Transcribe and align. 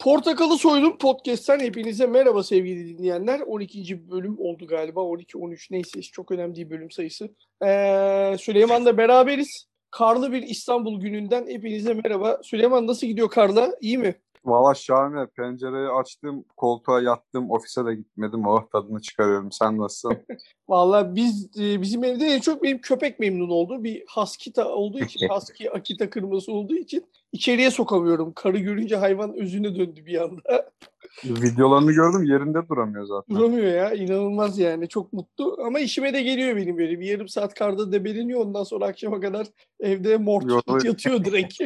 Portakalı 0.00 0.58
Soydum 0.58 0.98
Podcast'ten 0.98 1.60
hepinize 1.60 2.06
merhaba 2.06 2.42
sevgili 2.42 2.98
dinleyenler. 2.98 3.40
12. 3.40 4.10
bölüm 4.10 4.36
oldu 4.38 4.66
galiba. 4.66 5.00
12-13 5.00 5.66
neyse 5.70 6.02
çok 6.02 6.32
önemli 6.32 6.56
değil 6.56 6.70
bölüm 6.70 6.90
sayısı. 6.90 7.30
Ee, 7.64 8.36
Süleyman'la 8.38 8.96
beraberiz. 8.98 9.66
Karlı 9.90 10.32
bir 10.32 10.42
İstanbul 10.42 11.00
gününden 11.00 11.46
hepinize 11.46 11.94
merhaba. 11.94 12.40
Süleyman 12.42 12.86
nasıl 12.86 13.06
gidiyor 13.06 13.30
karla? 13.30 13.72
İyi 13.80 13.98
mi? 13.98 14.14
Valla 14.44 14.74
şahane. 14.74 15.26
Pencereyi 15.26 15.88
açtım, 15.88 16.44
koltuğa 16.56 17.00
yattım, 17.00 17.50
ofise 17.50 17.84
de 17.84 17.94
gitmedim. 17.94 18.46
Oh 18.46 18.62
tadını 18.72 19.00
çıkarıyorum. 19.00 19.52
Sen 19.52 19.78
nasılsın? 19.78 20.18
Valla 20.68 21.14
biz 21.14 21.50
e, 21.58 21.82
bizim 21.82 22.04
evde 22.04 22.26
en 22.26 22.40
çok 22.40 22.62
benim 22.62 22.80
köpek 22.80 23.20
memnun 23.20 23.50
oldu. 23.50 23.84
Bir 23.84 24.04
Husky 24.14 24.64
olduğu 24.64 24.98
için, 25.04 25.28
Husky 25.28 25.70
Akita 25.70 26.10
kırması 26.10 26.52
olduğu 26.52 26.76
için 26.76 27.04
içeriye 27.32 27.70
sokamıyorum. 27.70 28.32
Karı 28.32 28.58
görünce 28.58 28.96
hayvan 28.96 29.34
özüne 29.38 29.74
döndü 29.74 30.06
bir 30.06 30.22
anda. 30.22 30.70
Videolarını 31.24 31.92
gördüm 31.92 32.24
yerinde 32.24 32.68
duramıyor 32.68 33.04
zaten. 33.04 33.36
Duramıyor 33.36 33.66
ya 33.66 33.94
inanılmaz 33.94 34.58
yani 34.58 34.88
çok 34.88 35.12
mutlu 35.12 35.58
ama 35.66 35.80
işime 35.80 36.14
de 36.14 36.22
geliyor 36.22 36.56
benim 36.56 36.78
böyle 36.78 37.00
bir 37.00 37.06
yarım 37.06 37.28
saat 37.28 37.54
karda 37.54 37.92
debeleniyor 37.92 38.40
ondan 38.40 38.64
sonra 38.64 38.86
akşama 38.86 39.20
kadar 39.20 39.46
evde 39.80 40.16
mort 40.16 40.84
yatıyor 40.84 41.24
direkt. 41.24 41.62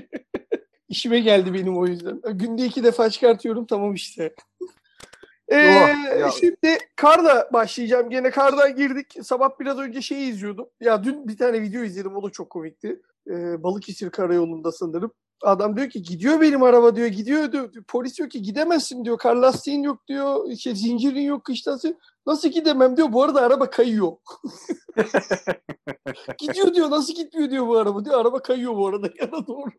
İşime 0.95 1.21
geldi 1.21 1.55
benim 1.55 1.79
o 1.79 1.87
yüzden. 1.87 2.21
Günde 2.33 2.65
iki 2.65 2.85
defa 2.85 3.11
çıkartıyorum 3.11 3.67
tamam 3.67 3.95
işte. 3.95 4.35
Ee, 5.49 5.95
Oh, 6.27 6.31
şimdi 6.41 6.79
karla 6.97 7.49
başlayacağım. 7.53 8.11
Gene 8.11 8.31
kardan 8.31 8.77
girdik. 8.77 9.17
Sabah 9.23 9.51
biraz 9.61 9.79
önce 9.79 10.03
şey 10.03 10.29
izliyordum. 10.29 10.69
Ya 10.81 11.05
dün 11.05 11.29
bir 11.29 11.37
tane 11.37 11.63
video 11.63 11.83
izledim. 11.83 12.17
O 12.17 12.23
da 12.23 12.31
çok 12.31 12.51
komikti. 12.51 13.01
Ee, 13.31 13.63
Balıkesir 13.63 14.11
Karayolu'nda 14.11 14.73
sanırım. 14.73 15.13
Adam 15.43 15.77
diyor 15.77 15.91
ki 15.91 16.03
gidiyor 16.03 16.41
benim 16.41 16.63
araba 16.63 16.97
diyor. 16.97 17.09
Gidiyor 17.09 17.53
diyor. 17.53 17.73
Polis 17.89 18.19
diyor 18.19 18.31
ki 18.31 18.43
gidemezsin 18.43 19.05
diyor. 19.05 19.19
Kar 19.19 19.35
lastiğin 19.37 19.83
yok 19.83 20.09
diyor. 20.09 20.51
İşte 20.51 20.75
zincirin 20.75 21.23
yok 21.23 21.45
kışlasın. 21.45 21.99
Nasıl 22.27 22.49
gidemem 22.49 22.97
diyor. 22.97 23.13
Bu 23.13 23.23
arada 23.23 23.41
araba 23.41 23.71
kayıyor. 23.71 24.13
gidiyor 26.39 26.75
diyor. 26.75 26.91
Nasıl 26.91 27.15
gitmiyor 27.15 27.51
diyor 27.51 27.67
bu 27.67 27.79
araba 27.79 28.05
diyor. 28.05 28.21
Araba 28.21 28.43
kayıyor 28.43 28.77
bu 28.77 28.87
arada 28.89 29.07
yana 29.21 29.47
doğru. 29.47 29.71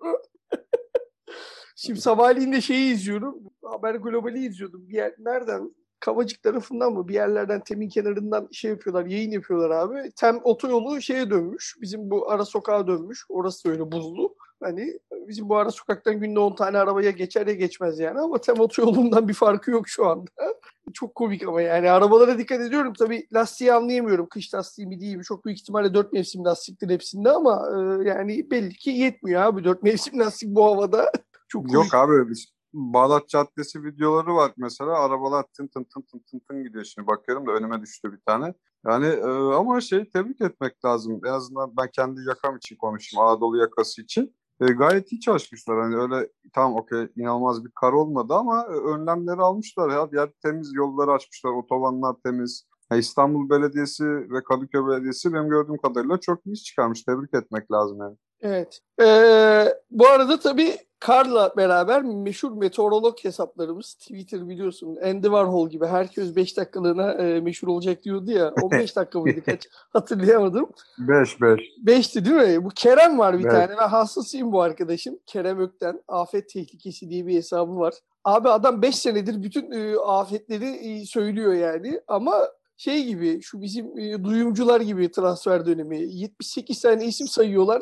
Şimdi 1.75 2.01
sabahleyin 2.01 2.51
de 2.51 2.61
şeyi 2.61 2.93
izliyorum. 2.93 3.39
Haber 3.63 3.95
Global'i 3.95 4.45
izliyordum. 4.45 4.89
Bir 4.89 4.93
yer, 4.93 5.13
nereden? 5.19 5.75
Kavacık 5.99 6.43
tarafından 6.43 6.93
mı? 6.93 7.07
Bir 7.07 7.13
yerlerden 7.13 7.63
Tem'in 7.63 7.89
kenarından 7.89 8.47
şey 8.51 8.71
yapıyorlar, 8.71 9.05
yayın 9.05 9.31
yapıyorlar 9.31 9.69
abi. 9.69 10.11
Tem 10.15 10.39
otoyolu 10.43 11.01
şeye 11.01 11.29
dönmüş. 11.29 11.75
Bizim 11.81 12.09
bu 12.09 12.31
ara 12.31 12.45
sokağa 12.45 12.87
dönmüş. 12.87 13.25
Orası 13.29 13.67
da 13.67 13.71
öyle 13.71 13.91
buzlu. 13.91 14.35
Hani 14.63 14.99
bizim 15.11 15.49
bu 15.49 15.57
ara 15.57 15.71
sokaktan 15.71 16.19
günde 16.19 16.39
10 16.39 16.55
tane 16.55 16.77
arabaya 16.77 17.11
geçer 17.11 17.47
ya 17.47 17.53
geçmez 17.53 17.99
yani 17.99 18.19
ama 18.19 18.41
Tem 18.41 18.59
otoyolundan 18.59 19.27
bir 19.27 19.33
farkı 19.33 19.71
yok 19.71 19.87
şu 19.89 20.05
anda. 20.05 20.31
Çok 20.93 21.15
komik 21.15 21.47
ama 21.47 21.61
yani 21.61 21.91
arabalara 21.91 22.37
dikkat 22.37 22.61
ediyorum. 22.61 22.93
Tabii 22.99 23.27
lastiği 23.33 23.73
anlayamıyorum. 23.73 24.27
Kış 24.29 24.53
lastiği 24.53 24.87
mi 24.87 24.99
değil 24.99 25.15
mi? 25.15 25.23
Çok 25.23 25.45
büyük 25.45 25.59
ihtimalle 25.59 25.93
4 25.93 26.13
mevsim 26.13 26.45
lastiktir 26.45 26.89
hepsinde 26.89 27.29
ama 27.29 27.69
e, 27.69 28.07
yani 28.09 28.51
belli 28.51 28.73
ki 28.73 28.89
yetmiyor 28.89 29.41
abi. 29.41 29.63
4 29.63 29.83
mevsim 29.83 30.19
lastik 30.19 30.49
bu 30.49 30.65
havada. 30.65 31.11
Çok 31.47 31.73
Yok 31.73 31.93
abi 31.93 32.29
biz 32.29 32.55
Bağdat 32.73 33.29
Caddesi 33.29 33.83
videoları 33.83 34.35
var 34.35 34.51
mesela. 34.57 34.91
Arabalar 34.91 35.45
tın 35.57 35.67
tın 35.67 35.83
tın 35.83 36.01
tın 36.01 36.19
tın 36.19 36.39
tın 36.39 36.63
gidiyor 36.63 36.83
şimdi. 36.83 37.07
Bakıyorum 37.07 37.47
da 37.47 37.51
önüme 37.51 37.81
düştü 37.81 38.11
bir 38.11 38.19
tane. 38.25 38.53
Yani 38.87 39.05
e, 39.05 39.29
ama 39.55 39.81
şey 39.81 40.09
tebrik 40.09 40.41
etmek 40.41 40.85
lazım. 40.85 41.21
En 41.25 41.31
azından 41.31 41.77
ben 41.77 41.89
kendi 41.95 42.21
yakam 42.27 42.57
için 42.57 42.75
konuşayım. 42.75 43.27
Anadolu 43.27 43.57
yakası 43.57 44.01
için. 44.01 44.35
E, 44.61 44.65
gayet 44.65 45.11
iyi 45.11 45.21
çalışmışlar. 45.21 45.81
Hani 45.81 45.95
öyle 45.95 46.29
tam 46.53 46.75
okey 46.75 47.07
inanılmaz 47.15 47.65
bir 47.65 47.71
kar 47.71 47.93
olmadı 47.93 48.33
ama 48.33 48.63
e, 48.63 48.75
önlemleri 48.93 49.41
almışlar 49.41 49.89
ya. 49.89 50.09
Yer 50.13 50.29
temiz 50.43 50.73
yolları 50.73 51.11
açmışlar. 51.11 51.51
Otobanlar 51.51 52.15
temiz. 52.23 52.67
Ya 52.91 52.97
İstanbul 52.97 53.49
Belediyesi 53.49 54.05
ve 54.05 54.43
Kadıköy 54.43 54.87
Belediyesi 54.87 55.33
benim 55.33 55.49
gördüğüm 55.49 55.77
kadarıyla 55.77 56.19
çok 56.19 56.45
iyi 56.45 56.53
iş 56.53 56.63
çıkarmış. 56.63 57.03
Tebrik 57.03 57.33
etmek 57.33 57.71
lazım 57.71 57.99
yani. 57.99 58.17
Evet. 58.45 58.79
Ee, 59.01 59.73
bu 59.91 60.07
arada 60.07 60.39
tabii 60.39 60.77
Kar'la 60.99 61.53
beraber 61.57 62.01
meşhur 62.01 62.51
meteorolog 62.51 63.23
hesaplarımız 63.23 63.93
Twitter 63.93 64.49
biliyorsun 64.49 64.95
Andy 64.95 65.23
Warhol 65.23 65.69
gibi 65.69 65.85
herkes 65.85 66.35
5 66.35 66.57
dakikalığına 66.57 67.11
e, 67.13 67.41
meşhur 67.41 67.67
olacak 67.67 68.03
diyordu 68.03 68.31
ya. 68.31 68.53
15 68.61 68.95
dakika 68.95 69.19
mıydı 69.19 69.43
kaç 69.43 69.67
hatırlayamadım. 69.89 70.69
5 70.99 71.41
5. 71.41 71.59
5'ti 71.85 72.25
değil 72.25 72.57
mi? 72.57 72.65
Bu 72.65 72.69
Kerem 72.69 73.19
var 73.19 73.39
bir 73.39 73.45
Evet. 73.45 73.51
tane. 73.51 73.77
Ben 73.77 73.87
hastasıyım 73.87 74.51
bu 74.51 74.61
arkadaşım. 74.61 75.19
Kerem 75.25 75.59
Ökten. 75.59 76.03
Afet 76.07 76.49
Tehlikesi 76.49 77.09
diye 77.09 77.27
bir 77.27 77.35
hesabı 77.35 77.79
var. 77.79 77.93
Abi 78.23 78.49
adam 78.49 78.81
5 78.81 78.95
senedir 78.95 79.43
bütün 79.43 79.71
e, 79.71 79.95
afetleri 79.97 80.65
e, 80.67 81.05
söylüyor 81.05 81.53
yani. 81.53 82.01
Ama 82.07 82.35
şey 82.77 83.05
gibi 83.05 83.41
şu 83.41 83.61
bizim 83.61 83.97
e, 83.99 84.23
duyumcular 84.23 84.81
gibi 84.81 85.11
transfer 85.11 85.65
dönemi. 85.65 85.97
78 86.01 86.81
tane 86.81 87.05
isim 87.05 87.27
sayıyorlar. 87.27 87.81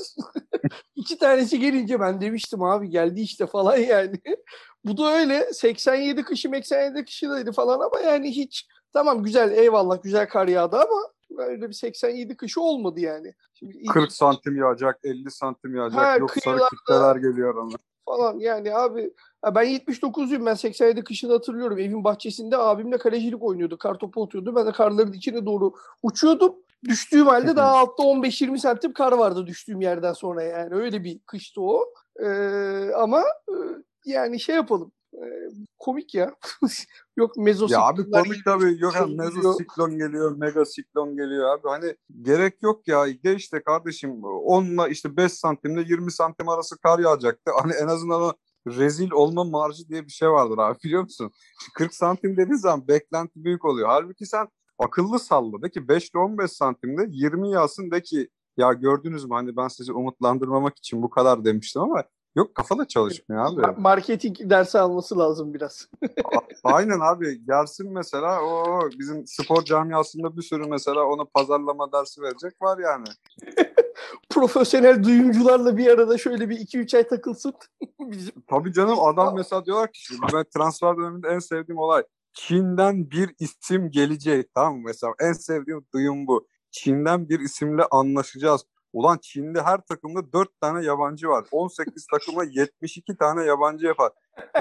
İki 0.96 1.18
tanesi 1.18 1.60
gelince 1.60 2.00
ben 2.00 2.22
demiştim 2.22 2.64
abi 2.64 2.90
geldi 2.90 3.22
işte 3.22 3.48
falan 3.48 3.78
yani. 3.90 4.22
Bu 4.86 4.98
da 4.98 5.12
öyle 5.14 5.54
87 5.54 6.24
kışı 6.24 6.50
87 6.50 7.06
kışıydı 7.06 7.52
falan 7.52 7.80
ama 7.80 8.00
yani 8.00 8.32
hiç 8.32 8.68
tamam 8.94 9.24
güzel 9.24 9.52
eyvallah 9.52 10.04
güzel 10.04 10.30
kar 10.30 10.48
yağdı 10.48 10.76
ama 10.76 11.02
öyle 11.38 11.68
bir 11.68 11.74
87 11.74 12.38
kışı 12.38 12.62
olmadı 12.62 13.00
yani. 13.00 13.34
Şimdi 13.54 13.78
ilk- 13.78 13.92
40 13.94 14.12
santim 14.12 14.56
yağacak, 14.58 15.00
50 15.04 15.32
santim 15.32 15.76
yağacak. 15.76 16.02
Ha, 16.02 16.18
Yok 16.18 16.32
sarı 16.44 16.60
kitleler 16.70 17.16
geliyor 17.16 17.56
ona. 17.56 17.76
falan 18.06 18.40
yani 18.40 18.76
abi 18.76 19.14
ya 19.46 19.56
ben 19.56 19.66
79'luyum 19.66 20.46
ben 20.46 20.54
87 20.54 21.04
kışını 21.04 21.32
hatırlıyorum 21.32 21.80
evin 21.80 22.04
bahçesinde 22.04 22.58
abimle 22.58 22.98
kalecilik 22.98 23.44
oynuyordu 23.44 23.78
kar 23.78 24.00
topu 24.00 24.24
atıyordu 24.24 24.56
ben 24.56 24.68
de 24.68 24.72
karların 24.72 25.14
içine 25.14 25.46
doğru 25.46 25.74
uçuyordum 26.04 26.56
düştüğüm 26.84 27.28
halde 27.28 27.56
daha 27.56 27.78
altta 27.78 28.04
15-20 28.04 28.58
santim 28.58 28.94
kar 28.94 29.12
vardı 29.12 29.48
düştüğüm 29.48 29.82
yerden 29.82 30.14
sonra 30.14 30.44
yani 30.44 30.76
öyle 30.76 31.04
bir 31.04 31.20
kıştı 31.20 31.62
o 31.62 31.94
Ee, 32.20 32.92
ama 32.96 33.22
e, 33.50 33.56
yani 34.06 34.40
şey 34.40 34.56
yapalım 34.56 34.92
Ee, 35.14 35.52
komik 35.80 36.16
ya 36.16 36.36
yok 37.18 37.38
Ya 37.72 37.82
abi 37.82 38.12
komik 38.12 38.46
tabii. 38.46 38.78
Yok 38.80 38.94
geliyor. 38.94 39.10
mezosiklon 39.10 39.98
geliyor, 39.98 40.38
megasiklon 40.38 41.16
geliyor 41.16 41.50
abi. 41.50 41.68
Hani 41.68 41.96
gerek 42.22 42.62
yok 42.62 42.88
ya. 42.88 43.06
De 43.24 43.36
işte 43.36 43.64
kardeşim 43.64 44.24
onunla 44.24 44.88
işte 44.88 45.18
5 45.18 45.32
santimle 45.32 45.82
20 45.82 46.12
santim 46.12 46.50
arası 46.50 46.78
kar 46.78 47.00
yağacaktı. 47.00 47.52
Hani 47.62 47.74
en 47.74 47.88
azından 47.88 48.22
o 48.22 48.34
rezil 48.68 49.12
olma 49.12 49.44
marjı 49.44 49.90
diye 49.90 50.06
bir 50.06 50.12
şey 50.12 50.30
vardır 50.30 50.58
abi 50.58 50.78
biliyor 50.84 51.02
musun? 51.04 51.32
40 51.76 51.94
santim 51.94 52.38
dediğin 52.38 52.58
zaman 52.58 52.88
beklenti 52.88 53.44
büyük 53.44 53.66
oluyor. 53.66 53.88
Halbuki 53.90 54.26
sen 54.26 54.48
akıllı 54.80 55.20
salla 55.20 55.62
de 55.62 55.70
ki 55.70 55.88
5 55.88 56.10
ile 56.10 56.20
15 56.20 56.52
santimde 56.52 57.06
20 57.10 57.52
yağsın 57.52 57.92
de 57.92 58.02
ki 58.02 58.30
ya 58.58 58.74
gördünüz 58.74 59.26
mü 59.26 59.34
hani 59.34 59.58
ben 59.58 59.68
sizi 59.68 59.94
umutlandırmamak 59.94 60.78
için 60.78 61.02
bu 61.02 61.10
kadar 61.10 61.46
demiştim 61.46 61.82
ama 61.82 62.04
yok 62.36 62.56
kafa 62.56 62.78
da 62.78 62.88
çalışmıyor 62.88 63.46
abi. 63.46 63.62
Ma- 63.62 63.82
marketing 63.82 64.38
dersi 64.40 64.80
alması 64.80 65.20
lazım 65.20 65.54
biraz. 65.54 65.88
Aynen 66.64 67.00
abi 67.00 67.46
gelsin 67.46 67.94
mesela 67.94 68.42
o 68.42 68.82
bizim 69.00 69.28
spor 69.28 69.64
camiasında 69.64 70.38
bir 70.38 70.42
sürü 70.42 70.66
mesela 70.70 71.04
ona 71.04 71.26
pazarlama 71.26 71.92
dersi 71.92 72.22
verecek 72.22 72.62
var 72.62 72.78
yani. 72.78 73.06
Profesyonel 74.34 75.04
duyumcularla 75.04 75.78
bir 75.78 75.88
arada 75.88 76.18
şöyle 76.18 76.50
bir 76.50 76.58
2-3 76.58 76.98
ay 76.98 77.08
takılsın. 77.08 77.54
Tabii 78.50 78.74
canım 78.74 79.00
adam 79.06 79.36
mesela 79.36 79.66
diyorlar 79.66 79.92
ki 79.92 80.04
şimdi 80.04 80.22
ben 80.34 80.46
transfer 80.58 80.98
döneminde 80.98 81.28
en 81.28 81.40
sevdiğim 81.40 81.80
olay 81.80 82.04
Çin'den 82.34 83.12
bir 83.12 83.36
isim 83.40 83.92
gelecek 83.92 84.54
tamam 84.56 84.76
mı 84.76 84.82
mesela 84.86 85.14
en 85.20 85.34
sevdiğim 85.34 85.86
duyum 85.94 86.28
bu. 86.28 86.48
Çin'den 86.72 87.30
bir 87.30 87.40
isimle 87.40 87.84
anlaşacağız. 87.92 88.66
Ulan 88.94 89.18
Çin'de 89.22 89.62
her 89.62 89.82
takımda 89.82 90.34
4 90.34 90.62
tane 90.62 90.86
yabancı 90.86 91.28
var. 91.28 91.46
18 91.52 92.08
takıma 92.12 92.44
72 92.44 93.18
tane 93.18 93.44
yabancı 93.44 93.86
yapar. 93.86 94.12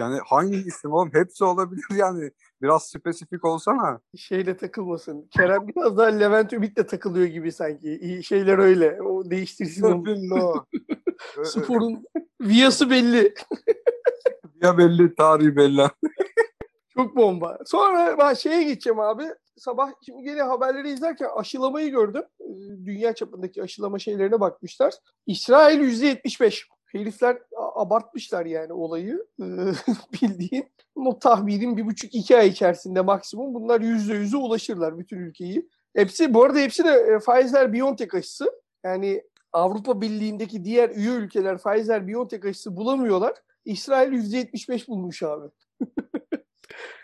Yani 0.01 0.19
hangi 0.27 0.57
isim 0.57 0.93
oğlum? 0.93 1.11
Hepsi 1.13 1.45
olabilir 1.45 1.85
yani. 1.97 2.31
Biraz 2.63 2.83
spesifik 2.83 3.45
olsana. 3.45 4.01
şeyle 4.17 4.57
takılmasın. 4.57 5.29
Kerem 5.31 5.69
biraz 5.69 5.97
daha 5.97 6.07
Levent 6.07 6.53
Ümit'le 6.53 6.89
takılıyor 6.89 7.27
gibi 7.27 7.53
sanki. 7.53 7.99
İyi 7.99 8.25
şeyler 8.25 8.59
öyle. 8.59 9.03
O 9.03 9.31
değiştirsin 9.31 9.83
onu. 9.83 10.05
Billo. 10.05 10.65
Sporun 11.45 12.05
viyası 12.41 12.91
belli. 12.91 13.35
Ya 14.63 14.79
belli, 14.79 15.15
tarihi 15.15 15.57
belli. 15.57 15.83
Çok 16.97 17.17
bomba. 17.17 17.59
Sonra 17.67 18.19
ben 18.19 18.35
şeye 18.35 18.63
geçeceğim 18.63 19.01
abi. 19.01 19.25
Sabah 19.57 19.93
şimdi 20.07 20.23
gene 20.23 20.43
haberleri 20.43 20.91
izlerken 20.91 21.29
aşılamayı 21.37 21.91
gördüm. 21.91 22.23
Ee, 22.41 22.45
Dünya 22.85 23.15
çapındaki 23.15 23.63
aşılama 23.63 23.99
şeylerine 23.99 24.41
bakmışlar. 24.41 24.95
İsrail 25.27 25.81
%75. 25.81 26.65
Herifler 26.87 27.39
abartmışlar 27.75 28.47
yani 28.47 28.73
olayı. 28.73 29.27
Ee, 29.41 29.45
Bildiğin. 30.23 30.65
O 30.95 31.19
tahminim 31.19 31.77
bir 31.77 31.87
buçuk 31.87 32.15
iki 32.15 32.37
ay 32.37 32.49
içerisinde 32.49 33.01
maksimum 33.01 33.55
bunlar 33.55 33.81
yüzde 33.81 34.15
yüze 34.15 34.37
ulaşırlar 34.37 34.99
bütün 34.99 35.19
ülkeyi. 35.19 35.69
Hepsi 35.97 36.35
bu 36.35 36.45
arada 36.45 36.59
hepsi 36.59 36.85
de 36.85 36.91
e, 36.91 37.19
Pfizer 37.19 37.73
BioNTech 37.73 38.15
aşısı. 38.15 38.53
Yani 38.85 39.23
Avrupa 39.53 40.01
Birliği'ndeki 40.01 40.65
diğer 40.65 40.91
üye 40.91 41.11
ülkeler 41.11 41.59
Pfizer 41.59 42.09
BioNTech 42.09 42.45
aşısı 42.45 42.77
bulamıyorlar. 42.77 43.35
İsrail 43.65 44.13
%75 44.13 44.89
bulmuş 44.89 45.23
abi. 45.23 45.49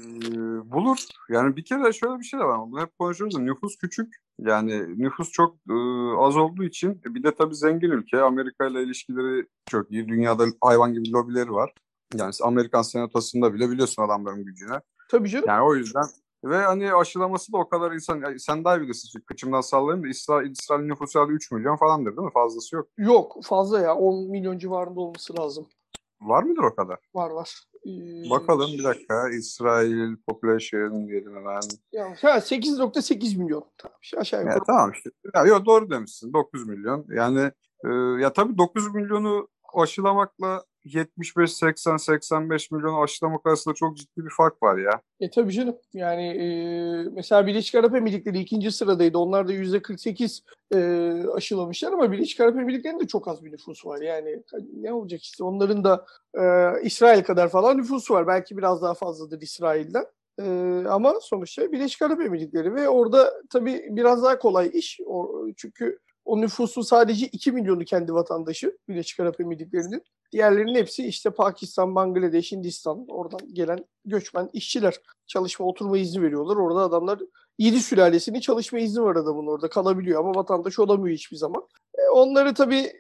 Ee, 0.00 0.70
bulur. 0.70 0.98
Yani 1.28 1.56
bir 1.56 1.64
kere 1.64 1.92
şöyle 1.92 2.18
bir 2.18 2.24
şey 2.24 2.40
de 2.40 2.44
var. 2.44 2.60
Bunu 2.60 2.80
hep 2.80 2.98
konuşuyoruz 2.98 3.36
da 3.36 3.40
nüfus 3.40 3.76
küçük. 3.76 4.14
Yani 4.38 5.02
nüfus 5.02 5.30
çok 5.30 5.54
e, 5.70 5.74
az 6.18 6.36
olduğu 6.36 6.64
için 6.64 7.00
bir 7.04 7.22
de 7.22 7.34
tabii 7.34 7.54
zengin 7.54 7.90
ülke. 7.90 8.20
Amerika 8.20 8.66
ile 8.66 8.82
ilişkileri 8.82 9.46
çok 9.66 9.90
iyi. 9.90 10.08
Dünyada 10.08 10.46
hayvan 10.60 10.94
gibi 10.94 11.12
lobileri 11.12 11.52
var. 11.52 11.72
Yani 12.14 12.32
Amerikan 12.42 12.82
senatosunda 12.82 13.54
bile 13.54 13.70
biliyorsun 13.70 14.02
adamların 14.02 14.44
gücüne. 14.44 14.80
Tabii 15.10 15.28
canım. 15.28 15.44
Yani 15.48 15.62
o 15.62 15.74
yüzden 15.74 16.04
ve 16.44 16.56
hani 16.56 16.94
aşılaması 16.94 17.52
da 17.52 17.56
o 17.56 17.68
kadar 17.68 17.92
insan, 17.92 18.20
yani 18.20 18.40
sen 18.40 18.64
daha 18.64 18.80
bilirsin 18.80 19.08
çünkü 19.12 19.26
kıçımdan 19.26 19.60
sallayayım 19.60 20.04
da 20.04 20.08
İsrail, 20.08 20.50
İsrail 20.50 20.84
nüfusu 20.84 21.18
herhalde 21.18 21.32
3 21.32 21.52
milyon 21.52 21.76
falandır 21.76 22.16
değil 22.16 22.26
mi? 22.26 22.32
Fazlası 22.32 22.76
yok. 22.76 22.88
Yok 22.98 23.36
fazla 23.44 23.80
ya 23.80 23.94
10 23.94 24.30
milyon 24.30 24.58
civarında 24.58 25.00
olması 25.00 25.38
lazım. 25.38 25.66
Var 26.20 26.42
mıdır 26.42 26.62
o 26.62 26.74
kadar? 26.74 26.98
Var 27.14 27.30
var. 27.30 27.62
Ee, 27.86 28.30
Bakalım 28.30 28.72
bir 28.72 28.84
dakika. 28.84 29.28
İsrail 29.28 30.16
population 30.28 31.08
diyelim 31.08 31.36
hemen. 31.36 31.60
Ya, 31.92 32.14
ha, 32.22 32.40
8.8 32.40 33.38
milyon. 33.38 33.64
Tamam, 33.78 33.98
aşağı 34.16 34.40
yukarı. 34.40 34.58
Ya, 34.58 34.62
tamam 34.66 34.92
işte. 34.92 35.10
Ya, 35.34 35.44
yok, 35.44 35.66
doğru 35.66 35.90
demişsin. 35.90 36.32
9 36.32 36.66
milyon. 36.66 37.06
Yani 37.08 37.50
e, 37.84 37.88
ya 38.22 38.32
tabii 38.32 38.58
9 38.58 38.94
milyonu 38.94 39.48
aşılamakla 39.74 40.64
75, 40.94 41.52
80, 41.52 41.96
85 41.96 42.70
milyon 42.70 43.02
aşılamak 43.02 43.46
arasında 43.46 43.74
çok 43.74 43.96
ciddi 43.96 44.24
bir 44.24 44.30
fark 44.36 44.62
var 44.62 44.78
ya. 44.78 45.00
E 45.20 45.30
tabii 45.30 45.52
canım. 45.52 45.76
Yani 45.92 46.26
e, 46.26 46.46
mesela 47.12 47.46
Birleşik 47.46 47.74
Arap 47.74 47.94
Emirlikleri 47.94 48.38
ikinci 48.38 48.72
sıradaydı. 48.72 49.18
Onlar 49.18 49.48
da 49.48 49.52
%48 49.52 50.42
e, 50.74 50.78
aşılamışlar 51.34 51.92
ama 51.92 52.12
Birleşik 52.12 52.40
Arap 52.40 52.56
Emirlikleri'nin 52.56 53.00
de 53.00 53.06
çok 53.06 53.28
az 53.28 53.44
bir 53.44 53.52
nüfusu 53.52 53.88
var. 53.88 54.00
Yani 54.00 54.42
ne 54.72 54.92
olacak 54.92 55.22
işte 55.22 55.44
onların 55.44 55.84
da 55.84 56.06
e, 56.34 56.42
İsrail 56.82 57.22
kadar 57.22 57.48
falan 57.48 57.78
nüfusu 57.78 58.14
var. 58.14 58.26
Belki 58.26 58.56
biraz 58.56 58.82
daha 58.82 58.94
fazladır 58.94 59.40
İsrail'den. 59.42 60.04
E, 60.40 60.44
ama 60.88 61.14
sonuçta 61.20 61.72
Birleşik 61.72 62.02
Arap 62.02 62.20
Emirlikleri 62.20 62.74
ve 62.74 62.88
orada 62.88 63.32
tabii 63.50 63.86
biraz 63.90 64.22
daha 64.22 64.38
kolay 64.38 64.70
iş. 64.74 65.00
O, 65.06 65.46
çünkü 65.56 65.98
o 66.28 66.40
nüfusun 66.40 66.82
sadece 66.82 67.26
2 67.26 67.52
milyonu 67.52 67.84
kendi 67.84 68.14
vatandaşı 68.14 68.78
Birleşik 68.88 69.20
Arap 69.20 69.40
Emirlikleri'nin. 69.40 70.02
Diğerlerinin 70.32 70.74
hepsi 70.74 71.06
işte 71.06 71.30
Pakistan, 71.30 71.94
Bangladeş, 71.94 72.52
Hindistan 72.52 73.06
oradan 73.08 73.40
gelen 73.52 73.84
göçmen 74.04 74.50
işçiler. 74.52 74.94
Çalışma, 75.26 75.66
oturma 75.66 75.98
izni 75.98 76.22
veriyorlar. 76.22 76.56
Orada 76.56 76.80
adamlar 76.80 77.20
7 77.58 77.80
sülalesinin 77.80 78.40
çalışma 78.40 78.78
izni 78.78 79.02
var 79.02 79.16
adamın 79.16 79.46
orada 79.46 79.68
kalabiliyor 79.68 80.20
ama 80.20 80.34
vatandaş 80.34 80.78
olamıyor 80.78 81.16
hiçbir 81.16 81.36
zaman. 81.36 81.62
E, 81.98 82.08
onları 82.08 82.54
tabii 82.54 82.92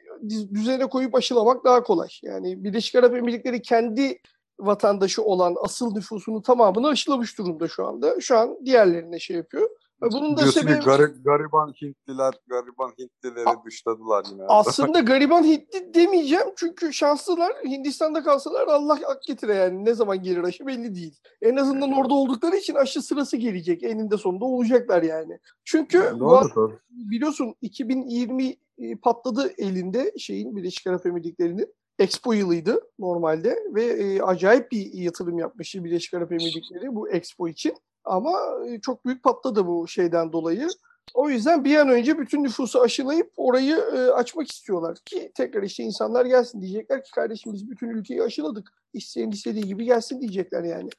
düzene 0.54 0.86
koyup 0.86 1.14
aşılamak 1.14 1.64
daha 1.64 1.82
kolay. 1.82 2.08
Yani 2.22 2.64
Birleşik 2.64 2.94
Arap 2.94 3.16
Emirlikleri 3.16 3.62
kendi 3.62 4.18
vatandaşı 4.60 5.22
olan 5.22 5.56
asıl 5.64 5.94
nüfusunun 5.94 6.42
tamamını 6.42 6.88
aşılamış 6.88 7.38
durumda 7.38 7.68
şu 7.68 7.86
anda. 7.86 8.20
Şu 8.20 8.38
an 8.38 8.58
diğerlerine 8.64 9.18
şey 9.18 9.36
yapıyor. 9.36 9.70
Bunun 10.02 10.36
da 10.36 10.40
Diyorsun 10.40 10.60
sebebi... 10.60 10.78
ki 10.78 10.84
gari, 10.84 11.02
gariban 11.24 11.72
Hintliler, 11.82 12.34
gariban 12.46 12.92
Hintlileri 12.98 13.48
A- 13.48 13.64
dışladılar 13.64 14.24
yine. 14.30 14.42
Aslında 14.48 15.00
gariban 15.00 15.44
Hintli 15.44 15.94
demeyeceğim 15.94 16.46
çünkü 16.56 16.92
şanslılar. 16.92 17.52
Hindistan'da 17.64 18.22
kalsalar 18.22 18.66
Allah 18.66 18.98
ak 19.08 19.22
getire 19.22 19.54
yani. 19.54 19.84
Ne 19.84 19.94
zaman 19.94 20.22
gelir 20.22 20.44
aşı 20.44 20.66
belli 20.66 20.94
değil. 20.94 21.16
En 21.42 21.56
azından 21.56 21.92
orada 21.92 22.14
oldukları 22.14 22.56
için 22.56 22.74
aşı 22.74 23.02
sırası 23.02 23.36
gelecek. 23.36 23.82
Eninde 23.82 24.16
sonunda 24.16 24.44
olacaklar 24.44 25.02
yani. 25.02 25.38
Çünkü 25.64 25.98
doğru, 26.18 26.54
doğru. 26.54 26.78
biliyorsun 26.90 27.54
2020 27.62 28.56
patladı 29.02 29.52
elinde 29.58 30.12
şeyin 30.18 30.56
Birleşik 30.56 30.86
Arap 30.86 31.06
Emirlikleri'nin. 31.06 31.74
Expo 31.98 32.32
yılıydı 32.32 32.80
normalde 32.98 33.58
ve 33.74 33.84
e, 33.84 34.22
acayip 34.22 34.72
bir 34.72 34.92
yatırım 34.92 35.38
yapmıştı 35.38 35.84
Birleşik 35.84 36.14
Arap 36.14 36.32
Emirlikleri 36.32 36.94
bu 36.94 37.10
Expo 37.10 37.48
için. 37.48 37.74
Ama 38.08 38.38
çok 38.82 39.06
büyük 39.06 39.22
patladı 39.22 39.66
bu 39.66 39.88
şeyden 39.88 40.32
dolayı. 40.32 40.68
O 41.14 41.28
yüzden 41.28 41.64
bir 41.64 41.76
an 41.76 41.88
önce 41.88 42.18
bütün 42.18 42.44
nüfusu 42.44 42.80
aşılayıp 42.80 43.32
orayı 43.36 43.76
e, 43.76 43.98
açmak 44.10 44.52
istiyorlar 44.52 44.98
ki 45.04 45.32
tekrar 45.34 45.62
işte 45.62 45.82
insanlar 45.82 46.26
gelsin 46.26 46.60
diyecekler 46.60 47.04
ki 47.04 47.10
kardeşim 47.10 47.52
biz 47.52 47.70
bütün 47.70 47.88
ülkeyi 47.88 48.22
aşıladık. 48.22 48.72
İsteyen 48.92 49.30
istediği 49.30 49.64
gibi 49.64 49.84
gelsin 49.84 50.20
diyecekler 50.20 50.62
yani. 50.62 50.90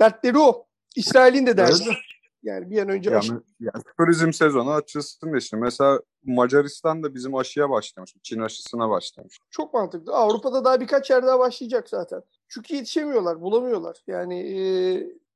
Dertleri 0.00 0.38
o. 0.38 0.66
İsrail'in 0.96 1.46
de 1.46 1.56
derdi. 1.56 1.84
Yani 2.42 2.70
bir 2.70 2.82
an 2.82 2.88
önce 2.88 3.10
yani, 3.10 3.18
aşı... 3.18 3.32
yani 3.60 3.82
turizm 3.98 4.32
sezonu 4.32 4.70
açılsın 4.70 5.32
da 5.32 5.36
işte. 5.36 5.56
Mesela 5.56 6.00
Macaristan 6.24 7.02
da 7.02 7.14
bizim 7.14 7.34
aşıya 7.34 7.70
başlamış. 7.70 8.14
Çin 8.22 8.40
aşısına 8.40 8.90
başlamış. 8.90 9.38
Çok 9.50 9.74
mantıklı. 9.74 10.12
Avrupa'da 10.12 10.64
daha 10.64 10.80
birkaç 10.80 11.10
yer 11.10 11.26
daha 11.26 11.38
başlayacak 11.38 11.88
zaten. 11.88 12.22
Çünkü 12.48 12.74
yetişemiyorlar, 12.74 13.40
bulamıyorlar. 13.40 14.02
Yani 14.06 14.40
e, 14.40 14.60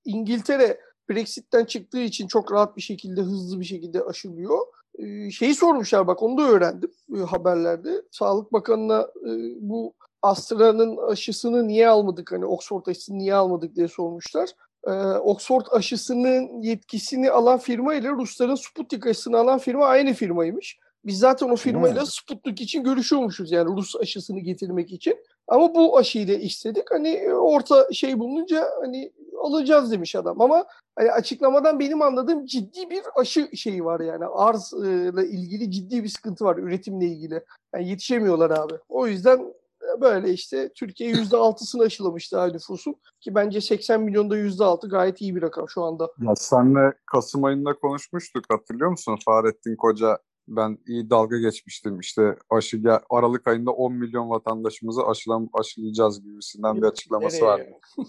İngiltere 0.05 0.81
Brexit'ten 1.11 1.65
çıktığı 1.65 2.01
için 2.01 2.27
çok 2.27 2.53
rahat 2.53 2.77
bir 2.77 2.83
şekilde, 2.83 3.21
hızlı 3.21 3.61
bir 3.61 3.65
şekilde 3.65 4.03
aşılıyor. 4.03 4.59
Ee, 4.99 5.31
şeyi 5.31 5.55
sormuşlar 5.55 6.07
bak 6.07 6.23
onu 6.23 6.39
da 6.39 6.43
öğrendim 6.43 6.91
e, 7.17 7.19
haberlerde. 7.19 8.03
Sağlık 8.11 8.53
Bakanı'na 8.53 9.01
e, 9.01 9.31
bu 9.61 9.95
Astra'nın 10.23 10.97
aşısını 10.97 11.69
niye 11.69 11.89
almadık 11.89 12.33
hani 12.33 12.47
Oxford 12.47 12.87
aşısını 12.87 13.19
niye 13.19 13.35
almadık 13.35 13.77
diye 13.77 13.89
sormuşlar. 13.89 14.51
Ee, 14.87 14.91
Oxford 15.03 15.67
aşısının 15.71 16.63
yetkisini 16.63 17.31
alan 17.31 17.59
firma 17.59 17.95
ile 17.95 18.09
Rusların 18.09 18.55
Sputnik 18.55 19.07
aşısını 19.07 19.39
alan 19.39 19.59
firma 19.59 19.87
aynı 19.87 20.13
firmaymış. 20.13 20.79
Biz 21.05 21.19
zaten 21.19 21.49
o 21.49 21.57
firmayla. 21.57 22.07
Sputnik 22.07 22.61
için 22.61 22.85
görüşüyormuşuz 22.85 23.53
yani 23.53 23.77
Rus 23.77 23.97
aşısını 23.97 24.41
getirmek 24.41 24.93
için. 24.93 25.17
Ama 25.49 25.75
bu 25.75 25.99
aşıyı 25.99 26.29
da 26.29 26.33
istedik. 26.33 26.91
Hani 26.91 27.35
orta 27.35 27.93
şey 27.93 28.19
bulunca 28.19 28.69
hani 28.81 29.13
alacağız 29.41 29.93
demiş 29.93 30.17
adam. 30.17 30.41
Ama 30.41 30.65
hani 31.01 31.13
açıklamadan 31.13 31.81
benim 31.81 32.03
anladığım 32.03 32.47
ciddi 32.47 32.91
bir 32.91 33.03
aşı 33.17 33.49
şeyi 33.57 33.85
var 33.85 34.01
yani. 34.01 34.25
Arzla 34.27 35.25
ilgili 35.25 35.71
ciddi 35.71 36.05
bir 36.05 36.09
sıkıntı 36.09 36.45
var 36.45 36.57
üretimle 36.57 37.07
ilgili. 37.07 37.45
Yani 37.75 37.89
yetişemiyorlar 37.89 38.51
abi. 38.51 38.75
O 38.89 39.07
yüzden 39.07 39.55
böyle 40.01 40.33
işte 40.33 40.73
Türkiye 40.73 41.13
%6'sını 41.13 41.85
aşılamış 41.85 42.33
daha 42.33 42.47
nüfusun. 42.47 42.95
Ki 43.21 43.35
bence 43.35 43.61
80 43.61 44.01
milyonda 44.01 44.37
%6 44.37 44.89
gayet 44.89 45.21
iyi 45.21 45.37
bir 45.37 45.43
rakam 45.43 45.69
şu 45.69 45.83
anda. 45.83 46.11
Ya 46.19 46.37
senle 46.37 46.93
Kasım 47.07 47.45
ayında 47.45 47.75
konuşmuştuk 47.75 48.45
hatırlıyor 48.51 48.91
musun? 48.91 49.19
Fahrettin 49.25 49.77
Koca 49.77 50.19
ben 50.57 50.79
iyi 50.87 51.11
dalga 51.11 51.39
geçmiştim. 51.39 52.01
İşte 52.01 52.37
aşı 52.51 52.83
Aralık 53.11 53.47
ayında 53.47 53.71
10 53.71 53.93
milyon 53.93 54.31
vatandaşımızı 54.31 55.07
aşılan, 55.07 55.51
aşılayacağız 55.53 56.23
gibisinden 56.23 56.77
bir 56.77 56.87
açıklaması 56.87 57.45
var. 57.45 57.63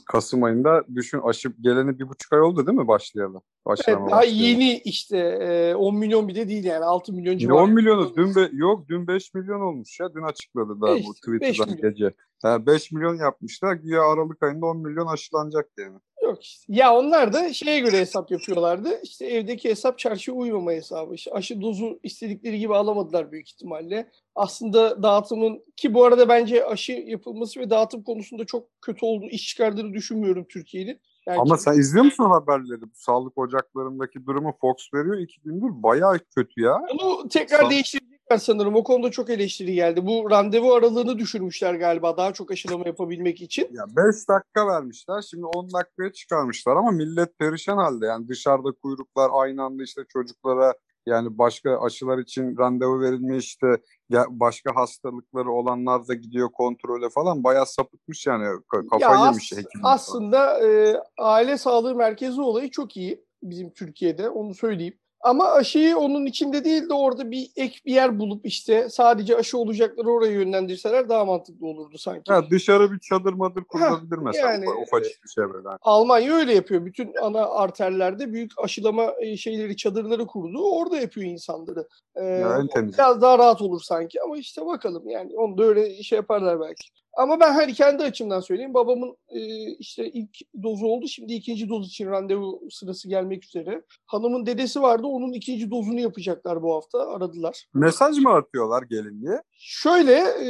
Kasım 0.05 0.43
ayında 0.43 0.83
düşün 0.95 1.19
aşı 1.23 1.53
geleni 1.61 1.99
bir 1.99 2.09
buçuk 2.09 2.33
ay 2.33 2.41
oldu 2.41 2.67
değil 2.67 2.77
mi 2.77 2.87
başlayalım? 2.87 3.41
Evet, 3.87 3.99
daha 4.11 4.23
yeni 4.23 4.77
işte 4.77 5.75
10 5.75 5.95
milyon 5.95 6.27
bir 6.27 6.35
de 6.35 6.47
değil 6.49 6.63
yani 6.63 6.85
6 6.85 7.13
milyon 7.13 7.37
civarı. 7.37 7.63
10 7.63 7.71
milyonu 7.71 8.15
dün 8.15 8.35
be, 8.35 8.49
yok 8.51 8.89
dün 8.89 9.07
5 9.07 9.33
milyon 9.33 9.61
olmuş 9.61 9.99
ya 9.99 10.13
dün 10.13 10.23
açıkladı 10.23 10.81
daha 10.81 10.95
5, 10.95 11.05
bu 11.05 11.13
Twitter'dan 11.13 11.77
gece. 11.77 12.13
Yani 12.43 12.65
5 12.65 12.91
milyon 12.91 13.15
yapmışlar 13.15 13.73
güya 13.73 14.01
Aralık 14.01 14.43
ayında 14.43 14.65
10 14.65 14.77
milyon 14.77 15.07
aşılanacak 15.07 15.69
yani. 15.77 15.97
Yok 16.21 16.43
işte. 16.43 16.73
Ya 16.73 16.95
onlar 16.95 17.33
da 17.33 17.53
şeye 17.53 17.79
göre 17.79 17.99
hesap 17.99 18.31
yapıyorlardı. 18.31 19.01
İşte 19.03 19.25
evdeki 19.25 19.69
hesap 19.69 19.99
çarşıya 19.99 20.37
uymama 20.37 20.71
hesabı. 20.71 21.15
İşte 21.15 21.31
aşı 21.31 21.61
dozu 21.61 21.99
istedikleri 22.03 22.59
gibi 22.59 22.75
alamadılar 22.75 23.31
büyük 23.31 23.49
ihtimalle. 23.49 24.09
Aslında 24.35 25.03
dağıtımın 25.03 25.63
ki 25.77 25.93
bu 25.93 26.05
arada 26.05 26.29
bence 26.29 26.65
aşı 26.65 26.91
yapılması 26.91 27.59
ve 27.59 27.69
dağıtım 27.69 28.03
konusunda 28.03 28.45
çok 28.45 28.81
kötü 28.81 29.05
olduğu 29.05 29.27
iş 29.27 29.47
çıkardığını 29.47 29.93
düşünmüyorum 29.93 30.45
Türkiye'nin. 30.49 30.99
Belki... 31.27 31.41
Ama 31.41 31.57
sen 31.57 31.73
izliyor 31.73 32.05
musun 32.05 32.29
haberleri? 32.29 32.81
Bu 32.81 32.95
sağlık 32.95 33.37
ocaklarındaki 33.37 34.25
durumu 34.25 34.55
Fox 34.61 34.93
veriyor 34.93 35.17
iki 35.17 35.41
gündür. 35.41 35.83
Bayağı 35.83 36.19
kötü 36.35 36.61
ya. 36.61 36.81
Onu 36.91 37.29
tekrar 37.29 37.63
Sa- 37.63 37.69
değiştirecekler 37.69 38.10
sanırım. 38.37 38.75
O 38.75 38.83
konuda 38.83 39.11
çok 39.11 39.29
eleştiri 39.29 39.73
geldi. 39.73 40.05
Bu 40.05 40.31
randevu 40.31 40.73
aralığını 40.73 41.17
düşürmüşler 41.17 41.73
galiba 41.73 42.17
daha 42.17 42.33
çok 42.33 42.51
aşılama 42.51 42.87
yapabilmek 42.87 43.41
için. 43.41 43.69
Ya 43.71 43.85
5 43.87 44.29
dakika 44.29 44.67
vermişler. 44.67 45.21
Şimdi 45.21 45.45
10 45.45 45.73
dakikaya 45.73 46.13
çıkarmışlar 46.13 46.75
ama 46.75 46.91
millet 46.91 47.39
perişan 47.39 47.77
halde. 47.77 48.05
Yani 48.05 48.27
dışarıda 48.27 48.71
kuyruklar 48.71 49.29
aynı 49.33 49.63
anda 49.63 49.83
işte 49.83 50.01
çocuklara 50.09 50.73
yani 51.05 51.37
başka 51.37 51.81
aşılar 51.81 52.17
için 52.17 52.57
randevu 52.57 53.01
verilmiş 53.01 53.45
işte 53.45 53.67
başka 54.29 54.75
hastalıkları 54.75 55.51
olanlar 55.51 56.07
da 56.07 56.13
gidiyor 56.13 56.49
kontrole 56.51 57.09
falan 57.09 57.43
bayağı 57.43 57.65
sapıtmış 57.65 58.27
yani 58.27 58.45
kafayı 58.89 59.19
ya 59.19 59.25
yemiş 59.25 59.51
hekim. 59.51 59.81
Aslında 59.83 60.67
e, 60.67 60.97
aile 61.17 61.57
sağlığı 61.57 61.95
merkezi 61.95 62.41
olayı 62.41 62.71
çok 62.71 62.97
iyi 62.97 63.25
bizim 63.43 63.73
Türkiye'de 63.73 64.29
onu 64.29 64.55
söyleyeyim. 64.55 64.97
Ama 65.23 65.51
aşıyı 65.51 65.97
onun 65.97 66.25
içinde 66.25 66.63
değil 66.63 66.89
de 66.89 66.93
orada 66.93 67.31
bir 67.31 67.51
ek 67.55 67.79
bir 67.85 67.93
yer 67.93 68.19
bulup 68.19 68.45
işte 68.45 68.89
sadece 68.89 69.37
aşı 69.37 69.57
olacakları 69.57 70.09
oraya 70.09 70.31
yönlendirseler 70.31 71.09
daha 71.09 71.25
mantıklı 71.25 71.67
olurdu 71.67 71.97
sanki. 71.97 72.33
Ha, 72.33 72.43
dışarı 72.51 72.91
bir 72.91 72.99
çadır 72.99 73.33
madır 73.33 73.63
kurulabilir 73.63 74.17
mesela 74.17 74.51
yani, 74.51 74.65
ufacık 74.69 75.23
bir 75.23 75.29
şey 75.29 75.43
böyle. 75.53 75.67
Almanya 75.81 76.33
öyle 76.33 76.53
yapıyor. 76.53 76.85
Bütün 76.85 77.13
ana 77.21 77.49
arterlerde 77.49 78.33
büyük 78.33 78.51
aşılama 78.57 79.13
e, 79.19 79.37
şeyleri 79.37 79.77
çadırları 79.77 80.27
kurdu. 80.27 80.71
Orada 80.71 80.97
yapıyor 80.97 81.27
insanları. 81.27 81.87
Ee, 82.15 82.23
ya, 82.25 82.57
en 82.57 82.67
temiz. 82.67 82.93
Biraz 82.93 83.21
daha 83.21 83.37
rahat 83.37 83.61
olur 83.61 83.81
sanki 83.81 84.21
ama 84.21 84.37
işte 84.37 84.65
bakalım 84.65 85.09
yani 85.09 85.31
onu 85.37 85.57
da 85.57 85.63
öyle 85.63 86.03
şey 86.03 86.15
yaparlar 86.15 86.59
belki. 86.59 86.89
Ama 87.17 87.39
ben 87.39 87.53
hani 87.53 87.73
kendi 87.73 88.03
açımdan 88.03 88.39
söyleyeyim. 88.39 88.73
Babamın 88.73 89.17
e, 89.29 89.71
işte 89.71 90.09
ilk 90.09 90.37
dozu 90.63 90.85
oldu. 90.85 91.07
Şimdi 91.07 91.33
ikinci 91.33 91.69
doz 91.69 91.87
için 91.87 92.07
randevu 92.07 92.61
sırası 92.71 93.09
gelmek 93.09 93.45
üzere. 93.45 93.81
Hanımın 94.05 94.45
dedesi 94.45 94.81
vardı. 94.81 95.07
Onun 95.07 95.33
ikinci 95.33 95.71
dozunu 95.71 95.99
yapacaklar 95.99 96.63
bu 96.63 96.75
hafta. 96.75 97.07
Aradılar. 97.07 97.65
Mesaj 97.73 98.17
mı 98.17 98.33
atıyorlar 98.33 98.83
gelin 98.83 99.21
diye? 99.21 99.41
Şöyle 99.53 100.13
e, 100.13 100.49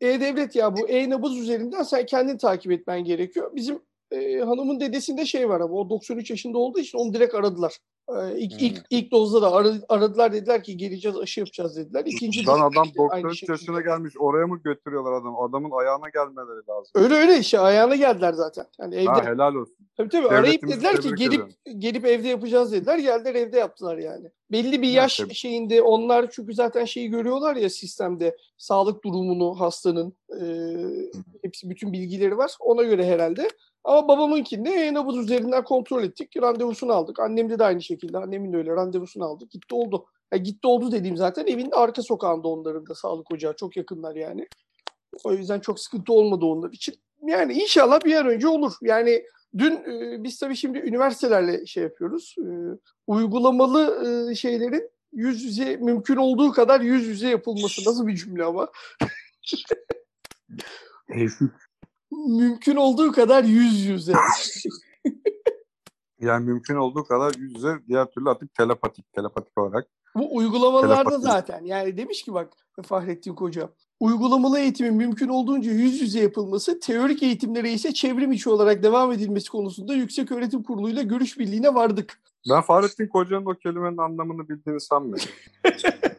e-Devlet 0.00 0.56
ya 0.56 0.76
bu 0.76 0.88
e-nabız 0.88 1.38
üzerinden 1.38 1.82
sen 1.82 2.06
kendin 2.06 2.38
takip 2.38 2.72
etmen 2.72 3.04
gerekiyor. 3.04 3.50
Bizim 3.54 3.82
e, 4.10 4.38
hanımın 4.38 4.80
dedesinde 4.80 5.26
şey 5.26 5.48
var 5.48 5.60
ama 5.60 5.74
o 5.74 5.90
93 5.90 6.30
yaşında 6.30 6.58
olduğu 6.58 6.78
için 6.78 6.98
onu 6.98 7.14
direkt 7.14 7.34
aradılar. 7.34 7.78
İlk, 8.36 8.62
ilk, 8.62 8.82
ilk 8.90 9.12
dozda 9.12 9.42
da 9.42 9.52
aradılar 9.88 10.32
dediler 10.32 10.62
ki 10.62 10.76
geleceğiz 10.76 11.18
aşı 11.18 11.40
yapacağız 11.40 11.76
dediler. 11.76 12.04
İkinci 12.06 12.46
Lan 12.46 12.60
adam 12.60 12.88
93 12.96 13.48
yaşına 13.48 13.80
gelmiş 13.80 14.14
oraya 14.18 14.46
mı 14.46 14.60
götürüyorlar 14.64 15.12
adam? 15.12 15.40
Adamın 15.40 15.70
ayağına 15.70 16.08
gelmeleri 16.08 16.68
lazım. 16.68 16.92
Öyle 16.94 17.14
öyle 17.14 17.38
işte 17.38 17.58
ayağına 17.58 17.96
geldiler 17.96 18.32
zaten. 18.32 18.66
Yani 18.80 18.94
evde. 18.94 19.08
Ha, 19.08 19.24
helal 19.24 19.54
olsun. 19.54 19.76
Tabii 19.96 20.08
tabii 20.08 20.28
arayıp 20.28 20.68
dediler 20.68 21.00
ki 21.00 21.14
gelip 21.14 21.42
gelip 21.78 22.06
evde 22.06 22.28
yapacağız 22.28 22.72
dediler. 22.72 22.98
Geldiler 22.98 23.34
evde 23.34 23.58
yaptılar 23.58 23.98
yani. 23.98 24.30
Belli 24.52 24.82
bir 24.82 24.88
yaş 24.88 25.20
evet, 25.20 25.34
şeyinde 25.34 25.82
onlar 25.82 26.30
çünkü 26.30 26.54
zaten 26.54 26.84
şeyi 26.84 27.08
görüyorlar 27.08 27.56
ya 27.56 27.70
sistemde 27.70 28.36
sağlık 28.56 29.04
durumunu 29.04 29.60
hastanın 29.60 30.16
e, 30.40 30.44
hepsi 31.42 31.70
bütün 31.70 31.92
bilgileri 31.92 32.38
var. 32.38 32.50
Ona 32.60 32.82
göre 32.82 33.06
herhalde 33.06 33.48
ama 33.84 34.08
babamınkinde 34.08 34.70
e-nabız 34.70 35.16
üzerinden 35.16 35.64
kontrol 35.64 36.04
ettik. 36.04 36.36
Randevusunu 36.36 36.92
aldık. 36.92 37.20
Annemde 37.20 37.58
de 37.58 37.64
aynı 37.64 37.82
şekilde. 37.82 38.18
Annemin 38.18 38.52
de 38.52 38.56
öyle 38.56 38.70
randevusunu 38.70 39.24
aldık. 39.24 39.50
Gitti 39.50 39.74
oldu. 39.74 40.06
Yani 40.32 40.42
gitti 40.42 40.66
oldu 40.66 40.92
dediğim 40.92 41.16
zaten 41.16 41.46
evin 41.46 41.70
arka 41.72 42.02
sokağında 42.02 42.48
onların 42.48 42.86
da 42.86 42.94
sağlık 42.94 43.32
ocağı. 43.32 43.56
Çok 43.56 43.76
yakınlar 43.76 44.16
yani. 44.16 44.48
O 45.24 45.32
yüzden 45.32 45.60
çok 45.60 45.80
sıkıntı 45.80 46.12
olmadı 46.12 46.44
onlar 46.44 46.72
için. 46.72 46.94
Yani 47.26 47.52
inşallah 47.52 48.04
bir 48.04 48.14
an 48.14 48.26
önce 48.26 48.48
olur. 48.48 48.72
Yani 48.82 49.24
dün 49.58 49.72
e, 49.72 50.24
biz 50.24 50.38
tabii 50.38 50.56
şimdi 50.56 50.78
üniversitelerle 50.78 51.66
şey 51.66 51.82
yapıyoruz. 51.82 52.34
E, 52.38 52.44
uygulamalı 53.06 54.06
e, 54.30 54.34
şeylerin 54.34 54.90
yüz 55.12 55.44
yüze 55.44 55.76
mümkün 55.76 56.16
olduğu 56.16 56.52
kadar 56.52 56.80
yüz 56.80 57.06
yüze 57.06 57.28
yapılması 57.28 57.90
nasıl 57.90 58.06
bir 58.06 58.16
cümle 58.16 58.44
ama. 58.44 58.68
Mümkün 62.28 62.76
olduğu 62.76 63.12
kadar 63.12 63.44
yüz 63.44 63.80
yüze. 63.84 64.12
yani 66.20 66.46
mümkün 66.46 66.74
olduğu 66.74 67.04
kadar 67.04 67.34
yüz 67.38 67.54
yüze 67.54 67.78
diğer 67.88 68.06
türlü 68.06 68.30
artık 68.30 68.54
telepatik 68.54 69.12
telepatik 69.12 69.58
olarak. 69.58 69.86
Bu 70.14 70.36
uygulamalarda 70.36 70.94
telepatik. 70.94 71.22
zaten 71.22 71.64
yani 71.64 71.96
demiş 71.96 72.22
ki 72.22 72.34
bak 72.34 72.52
Fahrettin 72.82 73.34
Koca 73.34 73.70
uygulamalı 74.00 74.58
eğitimin 74.58 74.94
mümkün 74.94 75.28
olduğunca 75.28 75.72
yüz 75.72 76.00
yüze 76.00 76.20
yapılması, 76.20 76.80
teorik 76.80 77.22
eğitimlere 77.22 77.72
ise 77.72 77.94
çevrim 77.94 78.32
içi 78.32 78.50
olarak 78.50 78.82
devam 78.82 79.12
edilmesi 79.12 79.50
konusunda 79.50 79.94
Yüksek 79.94 80.32
Öğretim 80.32 80.62
Kurulu'yla 80.62 81.02
görüş 81.02 81.38
birliğine 81.38 81.74
vardık. 81.74 82.20
Ben 82.50 82.60
Fahrettin 82.60 83.06
Koca'nın 83.06 83.46
o 83.46 83.54
kelimenin 83.54 83.96
anlamını 83.96 84.48
bildiğini 84.48 84.80
sanmıyorum. 84.80 85.28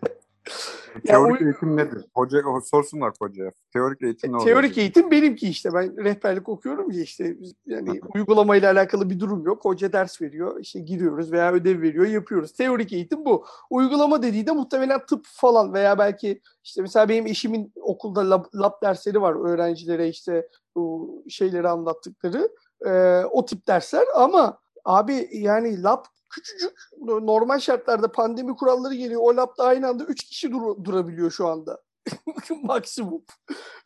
Teorik 1.12 1.42
o... 1.42 1.46
eğitim 1.46 1.78
nedir? 1.78 2.06
Hoca 2.16 2.42
sorsunlar 2.64 3.14
hocaya. 3.20 3.52
Teorik 3.74 4.02
eğitim 4.02 4.32
ne 4.32 4.38
oluyor? 4.38 4.56
Teorik 4.56 4.78
eğitim 4.78 5.12
benimki 5.12 5.50
işte. 5.50 5.74
Ben 5.74 6.04
rehberlik 6.04 6.50
okuyorum 6.50 6.92
ya 6.92 7.02
işte. 7.02 7.38
Yani 7.66 8.00
uygulamayla 8.16 8.72
alakalı 8.72 9.10
bir 9.10 9.20
durum 9.20 9.46
yok. 9.46 9.66
Hoca 9.66 9.94
ders 9.94 10.22
veriyor. 10.22 10.60
İşte 10.60 10.80
giriyoruz 10.80 11.32
veya 11.32 11.54
ödev 11.54 11.82
veriyor, 11.82 12.06
yapıyoruz. 12.06 12.54
Teorik 12.54 12.94
eğitim 12.94 13.26
bu. 13.26 13.46
Uygulama 13.70 14.24
dediği 14.24 14.48
de 14.48 14.52
muhtemelen 14.52 15.06
tıp 15.06 15.26
falan 15.26 15.74
veya 15.74 16.00
belki 16.00 16.42
işte 16.64 16.82
mesela 16.82 17.10
benim 17.10 17.28
eşimin 17.28 17.74
okulda 17.82 18.30
lab, 18.30 18.46
lab 18.56 18.82
dersleri 18.84 19.22
var 19.22 19.50
öğrencilere 19.50 20.10
işte 20.10 20.48
bu 20.76 21.16
şeyleri 21.30 21.70
anlattıkları. 21.70 22.50
Ee, 22.86 23.24
o 23.32 23.46
tip 23.46 23.68
dersler 23.68 24.06
ama 24.16 24.61
abi 24.86 25.30
yani 25.32 25.84
lab 25.84 26.06
küçücük 26.30 26.78
normal 27.02 27.60
şartlarda 27.60 28.12
pandemi 28.12 28.56
kuralları 28.56 28.96
geliyor. 28.96 29.22
O 29.24 29.38
labda 29.38 29.64
aynı 29.64 29.88
anda 29.88 30.04
3 30.04 30.24
kişi 30.24 30.52
dur- 30.52 30.84
durabiliyor 30.84 31.32
şu 31.32 31.48
anda. 31.48 31.82
Maksimum. 32.64 33.24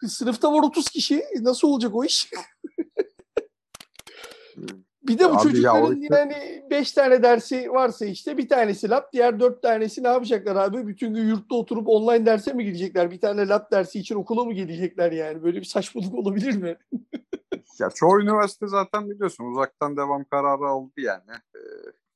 Sınıfta 0.07 0.53
var 0.53 0.63
30 0.63 0.89
kişi. 0.89 1.23
Nasıl 1.41 1.67
olacak 1.67 1.95
o 1.95 2.03
iş? 2.03 2.29
bir 5.03 5.19
de 5.19 5.29
bu 5.29 5.35
Abi 5.35 5.43
çocukların 5.43 5.95
ya, 5.95 6.17
yani 6.17 6.63
5 6.69 6.91
tane 6.91 7.23
dersi 7.23 7.71
varsa 7.71 8.05
işte 8.05 8.37
bir 8.37 8.49
tanesi 8.49 8.89
lab, 8.89 9.03
diğer 9.13 9.39
4 9.39 9.61
tanesi 9.61 10.03
ne 10.03 10.07
yapacaklar 10.07 10.55
abi? 10.55 10.87
Bütün 10.87 11.13
gün 11.13 11.27
yurtta 11.27 11.55
oturup 11.55 11.87
online 11.87 12.25
derse 12.25 12.53
mi 12.53 12.65
girecekler? 12.65 13.11
Bir 13.11 13.19
tane 13.19 13.47
lab 13.47 13.71
dersi 13.71 13.99
için 13.99 14.15
okula 14.15 14.43
mı 14.43 14.53
gelecekler 14.53 15.11
yani? 15.11 15.43
Böyle 15.43 15.59
bir 15.59 15.65
saçmalık 15.65 16.13
olabilir 16.13 16.55
mi? 16.55 16.77
ya 17.79 17.89
çoğu 17.89 18.21
üniversite 18.21 18.67
zaten 18.67 19.09
biliyorsun 19.09 19.45
uzaktan 19.45 19.97
devam 19.97 20.23
kararı 20.23 20.71
oldu 20.71 20.93
yani. 20.97 21.31
Ee, 21.55 21.59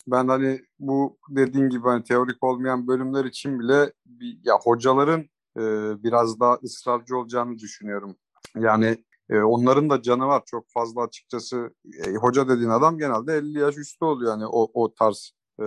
ben 0.08 0.28
hani 0.28 0.62
bu 0.80 1.18
dediğin 1.30 1.70
gibi 1.70 1.84
hani 1.84 2.04
teorik 2.04 2.44
olmayan 2.44 2.88
bölümler 2.88 3.26
için 3.26 3.60
bile 3.60 3.94
bir, 4.06 4.40
ya 4.44 4.60
hocaların 4.64 5.22
e, 5.58 5.64
biraz 6.04 6.40
daha 6.40 6.54
ısrarcı 6.64 7.18
olacağını 7.18 7.60
düşünüyorum. 7.60 8.16
Yani 8.56 8.98
e, 9.30 9.40
onların 9.40 9.90
da 9.90 10.02
canı 10.02 10.28
var 10.28 10.44
çok 10.46 10.66
fazla 10.70 11.02
açıkçası. 11.02 11.74
E, 12.06 12.14
hoca 12.16 12.50
dediğin 12.50 12.70
adam 12.70 12.98
genelde 12.98 13.34
50 13.34 13.60
yaş 13.60 13.78
üstü 13.78 14.06
oluyor 14.06 14.32
yani 14.32 14.46
o, 14.48 14.72
o 14.74 14.94
tarz 14.94 15.32
e, 15.60 15.66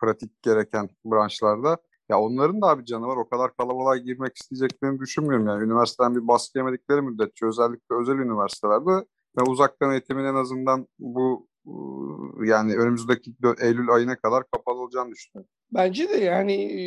pratik 0.00 0.42
gereken 0.42 0.88
branşlarda. 1.04 1.76
Ya 2.08 2.20
onların 2.20 2.62
da 2.62 2.66
abi 2.66 2.84
canı 2.84 3.06
var. 3.06 3.16
O 3.16 3.28
kadar 3.28 3.56
kalabalığa 3.56 3.96
girmek 3.96 4.36
isteyeceklerini 4.36 5.00
düşünmüyorum. 5.00 5.46
Yani 5.46 5.64
üniversiteden 5.64 6.16
bir 6.16 6.28
baskı 6.28 6.58
yemedikleri 6.58 7.02
müddetçe 7.02 7.46
özellikle 7.46 7.94
özel 8.00 8.14
üniversitelerde 8.14 9.06
ve 9.38 9.42
uzaktan 9.42 9.92
eğitimin 9.92 10.24
en 10.24 10.34
azından 10.34 10.88
bu 10.98 11.50
yani 12.44 12.74
önümüzdeki 12.76 13.34
Eylül 13.60 13.90
ayına 13.90 14.16
kadar 14.16 14.44
kapalı 14.50 14.80
olacağını 14.80 15.10
düşünüyorum. 15.10 15.50
Bence 15.72 16.08
de 16.08 16.16
yani 16.16 16.52
e, 16.52 16.82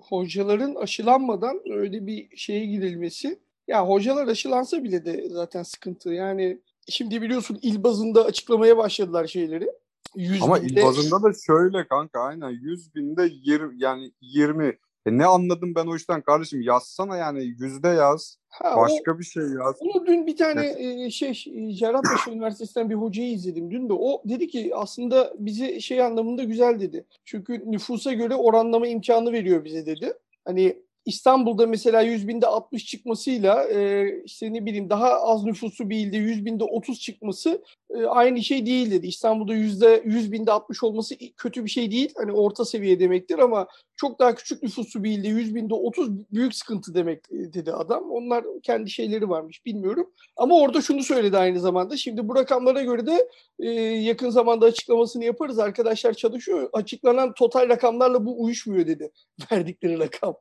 hocaların 0.00 0.74
aşılanmadan 0.74 1.60
öyle 1.70 2.06
bir 2.06 2.36
şeye 2.36 2.66
gidilmesi 2.66 3.40
ya 3.68 3.88
hocalar 3.88 4.28
aşılansa 4.28 4.84
bile 4.84 5.04
de 5.04 5.28
zaten 5.28 5.62
sıkıntı. 5.62 6.12
Yani 6.12 6.60
şimdi 6.88 7.22
biliyorsun 7.22 7.58
il 7.62 7.82
bazında 7.84 8.24
açıklamaya 8.24 8.76
başladılar 8.76 9.26
şeyleri. 9.26 9.68
100 10.16 10.42
Ama 10.42 10.62
binde... 10.62 10.80
il 10.80 10.84
bazında 10.84 11.22
da 11.22 11.32
şöyle 11.46 11.86
kanka 11.86 12.20
aynen 12.20 12.50
100 12.50 12.94
binde 12.94 13.28
20 13.32 13.82
yani 13.82 14.12
20 14.20 14.78
e 15.06 15.18
ne 15.18 15.26
anladım 15.26 15.74
ben 15.74 15.86
o 15.86 15.96
işten 15.96 16.22
kardeşim 16.22 16.62
yazsana 16.62 17.16
yani 17.16 17.44
yüzde 17.44 17.88
yaz. 17.88 18.38
Ha, 18.48 18.76
başka 18.76 19.12
o, 19.12 19.18
bir 19.18 19.24
şey 19.24 19.42
yaz. 19.42 19.76
Onu 19.80 20.06
dün 20.06 20.26
bir 20.26 20.36
tane 20.36 20.74
e, 20.78 21.10
şey 21.10 21.32
Cerrahpaşa 21.74 22.30
Üniversitesi'nden 22.30 22.90
bir 22.90 22.94
hocayı 22.94 23.32
izledim 23.32 23.70
dün 23.70 23.88
de. 23.88 23.92
O 23.92 24.22
dedi 24.24 24.48
ki 24.48 24.72
aslında 24.74 25.34
bize 25.38 25.80
şey 25.80 26.02
anlamında 26.02 26.44
güzel 26.44 26.80
dedi. 26.80 27.04
Çünkü 27.24 27.62
nüfusa 27.66 28.12
göre 28.12 28.34
oranlama 28.34 28.86
imkanı 28.86 29.32
veriyor 29.32 29.64
bize 29.64 29.86
dedi. 29.86 30.12
Hani 30.44 30.82
İstanbul'da 31.06 31.66
mesela 31.66 32.00
100 32.02 32.28
binde 32.28 32.46
60 32.46 32.86
çıkmasıyla 32.86 33.64
e, 33.64 34.08
işte 34.24 34.52
ne 34.52 34.66
bileyim 34.66 34.90
daha 34.90 35.20
az 35.20 35.44
nüfusu 35.44 35.90
bir 35.90 35.96
ilde 35.96 36.16
100 36.16 36.44
binde 36.44 36.64
30 36.64 37.00
çıkması 37.00 37.50
e, 37.50 37.81
aynı 38.08 38.42
şey 38.42 38.66
değil 38.66 38.90
dedi. 38.90 39.06
İstanbul'da 39.06 39.54
yüzde 39.54 40.02
100 40.04 40.32
binde 40.32 40.52
60 40.52 40.82
olması 40.82 41.14
kötü 41.36 41.64
bir 41.64 41.70
şey 41.70 41.90
değil. 41.90 42.12
Hani 42.16 42.32
orta 42.32 42.64
seviye 42.64 43.00
demektir 43.00 43.38
ama 43.38 43.68
çok 43.96 44.18
daha 44.18 44.34
küçük 44.34 44.62
nüfusu 44.62 45.04
bir 45.04 45.10
ilde 45.10 45.28
100 45.28 45.54
binde 45.54 45.74
30 45.74 46.32
büyük 46.32 46.54
sıkıntı 46.54 46.94
demek 46.94 47.24
e, 47.30 47.52
dedi 47.52 47.72
adam. 47.72 48.10
Onlar 48.10 48.44
kendi 48.62 48.90
şeyleri 48.90 49.28
varmış 49.28 49.66
bilmiyorum. 49.66 50.10
Ama 50.36 50.54
orada 50.60 50.80
şunu 50.80 51.02
söyledi 51.02 51.38
aynı 51.38 51.60
zamanda. 51.60 51.96
Şimdi 51.96 52.28
bu 52.28 52.34
rakamlara 52.34 52.82
göre 52.82 53.06
de 53.06 53.28
e, 53.58 53.70
yakın 53.80 54.30
zamanda 54.30 54.66
açıklamasını 54.66 55.24
yaparız. 55.24 55.58
Arkadaşlar 55.58 56.12
çalışıyor. 56.12 56.70
Açıklanan 56.72 57.34
total 57.34 57.68
rakamlarla 57.68 58.26
bu 58.26 58.42
uyuşmuyor 58.44 58.86
dedi. 58.86 59.10
Verdikleri 59.52 59.98
rakam. 59.98 60.34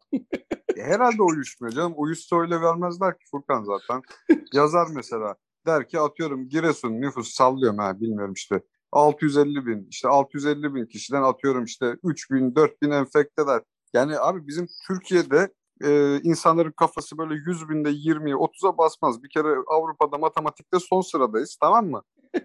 Herhalde 0.78 1.24
uyuşmuyor 1.24 1.74
canım. 1.74 1.94
Uyuşsa 1.96 2.36
öyle 2.42 2.62
vermezler 2.62 3.18
ki 3.18 3.26
Furkan 3.32 3.64
zaten. 3.64 4.02
Yazar 4.54 4.88
mesela. 4.96 5.36
Der 5.66 5.88
ki 5.88 6.00
atıyorum 6.00 6.50
Giresun 6.50 7.02
nüfus 7.02 7.34
sallıyorum 7.34 7.78
ha 7.78 8.02
bilmiyorum 8.02 8.34
işte 8.34 8.62
650 8.92 9.66
bin 9.66 9.88
işte 9.90 10.08
650 10.08 10.76
bin 10.76 10.86
kişiden 10.86 11.22
atıyorum 11.24 11.64
işte 11.64 11.96
3 12.04 12.32
bin 12.32 12.56
4 12.56 12.82
bin 12.82 12.92
enfekteler. 12.92 13.62
Yani 13.94 14.20
abi 14.20 14.48
bizim 14.48 14.68
Türkiye'de 14.88 15.54
e, 15.84 16.20
insanların 16.24 16.72
kafası 16.72 17.18
böyle 17.18 17.34
100 17.34 17.70
binde 17.70 17.90
20'ye 17.90 18.36
30'a 18.36 18.78
basmaz. 18.78 19.24
Bir 19.24 19.30
kere 19.30 19.48
Avrupa'da 19.68 20.18
matematikte 20.18 20.80
son 20.80 21.02
sıradayız 21.02 21.58
tamam 21.62 21.90
mı? 21.90 22.02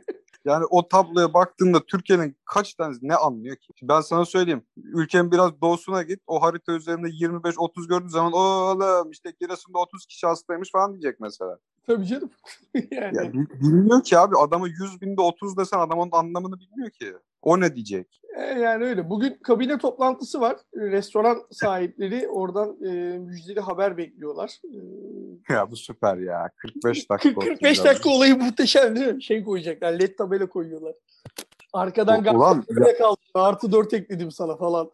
Yani 0.47 0.65
o 0.71 0.89
tabloya 0.89 1.35
baktığında 1.35 1.87
Türkiye'nin 1.87 2.37
kaç 2.45 2.75
tane 2.75 2.97
ne 3.03 3.15
anlıyor 3.15 3.57
ki? 3.57 3.73
Ben 3.83 4.01
sana 4.01 4.25
söyleyeyim. 4.25 4.63
Ülkenin 4.77 5.33
biraz 5.33 5.61
doğusuna 5.61 6.03
git. 6.03 6.21
O 6.27 6.43
harita 6.43 6.73
üzerinde 6.73 7.09
25-30 7.09 7.89
gördüğün 7.89 8.09
zaman 8.09 8.33
oğlum 8.33 9.11
işte 9.11 9.33
Giresun'da 9.41 9.79
30 9.79 10.07
kişi 10.07 10.27
hastaymış 10.27 10.73
falan 10.73 10.93
diyecek 10.93 11.21
mesela. 11.21 11.59
Tabii 11.87 12.07
canım. 12.07 12.31
yani. 12.91 13.17
Ya, 13.17 13.33
bilmiyor 13.33 14.03
ki 14.03 14.19
abi 14.19 14.37
adama 14.37 14.69
100 14.69 15.01
binde 15.01 15.21
30 15.21 15.57
desen 15.57 15.79
adam 15.79 15.99
onun 15.99 16.11
anlamını 16.13 16.61
bilmiyor 16.61 16.91
ki. 16.91 17.13
O 17.43 17.61
ne 17.61 17.75
diyecek? 17.75 18.21
E, 18.37 18.43
yani 18.43 18.85
öyle. 18.85 19.11
Bugün 19.11 19.39
kabine 19.43 19.79
toplantısı 19.79 20.41
var. 20.41 20.57
Restoran 20.75 21.43
sahipleri 21.51 22.29
oradan 22.29 22.77
e, 22.85 23.19
müjdeli 23.19 23.61
haber 23.61 23.97
bekliyorlar. 23.97 24.61
E, 25.49 25.53
ya 25.55 25.71
bu 25.71 25.77
süper 25.77 26.17
ya. 26.17 26.51
45 26.57 27.11
dakika. 27.11 27.41
45 27.41 27.85
dakika 27.85 28.11
olayı 28.11 28.39
muhteşem 28.39 28.97
değil 28.97 29.15
mi? 29.15 29.23
Şey 29.23 29.45
koyacaklar. 29.45 29.93
LED 29.93 30.17
tabela 30.19 30.49
koyuyorlar. 30.49 30.95
Arkadan 31.73 32.23
gazete 32.23 32.99
kaldı. 32.99 33.21
Artı 33.35 33.73
4 33.73 33.95
ekledim 33.95 34.31
sana 34.31 34.57
falan. 34.57 34.91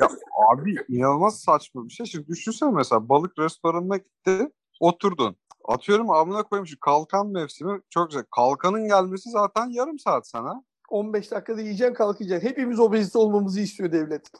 ya 0.00 0.08
abi 0.52 0.74
inanılmaz 0.88 1.40
saçma 1.40 1.84
bir 1.84 1.90
şey. 1.90 2.06
Şimdi 2.06 2.26
düşünsene 2.26 2.70
mesela 2.70 3.08
balık 3.08 3.38
restoranına 3.38 3.96
gitti. 3.96 4.48
Oturdun. 4.80 5.36
Atıyorum 5.64 6.10
amına 6.10 6.42
koyayım 6.42 6.66
şu 6.66 6.80
kalkan 6.80 7.26
mevsimi 7.26 7.80
çok 7.90 8.10
güzel. 8.10 8.24
Kalkanın 8.36 8.88
gelmesi 8.88 9.30
zaten 9.30 9.66
yarım 9.70 9.98
saat 9.98 10.28
sana. 10.28 10.64
15 10.88 11.30
dakikada 11.30 11.60
yiyeceksin 11.60 11.94
kalkacaksın. 11.94 12.48
Hepimiz 12.48 12.80
obezite 12.80 13.18
olmamızı 13.18 13.60
istiyor 13.60 13.92
devlet. 13.92 14.30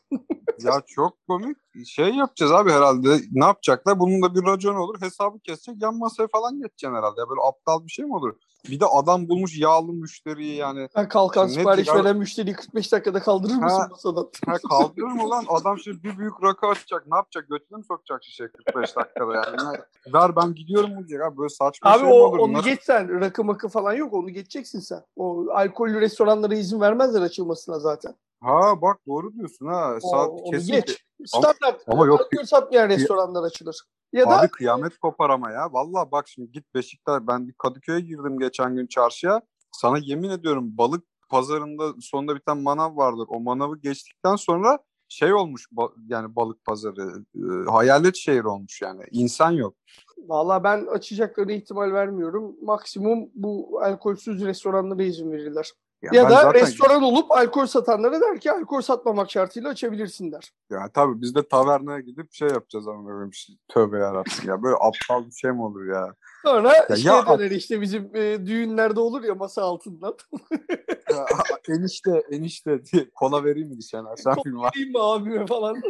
ya 0.63 0.83
çok 0.87 1.27
komik. 1.29 1.57
Şey 1.87 2.15
yapacağız 2.15 2.53
abi 2.53 2.71
herhalde. 2.71 3.21
Ne 3.33 3.45
yapacaklar? 3.45 4.01
Bunun 4.01 4.23
da 4.23 4.35
bir 4.35 4.47
racon 4.47 4.75
olur. 4.75 5.01
Hesabı 5.01 5.41
kesecek. 5.41 5.83
Yan 5.83 5.99
masaya 5.99 6.29
falan 6.29 6.61
geçeceksin 6.61 6.97
herhalde. 6.97 7.17
Böyle 7.17 7.41
aptal 7.49 7.85
bir 7.85 7.91
şey 7.91 8.05
mi 8.05 8.15
olur? 8.15 8.35
Bir 8.71 8.81
de 8.81 8.87
adam 8.87 9.29
bulmuş 9.29 9.59
yağlı 9.59 9.93
müşteriyi 9.93 10.57
yani. 10.57 10.89
Ha, 10.95 11.09
kalkan 11.09 11.47
şimdi 11.47 11.59
sipariş 11.59 11.89
veren 11.89 12.05
abi? 12.05 12.19
müşteriyi 12.19 12.57
45 12.57 12.93
dakikada 12.93 13.21
kaldırır 13.21 13.55
mısın 13.55 13.79
ha, 13.81 13.89
masadan? 13.91 14.31
Ha, 14.47 14.55
kaldırır 14.69 15.07
mı 15.07 15.31
lan? 15.31 15.45
Adam 15.49 15.79
şimdi 15.79 16.05
bir 16.05 16.19
büyük 16.19 16.43
rakı 16.43 16.67
açacak. 16.67 17.07
Ne 17.07 17.17
yapacak? 17.17 17.49
Götüne 17.49 17.79
mi 17.79 17.85
sokacak 17.85 18.25
şişe 18.25 18.49
45 18.49 18.97
dakikada 18.97 19.35
yani? 19.35 19.79
Ver 20.15 20.37
ben 20.37 20.55
gidiyorum 20.55 20.91
diyecek 20.91 21.21
abi. 21.21 21.39
Böyle 21.39 21.49
saçma 21.49 21.91
abi 21.91 21.99
şey 21.99 22.09
mi 22.09 22.15
olur? 22.15 22.37
Abi 22.37 22.43
onu 22.43 22.63
geç 22.63 22.83
sen. 22.83 23.21
Rakı 23.21 23.45
makı 23.45 23.69
falan 23.69 23.93
yok. 23.93 24.13
Onu 24.13 24.31
geçeceksin 24.31 24.81
sen. 24.81 25.03
O 25.17 25.47
alkollü 25.51 26.01
restoranlara 26.01 26.55
izin 26.55 26.81
vermezler 26.81 27.23
açılmasına 27.23 27.79
zaten. 27.79 28.15
Ha 28.41 28.83
bak 28.83 28.99
doğru 29.07 29.33
diyorsun 29.35 29.67
ha. 29.67 29.99
Saat 30.01 30.31
o, 30.31 30.51
kesin. 30.51 30.73
Geç. 30.73 31.05
Standart. 31.27 31.83
Ama, 31.87 32.03
ama 32.03 32.07
yok. 32.07 32.21
Satmayan 32.45 32.89
restoranlar 32.89 33.43
açılır. 33.43 33.77
Ya 34.13 34.25
Abi 34.25 34.43
da... 34.43 34.49
kıyamet 34.49 34.99
kopar 34.99 35.31
ama 35.31 35.51
ya. 35.51 35.73
Valla 35.73 36.11
bak 36.13 36.29
şimdi 36.29 36.53
git 36.53 36.75
Beşiktaş. 36.75 37.23
Ben 37.27 37.49
bir 37.49 37.53
Kadıköy'e 37.53 38.01
girdim 38.01 38.39
geçen 38.39 38.77
gün 38.77 38.87
çarşıya. 38.87 39.43
Sana 39.73 39.99
yemin 39.99 40.31
ediyorum 40.31 40.79
balık 40.79 41.05
pazarında 41.29 41.95
sonunda 42.01 42.35
bir 42.35 42.41
tane 42.41 42.63
manav 42.63 42.97
vardır. 42.97 43.27
O 43.29 43.41
manavı 43.41 43.79
geçtikten 43.79 44.37
sonra 44.37 44.79
şey 45.09 45.35
olmuş 45.35 45.67
yani 46.09 46.37
balık 46.37 46.65
pazarı. 46.65 47.25
E, 47.35 47.71
hayalet 47.71 48.17
şehir 48.17 48.45
olmuş 48.45 48.83
yani. 48.83 49.03
İnsan 49.11 49.51
yok. 49.51 49.75
Valla 50.19 50.65
ben 50.65 50.87
açacaklarına 50.87 51.53
ihtimal 51.53 51.93
vermiyorum. 51.93 52.57
Maksimum 52.63 53.31
bu 53.35 53.81
alkolsüz 53.83 54.45
restoranlara 54.45 55.03
izin 55.03 55.33
verirler. 55.33 55.73
Ya, 56.05 56.23
ya 56.23 56.31
da 56.31 56.35
zaten... 56.35 56.61
restoran 56.61 57.03
olup 57.03 57.33
alkol 57.33 57.67
satanlara 57.67 58.21
der 58.21 58.41
ki 58.41 58.53
alkol 58.53 58.81
satmamak 58.81 59.31
şartıyla 59.31 59.71
açabilirsin 59.71 60.33
der. 60.33 60.53
Ya 60.71 60.89
tabii 60.95 61.21
biz 61.21 61.35
de 61.35 61.49
tavernaya 61.49 62.01
gidip 62.01 62.33
şey 62.33 62.49
yapacağız 62.49 62.89
ama 62.89 63.09
böyle 63.09 63.31
bir 63.31 63.37
şey. 63.37 63.57
Tövbe 63.69 63.99
yarabbim 63.99 64.49
ya 64.49 64.63
böyle 64.63 64.77
aptal 64.81 65.27
bir 65.27 65.33
şey 65.33 65.51
mi 65.51 65.63
olur 65.63 65.87
ya? 65.87 66.15
Sonra 66.45 66.73
ya, 66.91 66.97
şey 66.97 67.13
ya, 67.13 67.39
döner 67.39 67.51
işte 67.51 67.81
bizim 67.81 68.17
e, 68.17 68.47
düğünlerde 68.47 69.01
olur 69.01 69.25
ya 69.25 69.35
masa 69.35 69.63
altından. 69.63 70.17
ya, 71.11 71.27
enişte 71.69 72.23
enişte 72.31 72.85
diye 72.85 73.11
kola 73.15 73.45
vereyim 73.45 73.69
mi 73.69 73.83
sana? 73.83 74.17
Sen 74.17 74.35
kola 74.35 74.71
vereyim 74.75 74.93
mi 74.93 74.99
abime 75.01 75.47
falan. 75.47 75.83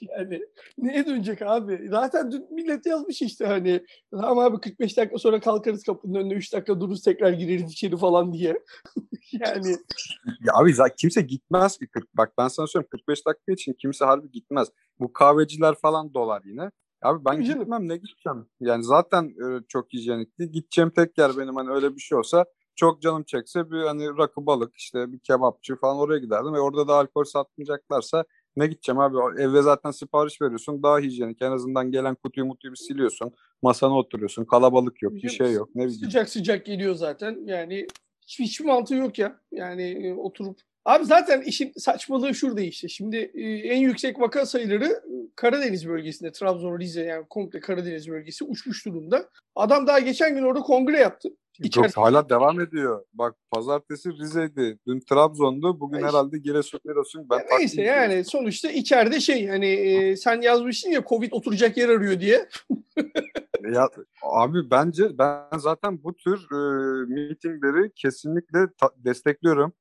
yani. 0.00 0.40
Neye 0.78 1.06
dönecek 1.06 1.42
abi? 1.42 1.88
Zaten 1.90 2.32
dün 2.32 2.54
millet 2.54 2.86
yazmış 2.86 3.22
işte 3.22 3.46
hani 3.46 3.84
tamam 4.10 4.38
abi 4.38 4.60
45 4.60 4.96
dakika 4.96 5.18
sonra 5.18 5.40
kalkarız 5.40 5.82
kapının 5.82 6.14
önüne 6.14 6.34
3 6.34 6.52
dakika 6.52 6.80
dururuz 6.80 7.02
tekrar 7.02 7.30
gireriz 7.30 7.72
içeri 7.72 7.96
falan 7.96 8.32
diye. 8.32 8.62
yani. 9.32 9.76
Ya 10.26 10.52
abi 10.54 10.74
zaten 10.74 10.94
kimse 10.98 11.22
gitmez 11.22 11.78
ki. 11.78 11.86
40, 11.86 12.16
bak 12.16 12.32
ben 12.38 12.48
sana 12.48 12.66
söyleyeyim 12.66 12.88
45 12.90 13.26
dakika 13.26 13.52
için 13.52 13.72
kimse 13.72 14.04
harbi 14.04 14.30
gitmez. 14.30 14.68
Bu 15.00 15.12
kahveciler 15.12 15.74
falan 15.74 16.14
dolar 16.14 16.42
yine. 16.44 16.70
Abi 17.02 17.24
ben 17.24 17.32
Tabii 17.32 17.44
gitmem 17.44 17.88
ne 17.88 17.96
gideceğim? 17.96 18.46
Yani 18.60 18.84
zaten 18.84 19.24
e, 19.24 19.60
çok 19.68 19.92
hijyenikli. 19.92 20.50
Gideceğim 20.50 20.90
tek 20.90 21.18
yer 21.18 21.36
benim 21.38 21.56
hani 21.56 21.70
öyle 21.70 21.94
bir 21.94 22.00
şey 22.00 22.18
olsa 22.18 22.44
çok 22.76 23.02
canım 23.02 23.22
çekse 23.22 23.70
bir 23.70 23.82
hani 23.82 24.18
rakı 24.18 24.46
balık 24.46 24.76
işte 24.76 25.12
bir 25.12 25.18
kebapçı 25.18 25.76
falan 25.76 25.96
oraya 25.96 26.18
giderdim. 26.18 26.54
Ve 26.54 26.60
orada 26.60 26.88
da 26.88 26.94
alkol 26.94 27.24
satmayacaklarsa 27.24 28.24
ne 28.56 28.66
gideceğim 28.66 28.98
abi? 28.98 29.42
Evde 29.42 29.62
zaten 29.62 29.90
sipariş 29.90 30.42
veriyorsun. 30.42 30.82
Daha 30.82 30.98
hijyenik. 30.98 31.42
En 31.42 31.50
azından 31.50 31.90
gelen 31.90 32.14
kutuyu 32.14 32.46
mutuyu 32.46 32.72
bir 32.72 32.78
siliyorsun. 32.78 33.32
Masana 33.62 33.98
oturuyorsun. 33.98 34.44
Kalabalık 34.44 35.02
yok. 35.02 35.12
Bir 35.12 35.28
şey 35.28 35.52
yok. 35.52 35.68
Ne 35.74 35.82
bileyim. 35.82 36.00
Sıcak 36.00 36.28
sıcak 36.28 36.66
geliyor 36.66 36.94
zaten. 36.94 37.38
Yani 37.44 37.86
hiç, 38.26 38.40
hiçbir 38.40 38.64
mantığı 38.64 38.94
yok 38.94 39.18
ya. 39.18 39.40
Yani 39.52 39.82
e, 39.82 40.14
oturup 40.14 40.58
Abi 40.86 41.04
zaten 41.04 41.40
işin 41.40 41.72
saçmalığı 41.76 42.34
şurada 42.34 42.60
işte. 42.60 42.88
Şimdi 42.88 43.16
e, 43.34 43.42
en 43.42 43.78
yüksek 43.78 44.20
vaka 44.20 44.46
sayıları 44.46 44.84
e, 44.84 45.14
Karadeniz 45.36 45.88
bölgesinde, 45.88 46.32
Trabzon, 46.32 46.78
Rize 46.78 47.02
yani 47.02 47.24
komple 47.30 47.60
Karadeniz 47.60 48.08
bölgesi 48.08 48.44
uçmuş 48.44 48.86
durumda. 48.86 49.28
Adam 49.54 49.86
daha 49.86 49.98
geçen 49.98 50.34
gün 50.34 50.42
orada 50.42 50.60
kongre 50.60 50.98
yaptı. 50.98 51.28
İçeride... 51.58 51.86
Yok 51.86 51.96
hala 51.96 52.28
devam 52.28 52.60
ediyor. 52.60 53.04
Bak 53.12 53.34
pazartesi 53.50 54.12
Rize'ydi. 54.12 54.78
Dün 54.86 55.00
Trabzon'du. 55.00 55.80
Bugün 55.80 55.96
işte. 55.96 56.08
herhalde 56.08 56.38
Giresun 56.38 56.80
Giresun. 56.84 57.26
Ben 57.30 57.38
ya 57.38 57.58
neyse 57.58 57.82
yani 57.82 58.24
sonuçta 58.24 58.70
içeride 58.70 59.20
şey 59.20 59.48
hani 59.48 59.66
e, 59.66 60.16
sen 60.16 60.40
yazmıştın 60.40 60.90
ya 60.90 61.04
Covid 61.08 61.32
oturacak 61.32 61.76
yer 61.76 61.88
arıyor 61.88 62.20
diye. 62.20 62.48
ya 63.72 63.88
abi 64.22 64.70
bence 64.70 65.18
ben 65.18 65.58
zaten 65.58 66.02
bu 66.02 66.16
tür 66.16 66.46
e, 66.52 66.58
mitingleri 67.14 67.92
kesinlikle 67.94 68.58
destekliyorum 68.96 69.72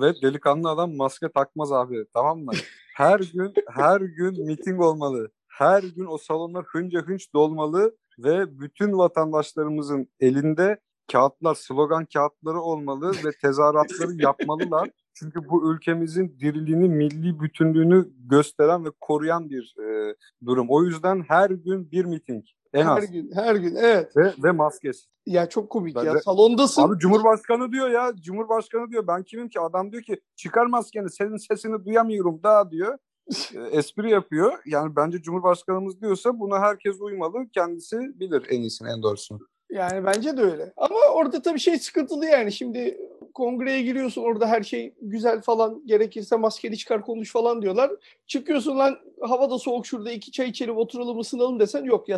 ve 0.00 0.22
delikanlı 0.22 0.68
adam 0.68 0.96
maske 0.96 1.28
takmaz 1.28 1.72
abi 1.72 2.04
tamam 2.14 2.38
mı? 2.38 2.52
Her 2.96 3.20
gün 3.34 3.54
her 3.68 4.00
gün 4.00 4.46
miting 4.46 4.80
olmalı. 4.80 5.30
Her 5.48 5.82
gün 5.82 6.06
o 6.06 6.18
salonlar 6.18 6.64
hınca 6.64 7.00
hınç 7.00 7.34
dolmalı 7.34 7.96
ve 8.18 8.60
bütün 8.60 8.98
vatandaşlarımızın 8.98 10.08
elinde 10.20 10.80
kağıtlar, 11.12 11.54
slogan 11.54 12.06
kağıtları 12.06 12.60
olmalı 12.60 13.12
ve 13.24 13.30
tezahüratları 13.42 14.12
yapmalılar. 14.22 14.90
Çünkü 15.14 15.48
bu 15.48 15.72
ülkemizin 15.74 16.36
diriliğini, 16.40 16.88
milli 16.88 17.40
bütünlüğünü 17.40 18.08
gösteren 18.18 18.84
ve 18.84 18.88
koruyan 19.00 19.50
bir 19.50 19.74
e, 19.82 20.14
durum. 20.46 20.66
O 20.70 20.84
yüzden 20.84 21.24
her 21.28 21.50
gün 21.50 21.90
bir 21.90 22.04
miting. 22.04 22.44
En 22.74 22.84
her 22.84 22.98
az. 22.98 23.10
gün, 23.10 23.30
her 23.34 23.54
gün 23.54 23.74
evet. 23.74 24.16
Ve, 24.16 24.32
ve 24.42 24.50
maskesiz. 24.50 25.08
Ya 25.26 25.48
çok 25.48 25.70
komik 25.70 25.96
ben 25.96 26.04
ya. 26.04 26.14
De, 26.14 26.20
Salondasın. 26.20 26.82
Abi 26.82 26.98
Cumhurbaşkanı 26.98 27.72
diyor 27.72 27.90
ya. 27.90 28.12
Cumhurbaşkanı 28.20 28.90
diyor. 28.90 29.06
Ben 29.06 29.22
kimim 29.22 29.48
ki? 29.48 29.60
Adam 29.60 29.92
diyor 29.92 30.02
ki 30.02 30.20
çıkar 30.36 30.66
maskeni 30.66 31.10
senin 31.10 31.36
sesini 31.36 31.84
duyamıyorum 31.84 32.40
daha 32.42 32.70
diyor. 32.70 32.98
E, 33.54 33.60
espri 33.60 34.10
yapıyor. 34.10 34.58
Yani 34.66 34.96
bence 34.96 35.22
Cumhurbaşkanımız 35.22 36.00
diyorsa 36.00 36.40
buna 36.40 36.60
herkes 36.60 37.00
uymalı. 37.00 37.48
Kendisi 37.52 37.96
bilir 37.96 38.46
en 38.48 38.60
iyisini, 38.60 38.88
en 38.88 39.02
doğrusunu. 39.02 39.40
Yani 39.70 40.06
bence 40.06 40.36
de 40.36 40.42
öyle. 40.42 40.72
Ama 40.76 40.98
orada 41.14 41.42
tabii 41.42 41.58
şey 41.58 41.78
sıkıntılı 41.78 42.26
yani. 42.26 42.52
Şimdi 42.52 42.98
kongreye 43.34 43.82
giriyorsun 43.82 44.22
orada 44.22 44.46
her 44.46 44.62
şey 44.62 44.94
güzel 45.02 45.40
falan 45.40 45.82
gerekirse 45.86 46.36
maskeli 46.36 46.78
çıkar 46.78 47.02
konuş 47.02 47.32
falan 47.32 47.62
diyorlar. 47.62 47.90
Çıkıyorsun 48.26 48.78
lan 48.78 48.98
havada 49.20 49.58
soğuk 49.58 49.86
şurada 49.86 50.12
iki 50.12 50.32
çay 50.32 50.48
içelim 50.48 50.76
oturalım 50.76 51.18
ısınalım 51.18 51.60
desen 51.60 51.84
yok 51.84 52.08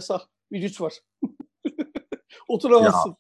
yasak 0.50 0.62
virüs 0.62 0.80
var. 0.80 1.00
Oturamazsın. 2.48 3.16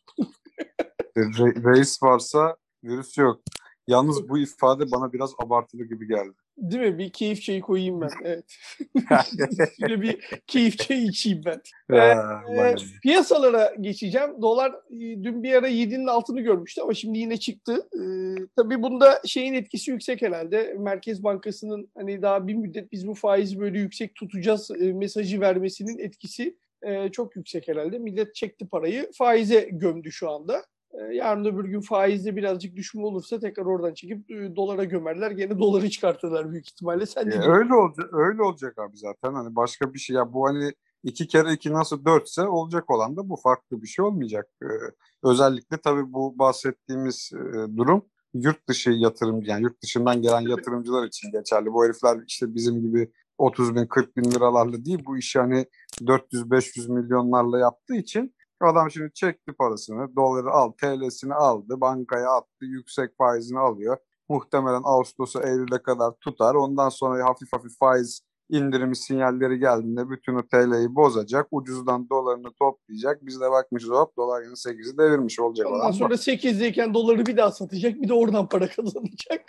Re- 1.16 1.76
reis 1.76 2.02
varsa 2.02 2.56
virüs 2.84 3.18
yok. 3.18 3.40
Yalnız 3.86 4.28
bu 4.28 4.38
ifade 4.38 4.90
bana 4.90 5.12
biraz 5.12 5.34
abartılı 5.38 5.84
gibi 5.84 6.08
geldi. 6.08 6.32
Değil 6.56 6.82
mi? 6.82 6.98
Bir 6.98 7.10
keyif 7.10 7.42
çayı 7.42 7.60
koyayım 7.60 8.00
ben. 8.00 8.10
Evet. 8.24 8.44
Şöyle 9.80 10.02
bir 10.02 10.40
keyif 10.46 10.78
çayı 10.78 11.02
içeyim 11.02 11.42
ben. 11.44 11.60
ee, 11.92 12.74
piyasalara 13.02 13.74
geçeceğim. 13.80 14.42
Dolar 14.42 14.70
e, 14.70 14.98
dün 14.98 15.42
bir 15.42 15.54
ara 15.54 15.68
7'nin 15.68 16.06
altını 16.06 16.40
görmüştü 16.40 16.80
ama 16.80 16.94
şimdi 16.94 17.18
yine 17.18 17.36
çıktı. 17.36 17.88
Ee, 17.94 18.34
tabii 18.56 18.82
bunda 18.82 19.20
şeyin 19.26 19.54
etkisi 19.54 19.90
yüksek 19.90 20.22
herhalde. 20.22 20.76
Merkez 20.78 21.24
Bankası'nın 21.24 21.90
hani 21.94 22.22
daha 22.22 22.46
bir 22.46 22.54
müddet 22.54 22.92
biz 22.92 23.06
bu 23.06 23.14
faizi 23.14 23.60
böyle 23.60 23.78
yüksek 23.78 24.14
tutacağız 24.14 24.70
e, 24.70 24.92
mesajı 24.92 25.40
vermesinin 25.40 25.98
etkisi 25.98 26.56
e, 26.82 27.08
çok 27.08 27.36
yüksek 27.36 27.68
herhalde. 27.68 27.98
Millet 27.98 28.34
çekti 28.34 28.68
parayı 28.68 29.10
faize 29.18 29.68
gömdü 29.72 30.12
şu 30.12 30.30
anda. 30.30 30.64
E, 30.92 31.14
yarın 31.14 31.44
öbür 31.44 31.64
gün 31.64 31.80
faizde 31.80 32.36
birazcık 32.36 32.76
düşme 32.76 33.02
olursa 33.02 33.38
tekrar 33.38 33.64
oradan 33.64 33.94
çekip 33.94 34.30
e, 34.30 34.56
dolara 34.56 34.84
gömerler. 34.84 35.30
Gene 35.30 35.58
doları 35.58 35.90
çıkartırlar 35.90 36.52
büyük 36.52 36.68
ihtimalle. 36.68 37.06
Sen 37.06 37.30
e, 37.30 37.48
öyle 37.48 37.74
olacak, 37.74 38.08
öyle 38.12 38.42
olacak 38.42 38.78
abi 38.78 38.96
zaten. 38.96 39.34
Hani 39.34 39.56
başka 39.56 39.94
bir 39.94 39.98
şey 39.98 40.16
ya 40.16 40.32
bu 40.32 40.46
hani 40.46 40.72
iki 41.02 41.28
kere 41.28 41.52
iki 41.52 41.72
nasıl 41.72 42.04
dörtse 42.04 42.42
olacak 42.42 42.90
olan 42.90 43.16
da 43.16 43.28
bu 43.28 43.36
farklı 43.36 43.82
bir 43.82 43.86
şey 43.86 44.04
olmayacak. 44.04 44.48
Ee, 44.62 44.66
özellikle 45.22 45.76
tabii 45.76 46.12
bu 46.12 46.38
bahsettiğimiz 46.38 47.30
e, 47.34 47.76
durum 47.76 48.04
yurt 48.34 48.68
dışı 48.68 48.90
yatırım 48.90 49.42
yani 49.42 49.62
yurt 49.62 49.82
dışından 49.82 50.22
gelen 50.22 50.40
yatırımcılar 50.40 51.06
için 51.06 51.32
geçerli. 51.32 51.72
Bu 51.72 51.84
herifler 51.84 52.18
işte 52.26 52.54
bizim 52.54 52.82
gibi 52.82 53.12
30 53.40 53.74
bin 53.74 53.86
40 53.86 54.16
bin 54.16 54.30
liralarla 54.30 54.84
değil 54.84 55.02
bu 55.06 55.18
işi 55.18 55.38
hani 55.38 55.66
400-500 56.00 56.92
milyonlarla 56.92 57.58
yaptığı 57.58 57.96
için 57.96 58.34
Adam 58.60 58.90
şimdi 58.90 59.10
çekti 59.14 59.52
parasını, 59.52 60.16
doları 60.16 60.50
al, 60.50 60.72
TL'sini 60.72 61.34
aldı, 61.34 61.80
bankaya 61.80 62.30
attı, 62.30 62.64
yüksek 62.64 63.16
faizini 63.18 63.58
alıyor. 63.58 63.96
Muhtemelen 64.28 64.82
Ağustos'a 64.84 65.42
Eylül'e 65.42 65.82
kadar 65.82 66.12
tutar. 66.20 66.54
Ondan 66.54 66.88
sonra 66.88 67.24
hafif 67.24 67.52
hafif 67.52 67.78
faiz 67.78 68.20
indirimi 68.50 68.96
sinyalleri 68.96 69.58
geldiğinde 69.58 70.10
bütün 70.10 70.34
o 70.34 70.42
TL'yi 70.42 70.94
bozacak. 70.94 71.46
Ucuzdan 71.50 72.08
dolarını 72.10 72.52
toplayacak. 72.58 73.26
Biz 73.26 73.40
de 73.40 73.50
bakmışız 73.50 73.90
hop 73.90 74.16
dolar 74.16 74.42
yine 74.42 74.52
8'i 74.52 74.98
devirmiş 74.98 75.40
olacak. 75.40 75.66
Ondan 75.66 75.90
sonra 75.90 76.14
8'deyken 76.14 76.94
doları 76.94 77.26
bir 77.26 77.36
daha 77.36 77.52
satacak. 77.52 77.94
Bir 77.94 78.08
de 78.08 78.14
oradan 78.14 78.48
para 78.48 78.68
kazanacak. 78.68 79.40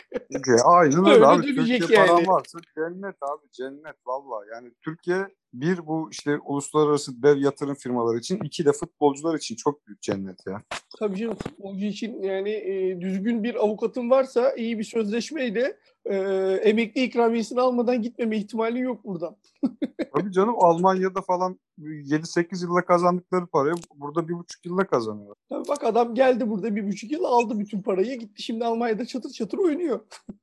Aynen 0.65 1.05
öyle 1.05 1.25
abi. 1.25 1.55
Türkiye 1.55 1.79
yani. 1.89 2.07
paran 2.07 2.27
varsa 2.27 2.59
cennet 2.75 3.15
abi 3.21 3.51
cennet 3.51 3.95
valla. 4.05 4.45
Yani 4.55 4.71
Türkiye 4.85 5.27
bir 5.53 5.87
bu 5.87 6.09
işte 6.11 6.37
uluslararası 6.45 7.23
dev 7.23 7.37
yatırım 7.37 7.75
firmaları 7.75 8.17
için 8.17 8.39
iki 8.43 8.65
de 8.65 8.71
futbolcular 8.71 9.35
için 9.35 9.55
çok 9.55 9.87
büyük 9.87 10.01
cennet 10.01 10.39
ya. 10.47 10.61
Tabii 10.99 11.17
canım 11.17 11.35
futbolcu 11.35 11.85
için 11.85 12.23
yani 12.23 12.49
e, 12.49 13.01
düzgün 13.01 13.43
bir 13.43 13.55
avukatın 13.55 14.09
varsa 14.09 14.53
iyi 14.55 14.79
bir 14.79 14.83
sözleşmeyle 14.83 15.77
e, 16.05 16.15
emekli 16.63 17.03
ikramiyesini 17.03 17.61
almadan 17.61 18.01
gitmeme 18.01 18.37
ihtimali 18.37 18.79
yok 18.79 19.05
buradan. 19.05 19.35
Tabii 20.15 20.31
canım 20.31 20.55
Almanya'da 20.57 21.21
falan 21.21 21.59
7-8 21.79 22.63
yılda 22.63 22.85
kazandıkları 22.85 23.47
parayı 23.47 23.75
burada 23.95 24.27
bir 24.27 24.33
buçuk 24.33 24.65
yılda 24.65 24.87
kazanıyor. 24.87 25.35
Tabii 25.49 25.67
bak 25.67 25.83
adam 25.83 26.15
geldi 26.15 26.49
burada 26.49 26.75
bir 26.75 26.87
buçuk 26.87 27.11
yıl 27.11 27.23
aldı 27.23 27.59
bütün 27.59 27.81
parayı 27.81 28.19
gitti 28.19 28.43
şimdi 28.43 28.65
Almanya'da 28.65 29.05
çatır 29.05 29.29
çatır 29.29 29.57
oynuyor. 29.57 29.99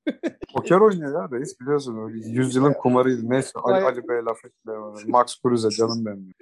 Poker 0.55 0.81
oynuyor 0.81 1.23
ya 1.23 1.39
reis 1.39 1.61
biliyorsun 1.61 1.99
öyle 2.07 2.29
100 2.29 2.57
yılın 2.57 2.73
kumarıydı 2.73 3.31
neyse 3.31 3.51
Ali, 3.55 3.85
Ali 3.85 4.09
Bey 4.09 4.25
laf 4.25 4.45
etme 4.45 4.73
Max 5.07 5.43
Kruse 5.43 5.71
canım 5.71 6.07
benim. 6.07 6.33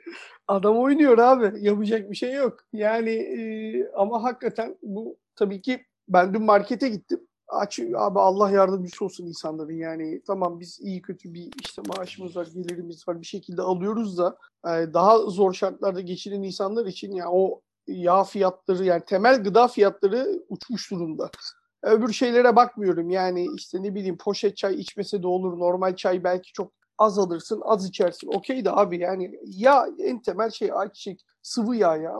Adam 0.48 0.78
oynuyor 0.78 1.18
abi 1.18 1.64
yapacak 1.64 2.10
bir 2.10 2.16
şey 2.16 2.34
yok 2.34 2.58
yani 2.72 3.10
e, 3.10 3.90
ama 3.96 4.22
hakikaten 4.22 4.76
bu 4.82 5.18
tabii 5.36 5.62
ki 5.62 5.86
ben 6.08 6.34
dün 6.34 6.42
markete 6.42 6.88
gittim 6.88 7.20
abi 7.96 8.18
Allah 8.18 8.50
yardımcısı 8.50 9.04
olsun 9.04 9.26
insanların 9.26 9.78
yani 9.78 10.22
tamam 10.26 10.60
biz 10.60 10.80
iyi 10.80 11.02
kötü 11.02 11.34
bir 11.34 11.50
işte 11.60 11.82
maaşımız 11.88 12.36
var 12.36 12.48
gelirimiz 12.54 13.08
var 13.08 13.20
bir 13.20 13.26
şekilde 13.26 13.62
alıyoruz 13.62 14.18
da 14.18 14.38
e, 14.64 14.94
daha 14.94 15.18
zor 15.18 15.52
şartlarda 15.52 16.00
geçiren 16.00 16.42
insanlar 16.42 16.86
için 16.86 17.12
ya 17.12 17.16
yani 17.16 17.30
o 17.32 17.60
yağ 17.86 18.24
fiyatları 18.24 18.84
yani 18.84 19.02
temel 19.04 19.42
gıda 19.42 19.68
fiyatları 19.68 20.44
uçmuş 20.48 20.90
durumda. 20.90 21.30
Öbür 21.82 22.12
şeylere 22.12 22.56
bakmıyorum 22.56 23.10
yani 23.10 23.46
işte 23.56 23.82
ne 23.82 23.94
bileyim 23.94 24.18
poşet 24.18 24.56
çay 24.56 24.74
içmese 24.74 25.22
de 25.22 25.26
olur 25.26 25.58
normal 25.58 25.96
çay 25.96 26.24
belki 26.24 26.52
çok 26.52 26.72
az 26.98 27.18
alırsın 27.18 27.62
az 27.64 27.88
içersin 27.88 28.28
okey 28.28 28.64
de 28.64 28.70
abi 28.70 28.98
yani 28.98 29.40
ya 29.44 29.88
en 29.98 30.22
temel 30.22 30.50
şey 30.50 30.72
ayçiçek 30.72 31.24
sıvı 31.42 31.76
yağ 31.76 31.96
ya. 31.96 32.18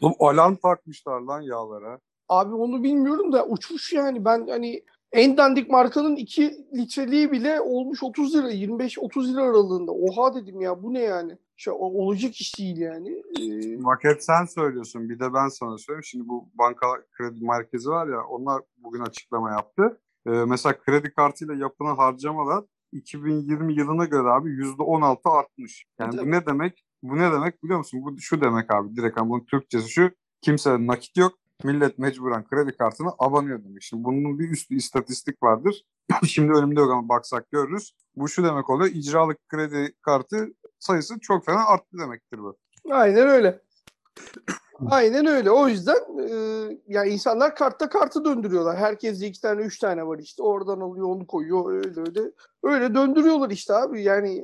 Oğlum 0.00 0.14
alarm 0.20 0.56
takmışlar 0.56 1.20
lan 1.20 1.40
yağlara. 1.40 2.00
Abi 2.30 2.54
onu 2.54 2.82
bilmiyorum 2.82 3.32
da 3.32 3.46
uçmuş 3.46 3.92
yani. 3.92 4.24
Ben 4.24 4.46
hani 4.48 4.82
en 5.12 5.36
dandik 5.36 5.70
markanın 5.70 6.16
2 6.16 6.66
litreliği 6.74 7.32
bile 7.32 7.60
olmuş 7.60 8.02
30 8.02 8.34
lira, 8.34 8.52
25-30 8.52 9.32
lira 9.32 9.42
aralığında. 9.42 9.92
Oha 9.92 10.34
dedim 10.34 10.60
ya 10.60 10.82
bu 10.82 10.94
ne 10.94 11.00
yani? 11.00 11.38
Şey, 11.56 11.72
olacak 11.76 12.34
iş 12.34 12.58
değil 12.58 12.76
yani. 12.76 13.22
Ee... 13.40 13.76
Maket 13.76 14.24
sen 14.24 14.44
söylüyorsun. 14.44 15.08
Bir 15.08 15.20
de 15.20 15.34
ben 15.34 15.48
sana 15.48 15.78
söyleyeyim. 15.78 16.04
Şimdi 16.04 16.28
bu 16.28 16.48
banka 16.54 16.86
kredi 17.10 17.44
merkezi 17.44 17.88
var 17.88 18.08
ya 18.08 18.24
onlar 18.24 18.62
bugün 18.76 19.00
açıklama 19.00 19.50
yaptı. 19.50 20.00
Ee, 20.26 20.30
mesela 20.30 20.78
kredi 20.78 21.14
kartıyla 21.14 21.54
yapılan 21.54 21.96
harcamalar 21.96 22.64
2020 22.92 23.74
yılına 23.74 24.04
göre 24.04 24.28
abi 24.28 24.50
%16 24.50 25.30
artmış. 25.30 25.86
Yani 25.98 26.16
Tabii. 26.16 26.26
bu 26.26 26.30
ne 26.30 26.46
demek? 26.46 26.84
Bu 27.02 27.16
ne 27.16 27.32
demek 27.32 27.62
biliyor 27.62 27.78
musun? 27.78 28.00
Bu 28.02 28.18
şu 28.18 28.40
demek 28.40 28.74
abi 28.74 28.96
direkt 28.96 29.18
ama 29.18 29.30
bunun 29.30 29.44
Türkçesi 29.44 29.88
şu. 29.88 30.10
Kimse 30.42 30.86
nakit 30.86 31.16
yok 31.16 31.40
millet 31.64 31.98
mecburen 31.98 32.44
kredi 32.44 32.76
kartına 32.76 33.10
abanıyor 33.18 33.64
demek. 33.64 33.82
Şimdi 33.82 34.04
bunun 34.04 34.38
bir 34.38 34.50
üstü 34.50 34.74
istatistik 34.74 35.42
vardır. 35.42 35.84
Şimdi 36.26 36.52
önümde 36.52 36.80
yok 36.80 36.90
ama 36.90 37.08
baksak 37.08 37.50
görürüz. 37.50 37.92
Bu 38.16 38.28
şu 38.28 38.44
demek 38.44 38.70
oluyor. 38.70 38.90
İcralık 38.94 39.48
kredi 39.48 39.94
kartı 40.02 40.48
sayısı 40.78 41.20
çok 41.20 41.46
fena 41.46 41.66
arttı 41.66 41.98
demektir 41.98 42.38
bu. 42.38 42.56
Aynen 42.90 43.28
öyle. 43.28 43.62
Aynen 44.90 45.26
öyle. 45.26 45.50
O 45.50 45.68
yüzden 45.68 46.18
e, 46.28 46.34
ya 46.86 47.04
insanlar 47.04 47.56
kartta 47.56 47.88
kartı 47.88 48.24
döndürüyorlar. 48.24 48.76
Herkes 48.76 49.22
iki 49.22 49.40
tane, 49.40 49.62
üç 49.62 49.78
tane 49.78 50.06
var 50.06 50.18
işte. 50.18 50.42
Oradan 50.42 50.80
alıyor, 50.80 51.06
onu 51.06 51.26
koyuyor. 51.26 51.72
Öyle 51.72 52.00
öyle. 52.00 52.32
Öyle 52.62 52.94
döndürüyorlar 52.94 53.50
işte 53.50 53.74
abi. 53.74 54.02
Yani 54.02 54.38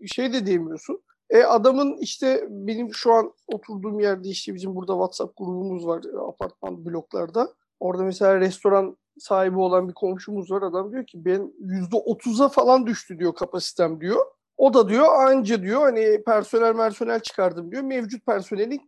e, 0.00 0.06
şey 0.06 0.32
de 0.32 0.46
diyemiyorsun. 0.46 1.02
E 1.34 1.42
adamın 1.42 1.96
işte 1.96 2.46
benim 2.50 2.94
şu 2.94 3.12
an 3.12 3.32
oturduğum 3.46 4.00
yerde 4.00 4.28
işte 4.28 4.54
bizim 4.54 4.74
burada 4.74 4.92
WhatsApp 4.92 5.38
grubumuz 5.38 5.86
var 5.86 6.02
apartman 6.28 6.84
bloklarda. 6.86 7.54
Orada 7.80 8.02
mesela 8.02 8.40
restoran 8.40 8.96
sahibi 9.18 9.58
olan 9.58 9.88
bir 9.88 9.94
komşumuz 9.94 10.50
var. 10.50 10.62
Adam 10.62 10.92
diyor 10.92 11.06
ki 11.06 11.24
ben 11.24 11.52
%30'a 11.60 12.48
falan 12.48 12.86
düştü 12.86 13.18
diyor 13.18 13.34
kapasitem 13.34 14.00
diyor. 14.00 14.26
O 14.56 14.74
da 14.74 14.88
diyor 14.88 15.06
anca 15.26 15.62
diyor 15.62 15.80
hani 15.80 16.24
personel 16.24 16.76
personel 16.76 17.20
çıkardım 17.20 17.70
diyor. 17.70 17.82
Mevcut 17.82 18.26
personelin 18.26 18.80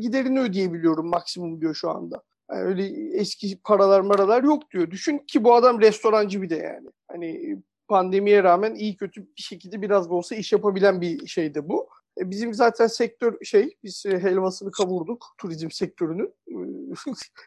giderini 0.00 0.40
ödeyebiliyorum 0.40 1.06
maksimum 1.06 1.60
diyor 1.60 1.74
şu 1.74 1.90
anda. 1.90 2.22
Yani 2.50 2.62
öyle 2.62 2.86
eski 3.18 3.60
paralar 3.64 4.00
maralar 4.00 4.42
yok 4.42 4.70
diyor. 4.70 4.90
Düşün 4.90 5.18
ki 5.18 5.44
bu 5.44 5.54
adam 5.54 5.80
restorancı 5.80 6.42
bir 6.42 6.50
de 6.50 6.56
yani. 6.56 6.88
Hani 7.08 7.58
pandemiye 7.92 8.42
rağmen 8.42 8.74
iyi 8.74 8.96
kötü 8.96 9.22
bir 9.22 9.42
şekilde 9.42 9.82
biraz 9.82 10.10
da 10.10 10.14
olsa 10.14 10.34
iş 10.34 10.52
yapabilen 10.52 11.00
bir 11.00 11.26
şeydi 11.26 11.68
bu. 11.68 11.88
E, 12.20 12.30
bizim 12.30 12.54
zaten 12.54 12.86
sektör 12.86 13.44
şey, 13.44 13.76
biz 13.84 14.06
e, 14.06 14.18
helvasını 14.18 14.70
kavurduk 14.70 15.26
turizm 15.38 15.70
sektörünün. 15.70 16.34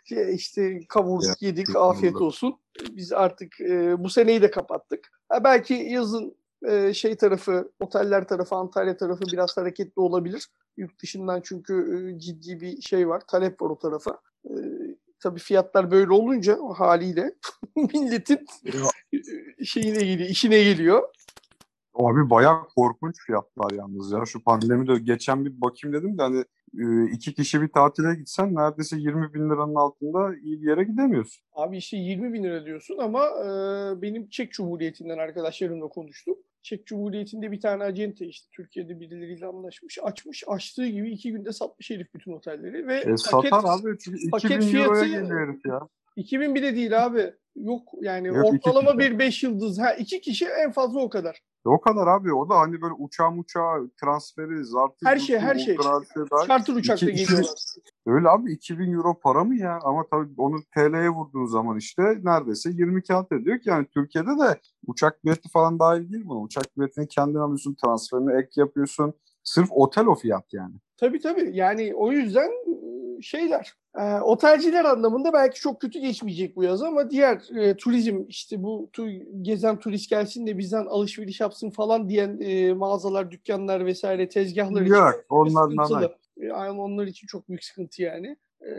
Şey, 0.05 0.34
işte 0.36 0.79
kavurduk, 0.89 1.41
ya, 1.41 1.49
yedik, 1.49 1.75
afiyet 1.75 2.15
olsun. 2.15 2.60
Biz 2.91 3.13
artık 3.13 3.62
e, 3.62 4.03
bu 4.03 4.10
seneyi 4.10 4.41
de 4.41 4.51
kapattık. 4.51 5.12
Ha, 5.29 5.43
belki 5.43 5.73
yazın 5.73 6.38
e, 6.67 6.93
şey 6.93 7.15
tarafı, 7.15 7.71
oteller 7.79 8.27
tarafı, 8.27 8.55
Antalya 8.55 8.97
tarafı 8.97 9.21
biraz 9.31 9.58
hareketli 9.58 9.99
olabilir. 9.99 10.47
Yurt 10.77 11.01
dışından 11.01 11.41
çünkü 11.43 11.73
e, 12.15 12.19
ciddi 12.19 12.62
bir 12.62 12.81
şey 12.81 13.10
var, 13.10 13.21
talep 13.27 13.62
var 13.62 13.69
o 13.69 13.77
tarafa. 13.77 14.19
Tabii 15.19 15.39
fiyatlar 15.39 15.91
böyle 15.91 16.12
olunca 16.12 16.58
haliyle 16.75 17.36
milletin 17.75 18.45
şeyine 19.65 20.04
geliyor, 20.04 20.30
işine 20.30 20.63
geliyor. 20.63 21.04
Abi 21.93 22.30
bayağı 22.30 22.67
korkunç 22.75 23.15
fiyatlar 23.25 23.71
yalnız 23.71 24.12
ya. 24.12 24.25
Şu 24.25 24.43
pandemide 24.43 24.99
geçen 24.99 25.45
bir 25.45 25.62
bakayım 25.62 25.97
dedim 25.97 26.17
de 26.17 26.21
hani 26.21 26.43
e, 26.80 27.12
iki 27.12 27.34
kişi 27.34 27.62
bir 27.62 27.67
tatile 27.67 28.15
gitsen 28.15 28.56
neredeyse 28.56 28.97
20 28.97 29.34
bin 29.34 29.49
liranın 29.49 29.75
altında 29.75 30.36
iyi 30.36 30.62
bir 30.62 30.69
yere 30.69 30.84
gidemiyorsun. 30.84 31.43
Abi 31.54 31.78
işte 31.78 31.97
20 31.97 32.34
bin 32.34 32.43
lira 32.43 32.65
diyorsun 32.65 32.97
ama 32.97 33.25
e, 33.25 33.47
benim 34.01 34.30
Çek 34.30 34.51
Cumhuriyeti'nden 34.51 35.17
arkadaşlarımla 35.17 35.88
konuştum. 35.88 36.36
Çek 36.65 36.88
Cumhuriyeti'nde 36.88 37.51
bir 37.51 37.62
tane 37.62 37.84
acente 37.84 38.25
işte 38.25 38.47
Türkiye'de 38.51 38.99
birileriyle 38.99 39.45
anlaşmış, 39.45 39.97
açmış, 40.04 40.43
açtığı 40.47 40.88
gibi 40.88 41.12
iki 41.12 41.32
günde 41.32 41.51
satmış 41.51 41.89
herif 41.89 42.13
bütün 42.13 42.32
otelleri 42.32 42.88
ve 42.88 42.95
e, 42.95 43.04
paket, 43.04 43.19
satar 43.19 43.63
abi 43.63 43.97
çünkü 43.99 44.17
2000 44.17 44.30
paket 44.30 44.63
fiyatı, 44.63 45.06
ya. 45.67 45.80
2000 46.15 46.56
bile 46.56 46.75
değil 46.75 47.06
abi. 47.06 47.34
Yok 47.56 47.91
yani 48.01 48.28
Yok, 48.28 48.45
ortalama 48.45 48.99
bir 48.99 49.19
5 49.19 49.43
yıldız. 49.43 49.80
Ha 49.80 49.93
iki 49.93 50.21
kişi 50.21 50.45
en 50.45 50.71
fazla 50.71 50.99
o 50.99 51.10
kadar. 51.10 51.41
E 51.65 51.69
o 51.69 51.82
kadar 51.82 52.08
abi. 52.08 52.34
O 52.34 52.49
da 52.49 52.60
hani 52.60 52.82
böyle 52.82 52.93
uçağı 52.93 53.32
uçağı 53.32 53.89
transferi, 54.01 54.65
zartı. 54.65 55.06
Her 55.06 55.17
şey 55.17 55.39
her 55.39 55.56
şey. 55.56 55.78
Charter 56.47 56.73
uçakla 56.73 57.10
geliyorlar. 57.10 57.49
Öyle 58.06 58.30
abi 58.30 58.51
2000 58.54 58.93
euro 58.93 59.19
para 59.19 59.43
mı 59.43 59.56
ya? 59.56 59.80
Ama 59.84 60.06
tabii 60.12 60.30
onu 60.38 60.56
TL'ye 60.75 61.10
vurduğun 61.10 61.45
zaman 61.45 61.78
işte 61.78 62.04
neredeyse 62.23 62.69
20 62.69 63.04
kağıt 63.04 63.32
ediyor 63.32 63.60
ki 63.60 63.69
yani 63.69 63.88
Türkiye'de 63.93 64.30
de 64.30 64.60
uçak 64.88 65.25
bileti 65.25 65.49
falan 65.49 65.80
dahil 65.80 66.12
değil 66.12 66.23
buna. 66.25 66.39
Uçak 66.39 66.78
biletini 66.78 67.08
kendin 67.08 67.39
alıyorsun, 67.39 67.75
transferini 67.84 68.41
ek 68.41 68.49
yapıyorsun. 68.56 69.13
Sırf 69.43 69.67
otel 69.71 70.06
o 70.06 70.15
fiyat 70.15 70.54
yani. 70.54 70.73
Tabii 70.97 71.19
tabii. 71.19 71.51
Yani 71.54 71.93
o 71.95 72.12
yüzden 72.12 72.51
şeyler. 73.21 73.73
E, 73.99 74.19
otelciler 74.19 74.86
anlamında 74.86 75.34
belki 75.34 75.60
çok 75.60 75.81
kötü 75.81 75.99
geçmeyecek 75.99 76.55
bu 76.55 76.63
yaz 76.63 76.84
ama 76.84 77.10
diğer 77.10 77.58
e, 77.58 77.77
turizm 77.77 78.23
işte 78.27 78.63
bu 78.63 78.89
tu, 78.93 79.08
gezen 79.41 79.79
turist 79.79 80.10
gelsin 80.10 80.47
de 80.47 80.58
bizden 80.58 80.86
alışveriş 80.86 81.39
yapsın 81.39 81.69
falan 81.69 82.10
diyen 82.10 82.39
e, 82.41 82.73
mağazalar, 82.73 83.31
dükkanlar 83.31 83.86
vesaire 83.86 84.29
tezgahlar 84.29 84.81
için 84.81 84.93
Yok, 84.93 85.25
onlar 85.29 85.69
Yani 86.38 86.81
onlar 86.81 87.08
için 87.08 87.27
çok 87.27 87.49
büyük 87.49 87.63
sıkıntı 87.63 88.01
yani. 88.01 88.38
E, 88.62 88.69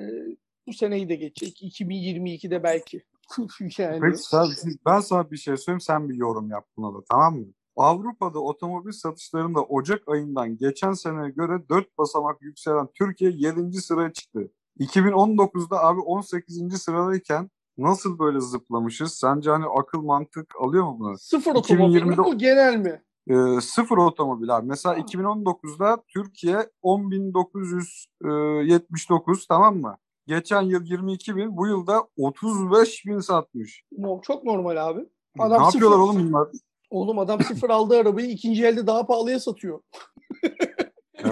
bu 0.66 0.72
seneyi 0.72 1.09
de 1.09 1.14
geçecek. 1.14 1.81
2022'de 1.81 2.62
belki. 2.62 3.02
yani. 3.79 4.00
Peki 4.00 4.18
sen, 4.18 4.46
ben 4.87 5.00
sana 5.00 5.31
bir 5.31 5.37
şey 5.37 5.57
söyleyeyim 5.57 5.81
sen 5.81 6.09
bir 6.09 6.14
yorum 6.14 6.50
yap 6.50 6.66
buna 6.76 6.94
da 6.94 7.05
tamam 7.11 7.38
mı? 7.38 7.46
Avrupa'da 7.76 8.38
otomobil 8.38 8.92
satışlarında 8.92 9.62
Ocak 9.62 10.09
ayından 10.09 10.57
geçen 10.57 10.92
seneye 10.92 11.31
göre 11.31 11.68
4 11.68 11.98
basamak 11.98 12.42
yükselen 12.42 12.88
Türkiye 12.94 13.31
7. 13.31 13.72
sıraya 13.72 14.12
çıktı. 14.12 14.50
2019'da 14.81 15.85
abi 15.85 16.01
18. 16.01 16.83
sıradayken 16.83 17.51
nasıl 17.79 18.19
böyle 18.19 18.41
zıplamışız? 18.41 19.15
Sence 19.15 19.51
hani 19.51 19.65
akıl 19.79 20.03
mantık 20.03 20.55
alıyor 20.61 20.85
mu 20.85 20.97
bunu? 20.99 21.19
Sıfır 21.19 21.55
otomobil 21.55 22.03
mi 22.03 22.17
bu 22.17 22.39
genel 22.39 22.77
mi? 22.77 23.03
e, 23.31 23.61
sıfır 23.61 23.99
otomobil 23.99 24.57
abi. 24.57 24.67
Mesela 24.67 24.99
2019'da 24.99 26.03
Türkiye 26.09 26.71
10.979 26.83 29.47
tamam 29.49 29.77
mı? 29.77 29.97
Geçen 30.27 30.62
yıl 30.62 30.85
22 30.85 31.37
bin, 31.37 31.57
bu 31.57 31.67
yılda 31.67 32.09
35 32.17 33.07
bin 33.07 33.19
satmış. 33.19 33.85
Çok 34.23 34.45
normal 34.45 34.89
abi. 34.89 35.01
Adam 35.39 35.61
ne 35.61 35.65
yapıyorlar 35.65 35.97
sıfır, 35.97 36.09
oğlum 36.09 36.29
bunlar? 36.29 36.49
Oğlum 36.91 37.19
adam 37.19 37.41
sıfır 37.41 37.71
aldığı 37.71 37.99
arabayı 37.99 38.31
ikinci 38.31 38.67
elde 38.67 38.87
daha 38.87 39.07
pahalıya 39.07 39.41
satıyor. 39.41 39.81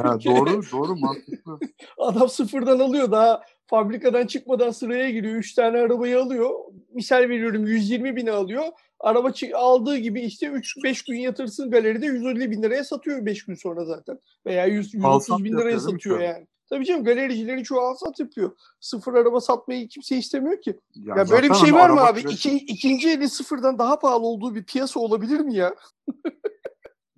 Ha, 0.02 0.18
doğru 0.24 0.62
doğru 0.72 0.96
mantıklı. 0.96 1.58
Adam 1.98 2.28
sıfırdan 2.28 2.78
alıyor 2.78 3.10
daha 3.10 3.42
fabrikadan 3.66 4.26
çıkmadan 4.26 4.70
sıraya 4.70 5.10
giriyor. 5.10 5.34
Üç 5.34 5.54
tane 5.54 5.78
arabayı 5.78 6.20
alıyor. 6.20 6.50
Misal 6.92 7.28
veriyorum 7.28 7.66
120 7.66 8.16
bini 8.16 8.30
alıyor. 8.30 8.64
Araba 9.00 9.32
aldığı 9.54 9.96
gibi 9.96 10.20
işte 10.20 10.46
3-5 10.46 11.06
gün 11.06 11.18
yatırsın 11.18 11.70
galeride 11.70 12.06
150 12.06 12.50
bin 12.50 12.62
liraya 12.62 12.84
satıyor 12.84 13.26
5 13.26 13.44
gün 13.44 13.54
sonra 13.54 13.84
zaten. 13.84 14.18
Veya 14.46 14.66
100, 14.66 14.94
130 14.94 15.44
bin 15.44 15.52
liraya 15.52 15.80
satıyor 15.80 16.20
yani. 16.20 16.46
Tabii 16.70 16.84
canım 16.84 17.04
galericilerin 17.04 17.62
çoğu 17.62 17.80
alsat 17.80 18.20
yapıyor. 18.20 18.50
Sıfır 18.80 19.14
araba 19.14 19.40
satmayı 19.40 19.88
kimse 19.88 20.16
istemiyor 20.16 20.62
ki. 20.62 20.80
Ya, 20.94 21.14
ya 21.16 21.30
böyle 21.30 21.50
bir 21.50 21.54
şey 21.54 21.74
var 21.74 21.90
mı 21.90 22.00
abi? 22.00 22.20
İki, 22.20 22.56
ikinci 22.56 23.10
eli 23.10 23.28
sıfırdan 23.28 23.78
daha 23.78 23.98
pahalı 23.98 24.26
olduğu 24.26 24.54
bir 24.54 24.64
piyasa 24.64 25.00
olabilir 25.00 25.40
mi 25.40 25.54
ya? 25.54 25.74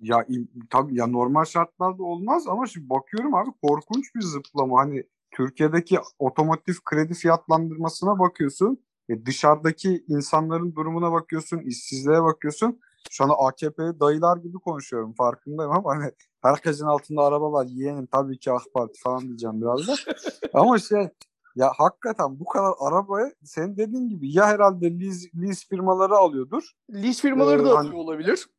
ya 0.07 0.25
tabii 0.69 0.95
ya 0.95 1.07
normal 1.07 1.45
şartlarda 1.45 2.03
olmaz 2.03 2.47
ama 2.47 2.67
şimdi 2.67 2.89
bakıyorum 2.89 3.35
abi 3.35 3.49
korkunç 3.61 4.15
bir 4.15 4.21
zıplama. 4.21 4.79
Hani 4.79 5.03
Türkiye'deki 5.31 5.99
otomotiv 6.19 6.73
kredi 6.85 7.13
fiyatlandırmasına 7.13 8.19
bakıyorsun. 8.19 8.83
E 9.09 9.25
dışarıdaki 9.25 10.03
insanların 10.07 10.75
durumuna 10.75 11.11
bakıyorsun, 11.11 11.59
işsizliğe 11.59 12.23
bakıyorsun. 12.23 12.79
Şu 13.11 13.23
an 13.23 13.31
AKP 13.37 13.99
dayılar 13.99 14.37
gibi 14.37 14.57
konuşuyorum 14.57 15.13
farkındayım 15.13 15.71
ama 15.71 15.95
hani 15.95 16.11
herkesin 16.41 16.85
altında 16.85 17.23
araba 17.23 17.51
var 17.51 17.65
yeğenim 17.65 18.05
tabii 18.05 18.39
ki 18.39 18.51
AK 18.51 18.73
Parti 18.73 18.99
falan 19.01 19.21
diyeceğim 19.21 19.61
biraz 19.61 19.87
da. 19.87 19.95
ama 20.53 20.79
şey 20.79 21.09
ya 21.55 21.71
hakikaten 21.77 22.39
bu 22.39 22.45
kadar 22.45 22.73
arabayı 22.79 23.33
senin 23.43 23.77
dediğin 23.77 24.09
gibi 24.09 24.33
ya 24.33 24.47
herhalde 24.47 24.99
lease, 24.99 25.29
lease 25.41 25.67
firmaları 25.69 26.15
alıyordur. 26.15 26.71
Lease 26.93 27.21
firmaları 27.21 27.61
ee, 27.61 27.65
da 27.65 27.77
hani, 27.77 27.95
olabilir. 27.95 28.49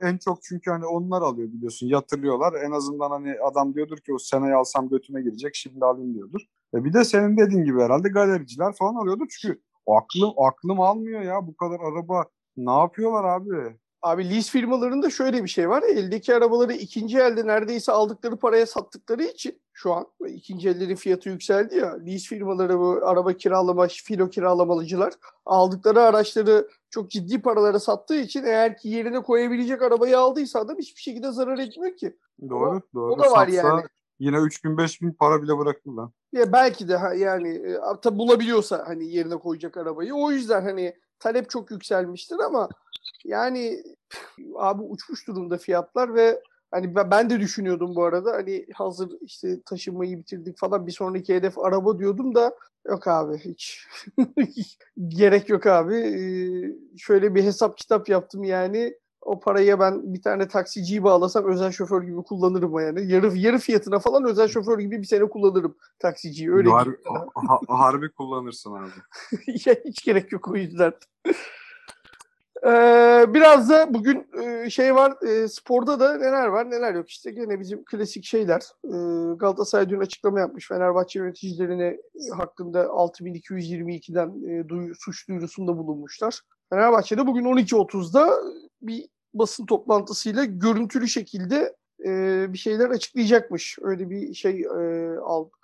En 0.00 0.18
çok 0.18 0.42
çünkü 0.42 0.70
hani 0.70 0.86
onlar 0.86 1.22
alıyor 1.22 1.48
biliyorsun 1.52 1.86
yatırıyorlar. 1.86 2.54
En 2.62 2.70
azından 2.70 3.10
hani 3.10 3.36
adam 3.44 3.74
diyordur 3.74 3.98
ki 3.98 4.14
o 4.14 4.18
seneyi 4.18 4.54
alsam 4.54 4.88
götüme 4.88 5.22
girecek 5.22 5.54
şimdi 5.54 5.84
alayım 5.84 6.14
diyordur. 6.14 6.40
E 6.74 6.84
bir 6.84 6.92
de 6.92 7.04
senin 7.04 7.36
dediğin 7.36 7.64
gibi 7.64 7.80
herhalde 7.80 8.08
galericiler 8.08 8.72
falan 8.78 8.94
alıyordur. 8.94 9.26
Çünkü 9.30 9.60
aklım 9.86 10.32
aklım 10.46 10.80
almıyor 10.80 11.20
ya 11.22 11.46
bu 11.46 11.56
kadar 11.56 11.80
araba 11.80 12.24
ne 12.56 12.72
yapıyorlar 12.72 13.24
abi? 13.24 13.78
Abi 14.02 14.30
lease 14.30 14.50
firmalarında 14.50 15.10
şöyle 15.10 15.44
bir 15.44 15.48
şey 15.48 15.68
var. 15.68 15.82
Eldeki 15.82 16.34
arabaları 16.34 16.72
ikinci 16.72 17.18
elde 17.18 17.46
neredeyse 17.46 17.92
aldıkları 17.92 18.36
paraya 18.36 18.66
sattıkları 18.66 19.22
için 19.24 19.60
şu 19.72 19.92
an 19.92 20.06
ikinci 20.26 20.68
ellerin 20.68 20.96
fiyatı 20.96 21.28
yükseldi 21.28 21.76
ya. 21.76 21.98
Lease 22.06 22.28
firmaları 22.28 22.78
bu 22.78 23.00
araba 23.02 23.32
kiralama, 23.32 23.88
filo 23.88 24.30
kiralamalıcılar 24.30 25.12
aldıkları 25.46 26.02
araçları 26.02 26.68
çok 26.90 27.10
ciddi 27.10 27.42
paralara 27.42 27.80
sattığı 27.80 28.16
için 28.20 28.44
eğer 28.44 28.76
ki 28.76 28.88
yerine 28.88 29.22
koyabilecek 29.22 29.82
arabayı 29.82 30.18
aldıysa 30.18 30.60
adam 30.60 30.78
hiçbir 30.78 31.00
şekilde 31.00 31.32
zarar 31.32 31.58
etmiyor 31.58 31.96
ki. 31.96 32.16
Doğru, 32.48 32.76
o, 32.76 32.80
doğru. 32.94 33.12
O 33.12 33.18
da 33.18 33.30
var 33.30 33.48
Satsa, 33.48 33.68
yani. 33.68 33.82
Yine 34.18 34.36
3000 34.36 34.78
5000 34.78 35.12
para 35.12 35.42
bile 35.42 35.58
bırakır 35.58 35.90
lan. 35.90 36.12
Ya 36.32 36.52
belki 36.52 36.88
de 36.88 36.96
ha, 36.96 37.14
yani 37.14 37.48
e, 37.48 37.78
tabi 38.02 38.18
bulabiliyorsa 38.18 38.84
hani 38.86 39.12
yerine 39.12 39.36
koyacak 39.36 39.76
arabayı. 39.76 40.14
O 40.14 40.30
yüzden 40.30 40.62
hani 40.62 40.94
talep 41.20 41.50
çok 41.50 41.70
yükselmiştir 41.70 42.38
ama 42.38 42.68
yani 43.24 43.82
abi 44.56 44.82
uçmuş 44.82 45.26
durumda 45.26 45.58
fiyatlar 45.58 46.14
ve 46.14 46.42
hani 46.70 46.94
ben 46.94 47.30
de 47.30 47.40
düşünüyordum 47.40 47.94
bu 47.94 48.04
arada 48.04 48.32
hani 48.32 48.66
hazır 48.74 49.10
işte 49.20 49.62
taşınmayı 49.62 50.18
bitirdik 50.18 50.58
falan 50.58 50.86
bir 50.86 50.92
sonraki 50.92 51.34
hedef 51.34 51.58
araba 51.58 51.98
diyordum 51.98 52.34
da 52.34 52.54
yok 52.88 53.08
abi 53.08 53.38
hiç 53.38 53.86
gerek 55.08 55.48
yok 55.48 55.66
abi. 55.66 55.96
Ee, 55.96 56.98
şöyle 56.98 57.34
bir 57.34 57.44
hesap 57.44 57.78
kitap 57.78 58.08
yaptım 58.08 58.44
yani 58.44 58.94
o 59.22 59.40
paraya 59.40 59.80
ben 59.80 60.14
bir 60.14 60.22
tane 60.22 60.48
taksiciyi 60.48 61.02
bağlasam 61.02 61.44
özel 61.44 61.72
şoför 61.72 62.02
gibi 62.02 62.22
kullanırım 62.22 62.80
yani. 62.80 63.12
Yarı, 63.12 63.36
yarı 63.36 63.58
fiyatına 63.58 63.98
falan 63.98 64.24
özel 64.24 64.48
şoför 64.48 64.78
gibi 64.78 65.02
bir 65.02 65.06
sene 65.06 65.28
kullanırım 65.28 65.76
taksiciyi. 65.98 66.52
Öyle 66.52 66.68
Har, 66.68 66.88
ha, 67.34 67.58
harbi 67.68 68.12
kullanırsın 68.12 68.72
abi. 68.72 68.90
ya 69.66 69.74
hiç 69.84 70.04
gerek 70.04 70.32
yok 70.32 70.48
o 70.48 70.56
yüzden. 70.56 70.92
Ee, 72.66 73.24
biraz 73.28 73.70
da 73.70 73.94
bugün 73.94 74.26
e, 74.42 74.70
şey 74.70 74.94
var 74.94 75.26
e, 75.26 75.48
sporda 75.48 76.00
da 76.00 76.18
neler 76.18 76.46
var 76.46 76.70
neler 76.70 76.94
yok 76.94 77.08
işte 77.08 77.30
gene 77.30 77.60
bizim 77.60 77.84
klasik 77.84 78.24
şeyler 78.24 78.60
e, 78.84 78.96
Galatasaray 79.36 79.88
dün 79.88 80.00
açıklama 80.00 80.40
yapmış 80.40 80.68
Fenerbahçe 80.68 81.18
yöneticilerine 81.18 81.96
hakkında 82.36 82.84
6222'den 82.84 84.48
e, 84.48 84.68
duy, 84.68 84.92
suç 84.98 85.28
duyurusunda 85.28 85.76
bulunmuşlar. 85.76 86.40
Fenerbahçe'de 86.70 87.26
bugün 87.26 87.44
12.30'da 87.44 88.40
bir 88.82 89.08
basın 89.34 89.66
toplantısıyla 89.66 90.44
görüntülü 90.44 91.08
şekilde 91.08 91.76
e, 92.06 92.46
bir 92.52 92.58
şeyler 92.58 92.90
açıklayacakmış. 92.90 93.78
Öyle 93.82 94.10
bir 94.10 94.34
şey 94.34 94.60
e, 94.60 95.18
aldık. 95.18 95.56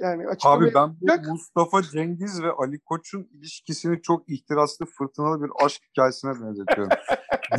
Yani 0.00 0.24
Abi 0.44 0.74
ben 0.74 0.96
bu 1.26 1.30
Mustafa 1.30 1.82
Cengiz 1.82 2.42
ve 2.42 2.52
Ali 2.52 2.78
Koç'un 2.78 3.28
ilişkisini 3.32 4.02
çok 4.02 4.28
ihtiraslı 4.28 4.86
fırtınalı 4.86 5.44
bir 5.44 5.50
aşk 5.64 5.82
hikayesine 5.90 6.30
benzetiyorum. 6.30 6.96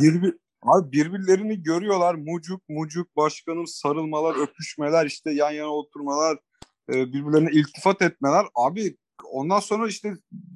bir, 0.00 0.38
abi 0.62 0.92
birbirlerini 0.92 1.62
görüyorlar. 1.62 2.14
Mucuk 2.14 2.68
mucuk 2.68 3.16
başkanım 3.16 3.66
sarılmalar, 3.66 4.42
öpüşmeler, 4.42 5.06
işte 5.06 5.30
yan 5.30 5.50
yana 5.50 5.70
oturmalar, 5.70 6.38
e, 6.90 6.94
birbirlerine 6.94 7.50
iltifat 7.50 8.02
etmeler. 8.02 8.46
Abi 8.54 8.96
ondan 9.24 9.60
sonra 9.60 9.88
işte 9.88 10.14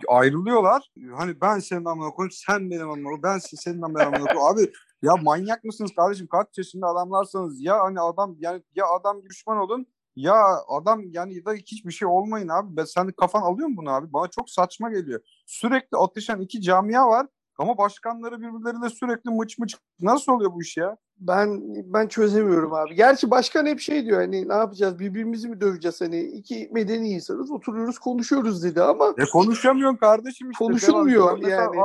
ayrılıyorlar. 0.09 0.91
Hani 1.17 1.41
ben 1.41 1.59
senin 1.59 1.85
amına 1.85 2.11
koyayım, 2.11 2.31
sen 2.33 2.71
benim 2.71 2.91
amına 2.91 3.05
koyayım, 3.05 3.23
ben 3.23 3.39
senin 3.39 3.83
amına 3.83 4.11
koyayım. 4.11 4.39
Abi 4.39 4.73
ya 5.03 5.17
manyak 5.17 5.65
mısınız 5.65 5.91
kardeşim? 5.97 6.27
Kaç 6.27 6.59
yaşında 6.59 6.87
adamlarsanız 6.87 7.61
ya 7.61 7.81
hani 7.81 8.01
adam 8.01 8.37
yani 8.39 8.63
ya 8.75 8.87
adam 8.87 9.23
düşman 9.25 9.59
olun 9.59 9.87
ya 10.17 10.45
adam 10.69 11.03
yani 11.11 11.35
ya 11.35 11.45
da 11.45 11.53
hiçbir 11.53 11.93
şey 11.93 12.09
olmayın 12.09 12.49
abi. 12.49 12.77
Ben, 12.77 12.85
sen 12.85 13.13
kafan 13.13 13.43
alıyor 13.43 13.69
mu 13.69 13.77
bunu 13.77 13.91
abi? 13.91 14.13
Bana 14.13 14.29
çok 14.29 14.51
saçma 14.51 14.91
geliyor. 14.91 15.21
Sürekli 15.47 15.97
atışan 15.97 16.41
iki 16.41 16.63
camia 16.63 17.09
var 17.09 17.27
ama 17.61 17.79
başkanları 17.79 18.41
birbirleriyle 18.41 18.89
sürekli 18.89 19.31
mıç 19.31 19.59
mıç. 19.59 19.77
Nasıl 20.01 20.33
oluyor 20.33 20.53
bu 20.55 20.63
iş 20.63 20.77
ya? 20.77 20.97
Ben 21.19 21.63
ben 21.93 22.09
çözemiyorum 22.09 22.75
abi. 22.75 22.95
Gerçi 22.95 23.31
başkan 23.31 23.67
hep 23.67 23.81
şey 23.81 24.05
diyor 24.05 24.21
hani 24.21 24.49
ne 24.49 24.55
yapacağız 24.55 24.99
birbirimizi 24.99 25.49
mi 25.49 25.61
döveceğiz 25.61 26.01
hani 26.01 26.21
iki 26.21 26.71
medeni 26.73 27.09
insanız 27.09 27.51
oturuyoruz 27.51 27.99
konuşuyoruz 27.99 28.65
dedi 28.65 28.83
ama. 28.83 29.15
E 29.19 29.25
konuşamıyorsun 29.33 29.97
kardeşim 29.97 30.51
işte. 30.51 30.65
Konuşulmuyor 30.65 31.39
yani. 31.39 31.81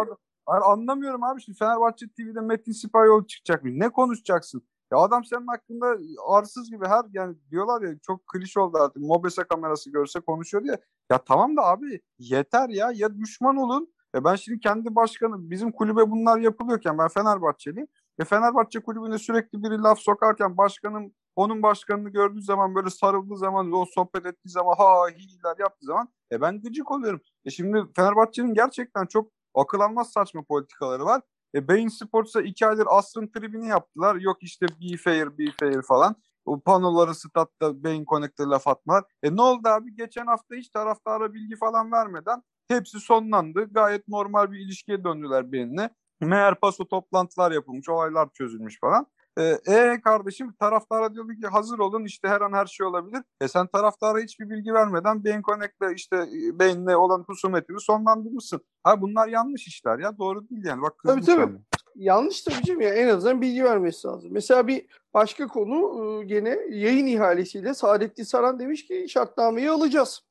Abi, 0.48 0.64
anlamıyorum 0.66 1.24
abi 1.24 1.42
şimdi 1.42 1.58
Fenerbahçe 1.58 2.06
TV'de 2.08 2.42
Metin 2.42 2.72
Sipahyol 2.72 3.26
çıkacak 3.26 3.64
mı? 3.64 3.70
Ne 3.74 3.90
konuşacaksın? 3.90 4.64
Ya 4.92 4.98
adam 4.98 5.26
senin 5.26 5.48
hakkında 5.48 5.98
arsız 6.28 6.70
gibi 6.70 6.86
her 6.88 7.06
yani 7.14 7.36
diyorlar 7.52 7.82
ya 7.82 8.00
çok 8.02 8.28
klişe 8.28 8.60
oldu 8.60 8.78
artık. 8.78 9.04
Mobese 9.04 9.44
kamerası 9.44 9.92
görse 9.92 10.20
konuşuyor 10.20 10.64
diye. 10.64 10.78
Ya 11.12 11.18
tamam 11.18 11.58
da 11.58 11.66
abi 11.66 12.02
yeter 12.20 12.70
ya 12.70 12.92
ya 12.94 13.18
düşman 13.18 13.56
olun. 13.56 13.95
Ya 14.16 14.24
ben 14.24 14.36
şimdi 14.36 14.60
kendi 14.60 14.96
başkanım 14.96 15.50
bizim 15.52 15.72
kulübe 15.72 16.12
bunlar 16.12 16.40
yapılıyorken 16.40 16.98
ben 16.98 17.08
Fenerbahçeliyim. 17.08 17.88
E 18.20 18.26
Fenerbahçe 18.26 18.80
kulübüne 18.80 19.18
sürekli 19.18 19.64
biri 19.64 19.78
laf 19.78 20.00
sokarken 20.00 20.58
başkanım 20.58 21.14
onun 21.36 21.64
başkanını 21.64 22.10
gördüğü 22.10 22.42
zaman 22.42 22.76
böyle 22.76 22.90
sarıldığı 22.90 23.38
zaman 23.38 23.72
o 23.72 23.86
sohbet 23.86 24.26
ettiği 24.26 24.50
zaman 24.50 24.76
ha 24.78 25.08
hiler 25.08 25.56
yaptığı 25.60 25.86
zaman 25.86 26.10
e 26.32 26.42
ben 26.42 26.62
gıcık 26.62 26.92
oluyorum. 26.92 27.22
E 27.46 27.50
şimdi 27.50 27.84
Fenerbahçe'nin 27.96 28.54
gerçekten 28.54 29.06
çok 29.06 29.32
akıl 29.56 29.80
almaz 29.80 30.12
saçma 30.12 30.44
politikaları 30.44 31.06
var. 31.06 31.22
E, 31.56 31.68
Beyin 31.68 31.88
Sports'a 31.88 32.42
iki 32.42 32.68
aydır 32.68 32.88
asrın 32.90 33.28
tribini 33.28 33.68
yaptılar. 33.68 34.16
Yok 34.16 34.38
işte 34.42 34.68
be 34.68 34.98
fair, 34.98 35.38
be 35.38 35.44
fair 35.60 35.82
falan. 35.82 36.16
O 36.46 36.60
panoları 36.60 37.16
statta 37.16 37.84
Beyin 37.84 38.06
Connect'e 38.06 38.44
laf 38.44 38.68
atmalar. 38.68 39.04
E 39.24 39.36
ne 39.36 39.42
oldu 39.42 39.68
abi? 39.68 39.96
Geçen 39.96 40.26
hafta 40.26 40.56
hiç 40.56 40.70
taraftara 40.70 41.34
bilgi 41.34 41.56
falan 41.56 41.92
vermeden 41.92 42.42
hepsi 42.68 43.00
sonlandı. 43.00 43.68
Gayet 43.72 44.08
normal 44.08 44.52
bir 44.52 44.60
ilişkiye 44.60 45.04
döndüler 45.04 45.52
Beyin'le. 45.52 45.90
Meğer 46.22 46.56
paso 46.56 46.88
toplantılar 46.88 47.52
yapılmış, 47.52 47.90
olaylar 47.90 48.30
çözülmüş 48.34 48.80
falan. 48.80 49.08
E, 49.38 49.44
e 49.68 50.02
kardeşim 50.04 50.54
taraftara 50.60 51.14
diyordu 51.14 51.34
ki 51.34 51.48
hazır 51.48 51.80
olun 51.80 52.06
işte 52.06 52.28
her 52.28 52.42
an 52.42 52.54
her 52.54 52.66
şey 52.66 52.88
olabilir. 52.88 53.24
E 53.42 53.48
sen 53.48 53.68
taraftara 53.68 54.20
hiçbir 54.20 54.50
bilgi 54.50 54.74
vermeden 54.74 55.24
Beyin 55.24 55.42
Connect'le 55.42 55.96
işte 55.96 56.16
e, 56.16 56.60
Beyin'le 56.60 56.96
olan 56.96 57.24
husumetini 57.28 57.80
sonlandırmışsın. 57.80 58.62
Ha 58.84 59.02
bunlar 59.02 59.28
yanlış 59.28 59.68
işler 59.68 60.00
ya 60.00 60.18
doğru 60.18 60.50
değil 60.50 60.66
yani. 60.66 60.82
Bak 60.82 60.94
tabii 61.06 61.22
tabii. 61.22 61.42
Yani. 61.42 61.58
Yanlış 61.96 62.42
tabii 62.42 62.64
canım 62.64 62.82
ya 62.82 62.94
en 62.94 63.08
azından 63.08 63.42
bilgi 63.42 63.64
vermesi 63.64 64.08
lazım. 64.08 64.30
Mesela 64.34 64.68
bir 64.68 64.86
başka 65.14 65.48
konu 65.48 66.04
e, 66.22 66.26
gene 66.26 66.58
yayın 66.70 67.06
ihalesiyle 67.06 67.74
Saadettin 67.74 68.24
Saran 68.24 68.60
demiş 68.60 68.88
ki 68.88 69.06
şartnameyi 69.10 69.70
alacağız. 69.70 70.22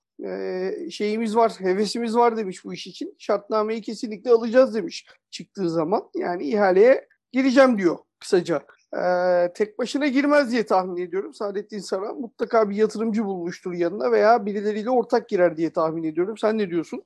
Şeyimiz 0.90 1.36
var, 1.36 1.52
hevesimiz 1.58 2.16
var 2.16 2.36
demiş 2.36 2.64
bu 2.64 2.74
iş 2.74 2.86
için. 2.86 3.16
Şartnameyi 3.18 3.82
kesinlikle 3.82 4.30
alacağız 4.30 4.74
demiş 4.74 5.06
çıktığı 5.30 5.70
zaman. 5.70 6.10
Yani 6.14 6.44
ihaleye 6.44 7.08
gireceğim 7.32 7.78
diyor 7.78 7.98
kısaca. 8.20 8.62
Ee, 8.96 9.52
tek 9.54 9.78
başına 9.78 10.06
girmez 10.06 10.52
diye 10.52 10.66
tahmin 10.66 10.96
ediyorum. 10.96 11.34
Saadettin 11.34 11.78
Saran 11.78 12.20
mutlaka 12.20 12.70
bir 12.70 12.76
yatırımcı 12.76 13.24
bulmuştur 13.24 13.72
yanına 13.72 14.12
veya 14.12 14.46
birileriyle 14.46 14.90
ortak 14.90 15.28
girer 15.28 15.56
diye 15.56 15.72
tahmin 15.72 16.04
ediyorum. 16.04 16.38
Sen 16.38 16.58
ne 16.58 16.70
diyorsun? 16.70 17.02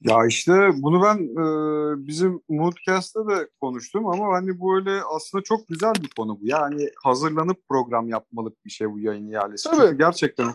Ya 0.00 0.26
işte 0.26 0.70
bunu 0.76 1.02
ben 1.02 1.16
e, 1.16 1.46
bizim 2.06 2.40
Moodcast'ta 2.48 3.26
da 3.26 3.48
konuştum 3.60 4.06
ama 4.06 4.34
hani 4.34 4.48
böyle 4.48 5.02
aslında 5.02 5.44
çok 5.44 5.68
güzel 5.68 5.94
bir 5.94 6.10
konu 6.16 6.40
bu. 6.40 6.46
Yani 6.46 6.90
hazırlanıp 7.02 7.68
program 7.68 8.08
yapmalık 8.08 8.64
bir 8.64 8.70
şey 8.70 8.90
bu 8.92 8.98
yayın 8.98 9.30
ihalesi. 9.30 9.70
Tabii. 9.70 9.80
Çünkü 9.80 9.98
gerçekten 9.98 10.46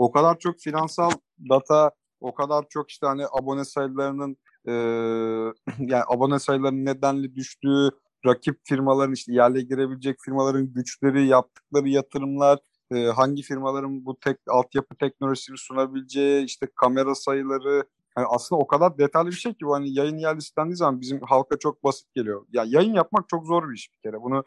o, 0.00 0.10
kadar 0.10 0.38
çok 0.38 0.60
finansal 0.60 1.10
data, 1.50 1.90
o 2.20 2.34
kadar 2.34 2.64
çok 2.68 2.90
işte 2.90 3.06
hani 3.06 3.24
abone 3.40 3.64
sayılarının 3.64 4.36
e, 4.66 4.72
yani 5.78 6.02
abone 6.08 6.38
sayılarının 6.38 6.84
nedenli 6.84 7.34
düştüğü, 7.34 7.90
rakip 8.26 8.60
firmaların 8.64 9.12
işte 9.12 9.32
ihaleye 9.32 9.64
girebilecek 9.64 10.16
firmaların 10.24 10.72
güçleri, 10.72 11.26
yaptıkları 11.26 11.88
yatırımlar, 11.88 12.58
e, 12.92 13.04
hangi 13.04 13.42
firmaların 13.42 14.04
bu 14.04 14.20
tek 14.20 14.36
altyapı 14.48 14.96
teknolojisini 14.96 15.58
sunabileceği, 15.58 16.44
işte 16.44 16.66
kamera 16.76 17.14
sayıları, 17.14 17.84
yani 18.18 18.26
aslında 18.30 18.60
o 18.62 18.66
kadar 18.66 18.98
detaylı 18.98 19.28
bir 19.28 19.32
şey 19.32 19.52
ki 19.54 19.64
bu 19.64 19.74
hani 19.74 19.98
yayın 19.98 20.18
ihalesi 20.18 20.56
dendiği 20.56 20.76
zaman 20.76 21.00
bizim 21.00 21.20
halka 21.20 21.58
çok 21.58 21.84
basit 21.84 22.14
geliyor. 22.14 22.46
Ya 22.52 22.64
yayın 22.66 22.94
yapmak 22.94 23.28
çok 23.28 23.46
zor 23.46 23.68
bir 23.68 23.74
iş 23.74 23.90
bir 23.92 24.10
kere. 24.10 24.22
Bunu 24.22 24.44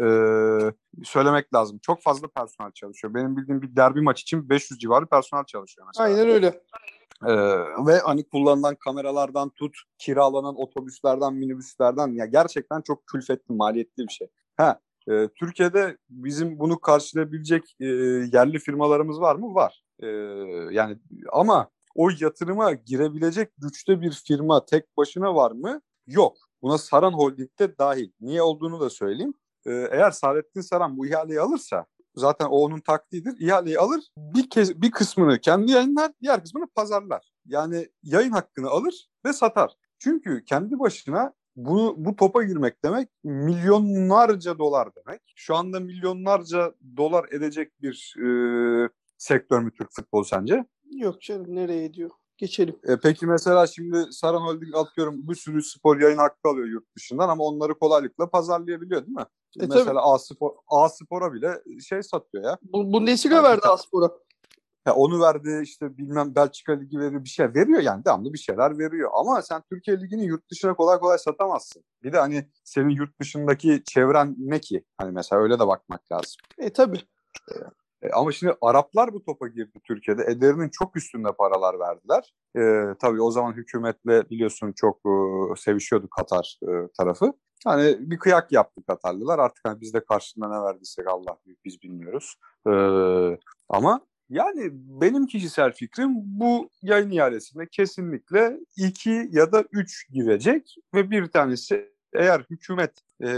e, 0.00 0.06
söylemek 1.04 1.54
lazım. 1.54 1.78
Çok 1.82 2.02
fazla 2.02 2.28
personel 2.28 2.72
çalışıyor. 2.72 3.14
Benim 3.14 3.36
bildiğim 3.36 3.62
bir 3.62 3.76
derbi 3.76 4.00
maç 4.00 4.20
için 4.20 4.48
500 4.48 4.80
civarı 4.80 5.06
personel 5.06 5.44
çalışıyor 5.44 5.86
mesela. 5.86 6.06
Aynen 6.06 6.28
öyle. 6.28 6.60
Ee, 7.26 7.34
ve 7.86 7.98
hani 7.98 8.28
kullanılan 8.28 8.74
kameralardan 8.74 9.50
tut, 9.50 9.76
kiralanan 9.98 10.60
otobüslerden, 10.60 11.34
minibüslerden 11.34 12.08
ya 12.08 12.26
gerçekten 12.26 12.80
çok 12.80 13.06
külfetli, 13.06 13.54
maliyetli 13.54 14.02
bir 14.08 14.12
şey. 14.12 14.28
Ha, 14.56 14.80
e, 15.08 15.28
Türkiye'de 15.28 15.96
bizim 16.10 16.58
bunu 16.58 16.80
karşılayabilecek 16.80 17.76
e, 17.80 17.86
yerli 18.32 18.58
firmalarımız 18.58 19.20
var 19.20 19.36
mı? 19.36 19.54
Var. 19.54 19.82
E, 20.00 20.06
yani 20.74 20.98
ama 21.32 21.68
o 21.94 22.10
yatırıma 22.20 22.72
girebilecek 22.72 23.48
güçte 23.58 24.00
bir 24.00 24.10
firma 24.10 24.64
tek 24.64 24.96
başına 24.96 25.34
var 25.34 25.50
mı? 25.50 25.80
Yok. 26.06 26.36
Buna 26.62 26.78
Saran 26.78 27.12
Holding 27.12 27.50
de 27.58 27.78
dahil. 27.78 28.10
Niye 28.20 28.42
olduğunu 28.42 28.80
da 28.80 28.90
söyleyeyim. 28.90 29.34
Ee, 29.66 29.88
eğer 29.90 30.10
Saadettin 30.10 30.60
Saran 30.60 30.96
bu 30.96 31.06
ihaleyi 31.06 31.40
alırsa 31.40 31.86
zaten 32.14 32.46
o 32.46 32.56
onun 32.56 32.80
taktiğidir. 32.80 33.40
İhaleyi 33.40 33.78
alır, 33.78 34.00
bir 34.18 34.50
kez 34.50 34.82
bir 34.82 34.90
kısmını 34.90 35.38
kendi 35.38 35.72
yayınlar, 35.72 36.12
diğer 36.22 36.42
kısmını 36.42 36.66
pazarlar. 36.74 37.32
Yani 37.46 37.88
yayın 38.02 38.32
hakkını 38.32 38.68
alır 38.68 39.08
ve 39.26 39.32
satar. 39.32 39.72
Çünkü 39.98 40.44
kendi 40.44 40.78
başına 40.78 41.32
bu, 41.56 41.94
bu 41.98 42.16
topa 42.16 42.42
girmek 42.42 42.84
demek 42.84 43.08
milyonlarca 43.24 44.58
dolar 44.58 44.88
demek. 44.96 45.20
Şu 45.36 45.56
anda 45.56 45.80
milyonlarca 45.80 46.74
dolar 46.96 47.26
edecek 47.30 47.72
bir 47.82 48.14
e, 48.24 48.88
sektör 49.18 49.60
mü 49.60 49.70
Türk 49.78 49.88
futbol 49.92 50.24
sence? 50.24 50.64
Yok 50.90 51.20
canım 51.20 51.56
nereye 51.56 51.84
ediyor? 51.84 52.10
Geçelim. 52.42 52.76
E, 52.84 52.96
peki 53.02 53.26
mesela 53.26 53.66
şimdi 53.66 54.06
Saran 54.10 54.40
Holding 54.40 54.76
atıyorum 54.76 55.28
bir 55.28 55.34
sürü 55.34 55.62
spor 55.62 56.00
yayın 56.00 56.18
hakkı 56.18 56.48
alıyor 56.48 56.66
yurt 56.66 56.96
dışından 56.96 57.28
ama 57.28 57.44
onları 57.44 57.78
kolaylıkla 57.78 58.30
pazarlayabiliyor 58.30 59.06
değil 59.06 59.16
mi? 59.16 59.26
E, 59.60 59.66
mesela 59.66 60.12
A, 60.12 60.18
Spor, 60.18 60.50
A 60.68 60.88
Spor'a 60.88 61.32
bile 61.32 61.62
şey 61.88 62.02
satıyor 62.02 62.44
ya. 62.44 62.58
Bu, 62.62 62.92
Bundesliga 62.92 63.42
verdi 63.42 63.66
A 63.66 63.76
Spor'a. 63.76 64.10
Ya 64.86 64.94
onu 64.94 65.20
verdi 65.20 65.60
işte 65.62 65.98
bilmem 65.98 66.34
Belçika 66.34 66.72
Ligi 66.72 66.98
veriyor 66.98 67.24
bir 67.24 67.28
şey 67.28 67.46
veriyor 67.46 67.80
yani 67.80 68.04
devamlı 68.04 68.32
bir 68.32 68.38
şeyler 68.38 68.78
veriyor. 68.78 69.10
Ama 69.14 69.42
sen 69.42 69.62
Türkiye 69.70 70.00
Ligi'ni 70.00 70.24
yurt 70.24 70.50
dışına 70.50 70.74
kolay 70.74 70.98
kolay 70.98 71.18
satamazsın. 71.18 71.84
Bir 72.02 72.12
de 72.12 72.18
hani 72.18 72.48
senin 72.64 72.88
yurt 72.90 73.20
dışındaki 73.20 73.82
çevren 73.86 74.34
ne 74.38 74.60
ki? 74.60 74.84
Hani 74.98 75.12
mesela 75.12 75.42
öyle 75.42 75.54
de 75.58 75.66
bakmak 75.66 76.12
lazım. 76.12 76.40
E 76.58 76.72
tabi. 76.72 77.00
E, 78.02 78.10
ama 78.10 78.32
şimdi 78.32 78.54
Araplar 78.60 79.12
bu 79.12 79.24
topa 79.24 79.48
girdi 79.48 79.80
Türkiye'de. 79.84 80.22
Ederinin 80.22 80.68
çok 80.68 80.96
üstünde 80.96 81.32
paralar 81.32 81.78
verdiler. 81.78 82.34
E, 82.56 82.94
tabii 83.00 83.22
o 83.22 83.30
zaman 83.30 83.52
hükümetle 83.52 84.30
biliyorsun 84.30 84.72
çok 84.72 84.96
e, 84.96 85.12
sevişiyordu 85.56 86.08
Katar 86.16 86.58
e, 86.62 86.70
tarafı. 86.98 87.32
Hani 87.64 87.96
bir 88.00 88.18
kıyak 88.18 88.52
yaptı 88.52 88.82
Katarlılar. 88.86 89.38
Artık 89.38 89.64
hani 89.64 89.80
biz 89.80 89.94
de 89.94 90.04
karşılığında 90.04 90.58
ne 90.58 90.64
verdiysek 90.64 91.08
Allah 91.08 91.38
büyük 91.46 91.64
biz 91.64 91.82
bilmiyoruz. 91.82 92.34
E, 92.66 92.72
ama 93.68 94.00
yani 94.28 94.70
benim 94.72 95.26
kişisel 95.26 95.72
fikrim 95.72 96.10
bu 96.14 96.70
yayın 96.82 97.10
ihalesinde 97.10 97.68
kesinlikle 97.72 98.58
iki 98.76 99.28
ya 99.30 99.52
da 99.52 99.64
üç 99.72 100.10
girecek 100.10 100.74
ve 100.94 101.10
bir 101.10 101.26
tanesi 101.26 101.92
eğer 102.14 102.40
hükümet 102.50 102.92
e, 103.24 103.28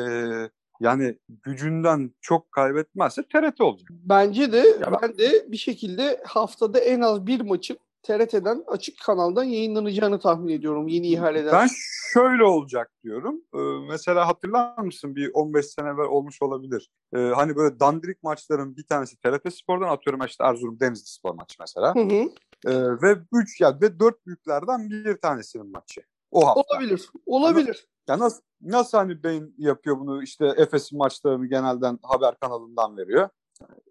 yani 0.81 1.19
gücünden 1.29 2.11
çok 2.21 2.53
kaybetmezse 2.53 3.23
TRT 3.23 3.61
olacak. 3.61 3.89
Bence 3.91 4.53
de 4.53 4.59
ya 4.59 4.99
ben 5.03 5.19
de 5.19 5.53
bir 5.53 5.57
şekilde 5.57 6.23
haftada 6.27 6.79
en 6.79 7.01
az 7.01 7.27
bir 7.27 7.41
maçın 7.41 7.79
TRT'den 8.05 8.65
açık 8.67 9.01
kanaldan 9.01 9.45
yayınlanacağını 9.45 10.19
tahmin 10.19 10.53
ediyorum 10.53 10.89
yeni 10.89 11.09
ihaleden. 11.09 11.53
Ben 11.53 11.69
şöyle 12.13 12.45
olacak 12.45 12.91
diyorum. 13.05 13.41
Ee, 13.55 13.59
mesela 13.89 14.29
hatırlar 14.29 14.79
mısın 14.79 15.17
bir 15.17 15.31
15 15.35 15.67
sene 15.67 15.89
evvel 15.89 16.07
olmuş 16.07 16.43
olabilir. 16.43 16.91
Ee, 17.15 17.19
hani 17.19 17.57
böyle 17.57 17.81
dandirik 17.81 18.23
maçların 18.23 18.77
bir 18.77 18.87
tanesi 18.87 19.17
TRT 19.17 19.55
Spor'dan 19.55 19.89
atıyorum 19.89 20.25
işte 20.27 20.45
Erzurum 20.45 20.81
Denizli 20.81 21.07
Spor 21.07 21.35
maçı 21.35 21.57
mesela. 21.61 21.95
Hı 21.95 22.01
hı. 22.01 22.31
Ee, 22.67 23.03
ve 23.03 23.17
3 23.33 23.61
ya 23.61 23.79
ve 23.81 24.01
4 24.01 24.27
büyüklerden 24.27 24.91
bir 24.91 25.17
tanesinin 25.17 25.73
maçı. 25.73 26.03
O 26.31 26.47
hafta. 26.47 26.61
Olabilir. 26.61 27.11
Olabilir. 27.27 27.87
Ya 28.09 28.19
nasıl 28.19 28.43
nasıl 28.61 28.99
hani 28.99 29.23
Beyin 29.23 29.55
yapıyor 29.59 29.99
bunu 30.01 30.23
işte 30.23 30.55
Efes'in 30.57 30.99
maçlarını 30.99 31.47
genelden 31.47 31.99
haber 32.03 32.35
kanalından 32.41 32.97
veriyor. 32.97 33.29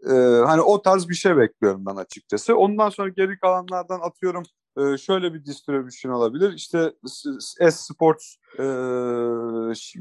Ee, 0.09 0.13
hani 0.45 0.61
o 0.61 0.81
tarz 0.81 1.09
bir 1.09 1.13
şey 1.13 1.37
bekliyorum 1.37 1.85
ben 1.85 1.95
açıkçası. 1.95 2.55
Ondan 2.57 2.89
sonra 2.89 3.09
geri 3.09 3.39
kalanlardan 3.39 3.99
atıyorum 3.99 4.43
e, 4.77 4.97
şöyle 4.97 5.33
bir 5.33 5.45
distribution 5.45 6.11
olabilir. 6.11 6.53
İşte 6.53 6.93
S-Sports 7.39 8.35
e, 8.59 8.63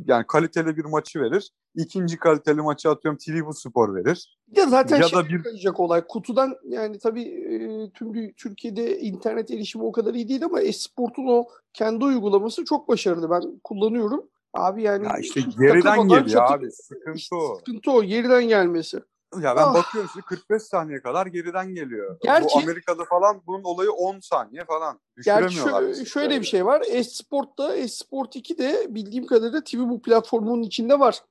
yani 0.07 0.27
kaliteli 0.29 0.77
bir 0.77 0.85
maçı 0.85 1.21
verir. 1.21 1.51
İkinci 1.75 2.17
kaliteli 2.17 2.63
maçı 2.63 2.91
atıyorum 2.91 3.19
TV 3.19 3.47
Bu 3.47 3.55
Spor 3.55 3.95
verir. 3.95 4.39
Ya 4.57 4.67
zaten 4.67 4.97
ya 4.97 5.09
şey 5.09 5.19
da 5.19 5.29
bir 5.29 5.51
olacak 5.51 5.81
olay. 5.81 6.07
Kutudan 6.09 6.55
yani 6.65 6.99
tabii 6.99 7.23
e, 7.23 7.91
tüm 7.91 8.33
Türkiye'de 8.33 8.99
internet 8.99 9.51
erişimi 9.51 9.85
o 9.85 9.93
kadar 9.93 10.15
iyi 10.15 10.29
değil 10.29 10.45
ama 10.45 10.61
Esport'un 10.61 11.27
o 11.27 11.45
kendi 11.73 12.05
uygulaması 12.05 12.65
çok 12.65 12.89
başarılı. 12.89 13.31
Ben 13.31 13.61
kullanıyorum. 13.65 14.29
Abi 14.55 14.83
yani 14.83 15.05
ya 15.05 15.19
işte 15.19 15.41
geriden 15.59 16.09
geliyor 16.09 16.43
abi. 16.53 16.71
Sıkıntı 16.71 17.19
işte 17.19 17.37
o. 17.37 17.57
Sıkıntı 17.59 17.91
o. 17.91 18.03
Geriden 18.05 18.49
gelmesi. 18.49 19.01
Ya 19.41 19.57
ben 19.57 19.63
ah. 19.63 19.75
bakıyorum 19.75 20.11
şimdi 20.13 20.27
45 20.27 20.63
saniye 20.63 21.03
kadar 21.03 21.27
geriden 21.27 21.75
geliyor. 21.75 22.19
Gerçi, 22.23 22.55
Bu 22.55 22.59
Amerika'da 22.59 23.05
falan 23.05 23.43
bunun 23.47 23.65
olayı 23.65 23.93
10 23.93 24.21
saniye 24.21 24.65
falan. 24.65 25.01
Gerçi 25.25 25.57
şöyle, 25.57 26.05
şöyle 26.05 26.41
bir 26.41 26.47
şey 26.47 26.67
var. 26.67 26.83
Esport'ta, 26.89 27.77
Esport 27.77 28.37
2 28.37 28.59
de 28.59 28.87
bildiğim 28.95 29.27
kadarıyla 29.27 29.65
TV 29.65 29.79
bu 29.79 30.03
platformunun 30.03 30.63
içinde 30.63 30.99
var. 30.99 31.23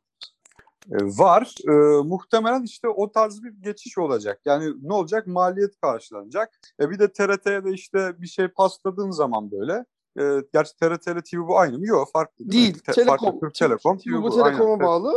E, 0.92 0.98
var. 1.04 1.56
E, 1.68 1.72
muhtemelen 2.04 2.64
işte 2.64 2.88
o 2.88 3.12
tarz 3.12 3.44
bir 3.44 3.54
geçiş 3.62 3.98
olacak. 3.98 4.42
Yani 4.46 4.74
ne 4.82 4.94
olacak? 4.94 5.28
Maliyet 5.28 5.82
karşılanacak. 5.82 6.60
E, 6.80 6.90
bir 6.90 7.00
de 7.00 7.14
TRT'ye 7.14 7.66
de 7.66 7.72
işte 7.72 8.22
bir 8.22 8.28
şey 8.28 8.48
pasladığın 8.48 9.12
zaman 9.12 9.52
böyle 9.52 9.86
e, 10.20 10.44
gerçi 10.54 10.76
TRT 10.76 11.08
ile 11.08 11.22
TV 11.22 11.38
bu 11.38 11.60
aynı 11.60 11.78
mı? 11.78 11.88
Yok 11.88 12.10
farklı. 12.14 12.52
Değil. 12.52 12.80
Te- 12.80 12.92
Telekom. 12.92 13.18
Farklı, 13.18 13.40
Türk 13.40 13.56
Telekom. 13.56 13.98
TV 13.98 14.10
bu 14.12 14.44
Telekom'a 14.44 14.80
bağlı. 14.80 15.14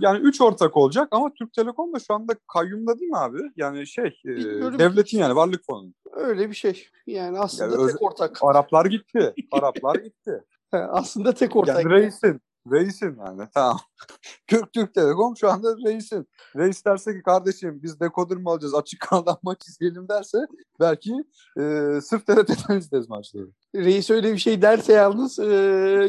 Yani 0.00 0.18
üç 0.18 0.40
ortak 0.40 0.76
olacak 0.76 1.08
ama 1.10 1.34
Türk 1.34 1.52
Telekom 1.52 1.94
da 1.94 1.98
şu 1.98 2.14
anda 2.14 2.34
kayyumda 2.52 2.98
değil 2.98 3.10
mi 3.10 3.18
abi? 3.18 3.38
Yani 3.56 3.86
şey 3.86 4.20
e, 4.24 4.30
devletin 4.78 5.18
yani 5.18 5.36
varlık 5.36 5.64
fonu. 5.66 5.92
Öyle 6.12 6.50
bir 6.50 6.54
şey. 6.54 6.88
Yani 7.06 7.38
aslında 7.38 7.76
yani 7.80 7.92
tek 7.92 8.02
ortak. 8.02 8.38
Araplar 8.42 8.86
gitti. 8.86 9.34
Araplar 9.52 9.94
gitti. 9.94 10.44
aslında 10.72 11.34
tek 11.34 11.56
ortak. 11.56 11.84
Yani 11.84 11.90
reisin. 11.90 12.40
Reisin 12.70 13.18
yani 13.26 13.48
tamam. 13.54 13.80
Türk 14.46 14.72
Türk 14.72 14.94
Telekom 14.94 15.36
şu 15.36 15.50
anda 15.50 15.76
reisin. 15.76 16.28
Reis 16.56 16.84
derse 16.84 17.14
ki 17.14 17.22
kardeşim 17.22 17.80
biz 17.82 18.00
dekoder 18.00 18.38
mi 18.38 18.50
alacağız 18.50 18.74
açık 18.74 19.00
kanaldan 19.00 19.38
maç 19.42 19.58
izleyelim 19.68 20.08
derse 20.08 20.38
belki 20.80 21.12
e, 21.58 21.62
sırf 22.00 22.26
TRT'den 22.26 22.78
izleriz 22.78 23.08
maçları. 23.08 23.48
Reis 23.74 24.10
öyle 24.10 24.32
bir 24.32 24.38
şey 24.38 24.62
derse 24.62 24.92
yalnız 24.92 25.38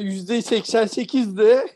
yüzde 0.03 0.41
88 0.41 1.37
de 1.37 1.67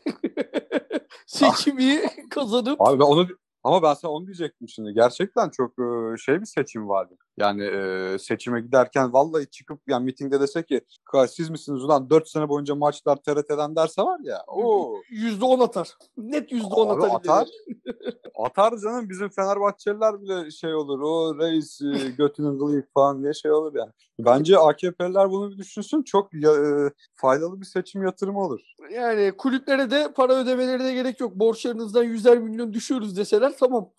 seçimi 1.26 2.02
kazanıp 2.30 2.80
Abi 2.80 2.98
ben 2.98 3.04
onu 3.04 3.28
ama 3.64 3.82
ben 3.82 3.94
sana 3.94 4.12
onu 4.12 4.26
diyecektim 4.26 4.68
şimdi. 4.68 4.94
Gerçekten 4.94 5.50
çok 5.50 5.72
şey 6.18 6.40
bir 6.40 6.46
seçim 6.46 6.88
vardı. 6.88 7.14
Yani 7.38 7.64
e, 7.64 8.18
seçime 8.18 8.60
giderken 8.60 9.12
vallahi 9.12 9.46
çıkıp 9.46 9.80
yani 9.88 10.04
mitingde 10.04 10.40
dese 10.40 10.62
ki 10.62 10.80
siz 11.28 11.50
misiniz 11.50 11.84
ulan 11.84 12.10
4 12.10 12.28
sene 12.28 12.48
boyunca 12.48 12.74
maçlar 12.74 13.16
TRT'den 13.16 13.76
derse 13.76 14.02
var 14.02 14.20
ya. 14.22 14.42
o 14.46 14.94
%10 15.10 15.64
atar. 15.64 15.88
Net 16.16 16.52
%10 16.52 16.92
Abi 16.92 17.04
atar. 17.04 17.16
atar. 17.16 17.48
atar 18.44 18.78
canım 18.78 19.08
bizim 19.08 19.28
Fenerbahçeliler 19.28 20.22
bile 20.22 20.50
şey 20.50 20.74
olur. 20.74 21.00
O 21.00 21.38
reis 21.38 21.80
e, 21.82 22.10
götünün 22.10 22.58
kılıyık 22.58 22.94
falan 22.94 23.22
diye 23.22 23.34
şey 23.34 23.50
olur 23.50 23.74
yani. 23.74 23.90
Bence 24.18 24.58
AKP'liler 24.58 25.30
bunu 25.30 25.50
bir 25.50 25.58
düşünsün. 25.58 26.02
Çok 26.02 26.34
ya, 26.34 26.52
e, 26.52 26.90
faydalı 27.14 27.60
bir 27.60 27.66
seçim 27.66 28.02
yatırımı 28.02 28.40
olur. 28.40 28.60
Yani 28.92 29.32
kulüplere 29.38 29.90
de 29.90 30.12
para 30.12 30.34
ödemelerine 30.34 30.94
gerek 30.94 31.20
yok. 31.20 31.34
Borçlarınızdan 31.34 32.04
yüzer 32.04 32.38
milyon 32.38 32.72
düşüyoruz 32.72 33.16
deseler 33.16 33.52
tamam. 33.58 33.90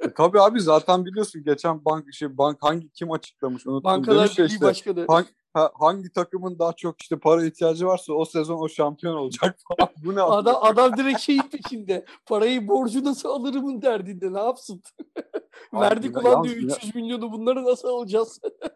e, 0.00 0.14
tabii 0.16 0.40
abi 0.40 0.60
zaten 0.60 1.04
biliyorsun 1.04 1.44
geçen 1.44 1.84
bank 1.84 2.14
şey 2.14 2.38
bank 2.38 2.53
hangi 2.60 2.90
kim 2.92 3.10
açıklamış 3.12 3.66
unuttum. 3.66 3.84
Bankalar 3.84 4.30
Birliği 4.38 4.46
işte, 4.46 4.64
Başkanı. 4.66 5.04
hangi, 5.08 5.28
ha- 5.54 5.72
hangi 5.80 6.12
takımın 6.12 6.58
daha 6.58 6.72
çok 6.72 7.02
işte 7.02 7.18
para 7.18 7.44
ihtiyacı 7.44 7.86
varsa 7.86 8.12
o 8.12 8.24
sezon 8.24 8.58
o 8.58 8.68
şampiyon 8.68 9.14
olacak 9.14 9.58
falan. 9.78 9.90
Bu 10.04 10.14
ne 10.14 10.22
Adam, 10.22 10.56
adam 10.60 10.96
direkt 10.96 11.20
şeyin 11.20 11.42
peşinde. 11.42 12.04
Parayı 12.26 12.68
borcu 12.68 13.04
nasıl 13.04 13.28
alırımın 13.28 13.82
derdinde. 13.82 14.32
Ne 14.32 14.40
yapsın? 14.40 14.82
Verdik 15.74 16.16
ulan 16.22 16.44
diyor 16.44 16.56
yine- 16.56 16.72
300 16.72 16.94
milyonu 16.94 17.32
bunları 17.32 17.64
nasıl 17.64 17.88
alacağız? 17.88 18.40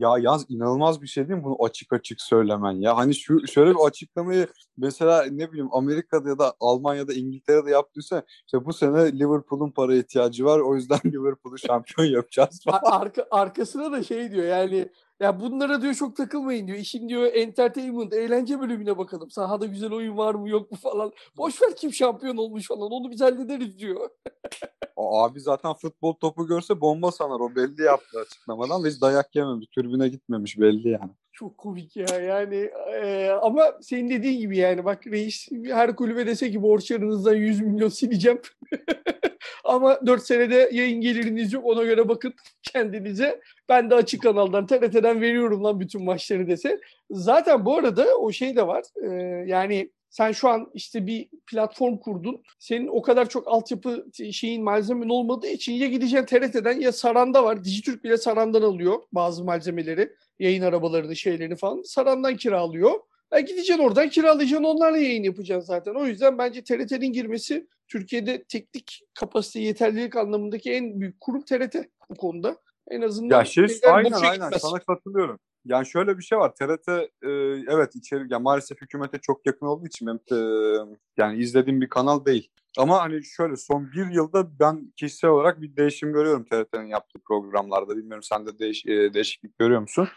Ya 0.00 0.14
yaz 0.18 0.46
inanılmaz 0.48 1.02
bir 1.02 1.06
şey 1.06 1.28
değil 1.28 1.38
mi 1.38 1.44
bunu 1.44 1.64
açık 1.64 1.92
açık 1.92 2.20
söylemen 2.20 2.72
ya. 2.72 2.96
Hani 2.96 3.14
şu 3.14 3.46
şöyle 3.46 3.70
bir 3.70 3.86
açıklamayı 3.86 4.46
mesela 4.76 5.24
ne 5.30 5.52
bileyim 5.52 5.68
Amerika'da 5.72 6.28
ya 6.28 6.38
da 6.38 6.54
Almanya'da 6.60 7.12
İngiltere'de 7.12 7.70
yaptıysa 7.70 8.22
işte 8.46 8.64
bu 8.64 8.72
sene 8.72 9.18
Liverpool'un 9.18 9.70
para 9.70 9.94
ihtiyacı 9.94 10.44
var 10.44 10.58
o 10.58 10.74
yüzden 10.74 11.00
Liverpool'u 11.06 11.58
şampiyon 11.58 12.08
yapacağız 12.08 12.60
falan. 12.64 12.80
Arka, 12.82 13.26
arkasına 13.30 13.92
da 13.92 14.02
şey 14.02 14.30
diyor 14.30 14.44
yani 14.44 14.88
ya 15.20 15.40
bunlara 15.40 15.82
diyor 15.82 15.94
çok 15.94 16.16
takılmayın 16.16 16.66
diyor. 16.66 16.78
İşin 16.78 17.08
diyor 17.08 17.30
entertainment, 17.34 18.12
eğlence 18.12 18.60
bölümüne 18.60 18.98
bakalım. 18.98 19.30
Sahada 19.30 19.66
güzel 19.66 19.92
oyun 19.92 20.16
var 20.16 20.34
mı 20.34 20.48
yok 20.48 20.70
mu 20.70 20.78
falan. 20.82 21.12
Boş 21.36 21.62
ver 21.62 21.76
kim 21.76 21.92
şampiyon 21.92 22.36
olmuş 22.36 22.68
falan. 22.68 22.92
Onu 22.92 23.10
biz 23.10 23.20
hallederiz 23.20 23.78
diyor. 23.78 24.10
O 24.96 25.22
abi 25.22 25.40
zaten 25.40 25.74
futbol 25.74 26.12
topu 26.12 26.46
görse 26.46 26.80
bomba 26.80 27.12
sanar 27.12 27.40
o 27.40 27.54
belli 27.54 27.82
yaptı 27.82 28.20
açıklamadan 28.20 28.86
hiç 28.86 29.00
dayak 29.00 29.36
yememiş 29.36 29.66
tribüne 29.66 30.08
gitmemiş 30.08 30.58
belli 30.58 30.88
yani. 30.88 31.10
Çok 31.32 31.58
komik 31.58 31.96
ya 31.96 32.20
yani 32.20 32.70
e, 33.02 33.30
ama 33.30 33.62
senin 33.80 34.10
dediğin 34.10 34.40
gibi 34.40 34.56
yani 34.56 34.84
bak 34.84 35.06
reis 35.06 35.48
her 35.66 35.96
kulübe 35.96 36.26
dese 36.26 36.50
ki 36.50 36.62
borçlarınızdan 36.62 37.34
100 37.34 37.60
milyon 37.60 37.88
sileceğim. 37.88 38.40
ama 39.70 40.06
4 40.06 40.22
senede 40.22 40.70
yayın 40.72 41.00
geliriniz 41.00 41.52
yok 41.52 41.66
ona 41.66 41.82
göre 41.82 42.08
bakın 42.08 42.34
kendinize. 42.62 43.40
Ben 43.68 43.90
de 43.90 43.94
açık 43.94 44.22
kanaldan 44.22 44.66
TRT'den 44.66 45.20
veriyorum 45.20 45.64
lan 45.64 45.80
bütün 45.80 46.04
maçları 46.04 46.48
dese. 46.48 46.80
Zaten 47.10 47.64
bu 47.64 47.76
arada 47.76 48.16
o 48.18 48.32
şey 48.32 48.56
de 48.56 48.66
var 48.66 48.84
e, 49.02 49.08
yani 49.46 49.90
sen 50.10 50.32
şu 50.32 50.48
an 50.48 50.70
işte 50.74 51.06
bir 51.06 51.28
platform 51.46 51.96
kurdun. 51.96 52.42
Senin 52.58 52.88
o 52.88 53.02
kadar 53.02 53.28
çok 53.28 53.48
altyapı 53.48 54.06
şeyin 54.32 54.64
malzemen 54.64 55.08
olmadığı 55.08 55.46
için 55.46 55.72
ya 55.72 55.86
gideceksin 55.86 56.26
TRT'den 56.26 56.80
ya 56.80 56.92
Saran'da 56.92 57.44
var. 57.44 57.64
Dijitürk 57.64 58.04
bile 58.04 58.16
Saran'dan 58.16 58.62
alıyor 58.62 59.02
bazı 59.12 59.44
malzemeleri. 59.44 60.12
Yayın 60.38 60.62
arabalarını 60.62 61.16
şeylerini 61.16 61.56
falan. 61.56 61.82
Saran'dan 61.82 62.36
kiralıyor. 62.36 63.00
Ya 63.32 63.40
gideceksin 63.40 63.78
oradan 63.78 64.08
kiralayacaksın 64.08 64.64
onlarla 64.64 64.98
yayın 64.98 65.22
yapacaksın 65.22 65.66
zaten. 65.66 65.94
O 65.94 66.06
yüzden 66.06 66.38
bence 66.38 66.64
TRT'nin 66.64 67.12
girmesi 67.12 67.66
Türkiye'de 67.88 68.44
teknik 68.44 69.02
kapasite 69.14 69.60
yeterlilik 69.60 70.16
anlamındaki 70.16 70.72
en 70.72 71.00
büyük 71.00 71.20
kurum 71.20 71.42
TRT 71.42 71.76
bu 72.10 72.14
konuda. 72.14 72.56
En 72.90 73.02
azından 73.02 73.38
Ya 73.38 73.44
şey 73.44 73.66
aynen 73.86 74.12
aynen 74.12 74.32
gitmez. 74.32 74.62
sana 74.62 74.78
katılıyorum. 74.78 75.38
Yani 75.64 75.86
şöyle 75.86 76.18
bir 76.18 76.22
şey 76.22 76.38
var. 76.38 76.54
TRT 76.54 76.88
e, 76.88 77.30
evet 77.68 77.96
içeri 77.96 78.26
yani 78.30 78.42
maalesef 78.42 78.80
hükümete 78.80 79.18
çok 79.18 79.46
yakın 79.46 79.66
olduğu 79.66 79.86
için 79.86 80.06
benim 80.06 80.20
e, 80.32 80.38
yani 81.16 81.38
izlediğim 81.38 81.80
bir 81.80 81.88
kanal 81.88 82.24
değil. 82.24 82.50
Ama 82.78 83.02
hani 83.02 83.24
şöyle 83.24 83.56
son 83.56 83.92
bir 83.92 84.06
yılda 84.14 84.58
ben 84.60 84.92
kişisel 84.96 85.30
olarak 85.30 85.60
bir 85.60 85.76
değişim 85.76 86.12
görüyorum 86.12 86.44
TRT'nin 86.44 86.86
yaptığı 86.86 87.18
programlarda. 87.24 87.96
Bilmiyorum 87.96 88.22
sen 88.22 88.46
de 88.46 88.58
değiş, 88.58 88.86
e, 88.86 89.14
değişiklik 89.14 89.58
görüyor 89.58 89.80
musun? 89.80 90.08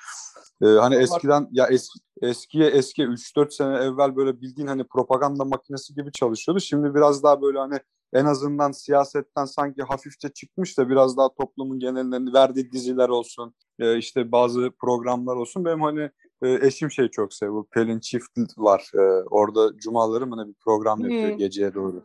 E, 0.62 0.66
hani 0.66 0.96
eskiden 0.96 1.48
ya 1.52 1.68
eski, 1.68 2.00
eskiye 2.22 2.70
eski 2.70 3.04
3-4 3.04 3.54
sene 3.54 3.76
evvel 3.76 4.16
böyle 4.16 4.42
bildiğin 4.42 4.68
hani 4.68 4.84
propaganda 4.84 5.46
makinesi 5.46 5.96
gibi 5.96 6.12
çalışıyordu. 6.12 6.60
Şimdi 6.60 6.96
biraz 6.96 7.24
daha 7.24 7.42
böyle 7.42 7.58
hani 7.60 7.80
en 8.14 8.26
azından 8.26 8.72
siyasetten 8.72 9.46
sanki 9.46 9.84
hafifçe 9.84 10.30
çıkmış 10.30 10.78
da 10.78 10.90
biraz 10.90 11.18
daha 11.18 11.34
toplumun 11.34 11.80
genelinde 11.80 12.34
verdiği 12.34 12.72
diziler 12.72 13.10
olsun, 13.10 13.56
e, 13.80 13.98
işte 13.98 14.32
bazı 14.32 14.72
programlar 14.82 15.36
olsun. 15.36 15.66
Benim 15.66 15.82
hani 15.82 16.10
e, 16.44 16.68
eşim 16.68 16.92
şey 16.92 17.08
çok 17.08 17.34
seviyor. 17.34 17.66
Pelin 17.72 18.00
Çift 18.00 18.32
var. 18.58 18.92
E, 18.96 19.02
orada 19.30 19.78
cumaları 19.78 20.28
mı 20.28 20.38
ne 20.44 20.48
bir 20.48 20.54
program 20.54 21.00
yapıyor 21.02 21.30
Hmm. 21.32 21.38
geceye 21.38 21.74
doğru. 21.74 22.04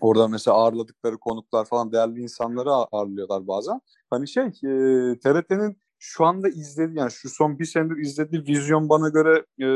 Orada 0.00 0.28
mesela 0.28 0.56
ağırladıkları 0.56 1.18
konuklar 1.18 1.64
falan 1.64 1.92
değerli 1.92 2.20
insanları 2.20 2.70
ağ- 2.72 2.88
ağırlıyorlar 2.92 3.46
bazen. 3.46 3.80
Hani 4.10 4.28
şey 4.28 4.44
e, 4.44 5.18
TRT'nin 5.18 5.76
şu 5.98 6.24
anda 6.24 6.48
izlediği 6.48 6.98
yani 6.98 7.10
şu 7.10 7.28
son 7.28 7.58
bir 7.58 7.64
senedir 7.64 7.96
izlediği 7.96 8.42
vizyon 8.46 8.88
bana 8.88 9.08
göre 9.08 9.46
e, 9.58 9.66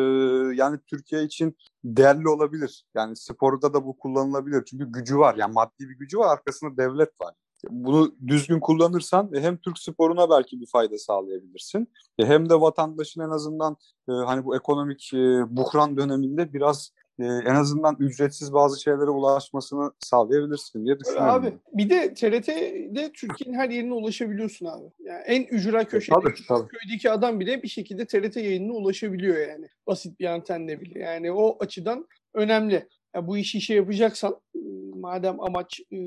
yani 0.56 0.78
Türkiye 0.86 1.22
için 1.22 1.56
değerli 1.84 2.28
olabilir. 2.28 2.84
Yani 2.94 3.16
sporda 3.16 3.74
da 3.74 3.86
bu 3.86 3.98
kullanılabilir. 3.98 4.64
Çünkü 4.64 4.92
gücü 4.92 5.18
var. 5.18 5.34
Yani 5.38 5.52
maddi 5.52 5.88
bir 5.88 5.98
gücü 5.98 6.18
var. 6.18 6.32
Arkasında 6.32 6.76
devlet 6.76 7.20
var. 7.20 7.34
Bunu 7.70 8.14
düzgün 8.26 8.60
kullanırsan 8.60 9.30
e, 9.34 9.40
hem 9.40 9.56
Türk 9.56 9.78
sporuna 9.78 10.30
belki 10.30 10.60
bir 10.60 10.66
fayda 10.66 10.98
sağlayabilirsin. 10.98 11.88
e, 12.18 12.24
Hem 12.26 12.50
de 12.50 12.60
vatandaşın 12.60 13.20
en 13.20 13.30
azından 13.30 13.76
e, 14.08 14.12
hani 14.12 14.44
bu 14.44 14.56
ekonomik 14.56 15.10
e, 15.14 15.16
buhran 15.56 15.96
döneminde 15.96 16.52
biraz 16.52 16.92
e, 17.18 17.24
en 17.24 17.54
azından 17.54 17.96
ücretsiz 17.98 18.52
bazı 18.52 18.80
şeylere 18.82 19.10
ulaşmasını 19.10 19.92
sağlayabilirsin 19.98 20.84
diye 20.84 21.00
düşünüyorum. 21.00 21.28
Abi 21.30 21.52
bir 21.72 21.90
de 21.90 22.14
TRT'de 22.14 23.12
Türkiye'nin 23.12 23.58
her 23.58 23.70
yerine 23.70 23.92
ulaşabiliyorsun 23.94 24.66
abi. 24.66 24.84
Yani 24.98 25.22
en 25.26 25.42
ücra 25.42 25.84
köşede 25.84 26.14
Tabii, 26.14 26.34
tabii. 26.48 26.68
köydeki 26.68 27.10
adam 27.10 27.40
bile 27.40 27.62
bir 27.62 27.68
şekilde 27.68 28.06
TRT 28.06 28.36
yayınına 28.36 28.72
ulaşabiliyor 28.72 29.48
yani. 29.48 29.68
Basit 29.86 30.20
bir 30.20 30.26
antenle 30.26 30.80
bile. 30.80 30.98
Yani 30.98 31.32
o 31.32 31.56
açıdan 31.60 32.06
önemli. 32.34 32.88
Ya 33.16 33.26
bu 33.26 33.36
işi 33.36 33.60
şey 33.60 33.76
yapacaksan 33.76 34.40
e, 34.54 34.60
madem 34.94 35.40
amaç 35.40 35.80
e, 35.92 35.98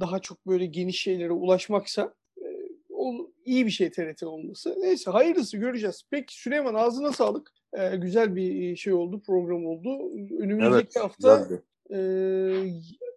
daha 0.00 0.18
çok 0.18 0.46
böyle 0.46 0.66
geniş 0.66 1.02
şeylere 1.02 1.32
ulaşmaksa 1.32 2.14
e, 2.38 2.46
o 2.90 3.30
iyi 3.44 3.66
bir 3.66 3.70
şey 3.70 3.90
TRT 3.90 4.22
olması. 4.22 4.76
Neyse 4.80 5.10
hayırlısı 5.10 5.56
göreceğiz. 5.56 6.02
Peki 6.10 6.40
Süleyman 6.40 6.74
ağzına 6.74 7.12
sağlık. 7.12 7.50
E, 7.72 7.96
güzel 7.96 8.36
bir 8.36 8.76
şey 8.76 8.92
oldu, 8.92 9.22
program 9.26 9.66
oldu. 9.66 10.10
Önümüzdeki 10.38 10.88
Evet. 10.96 10.96
hafta 10.96 11.48
ee, 11.94 12.70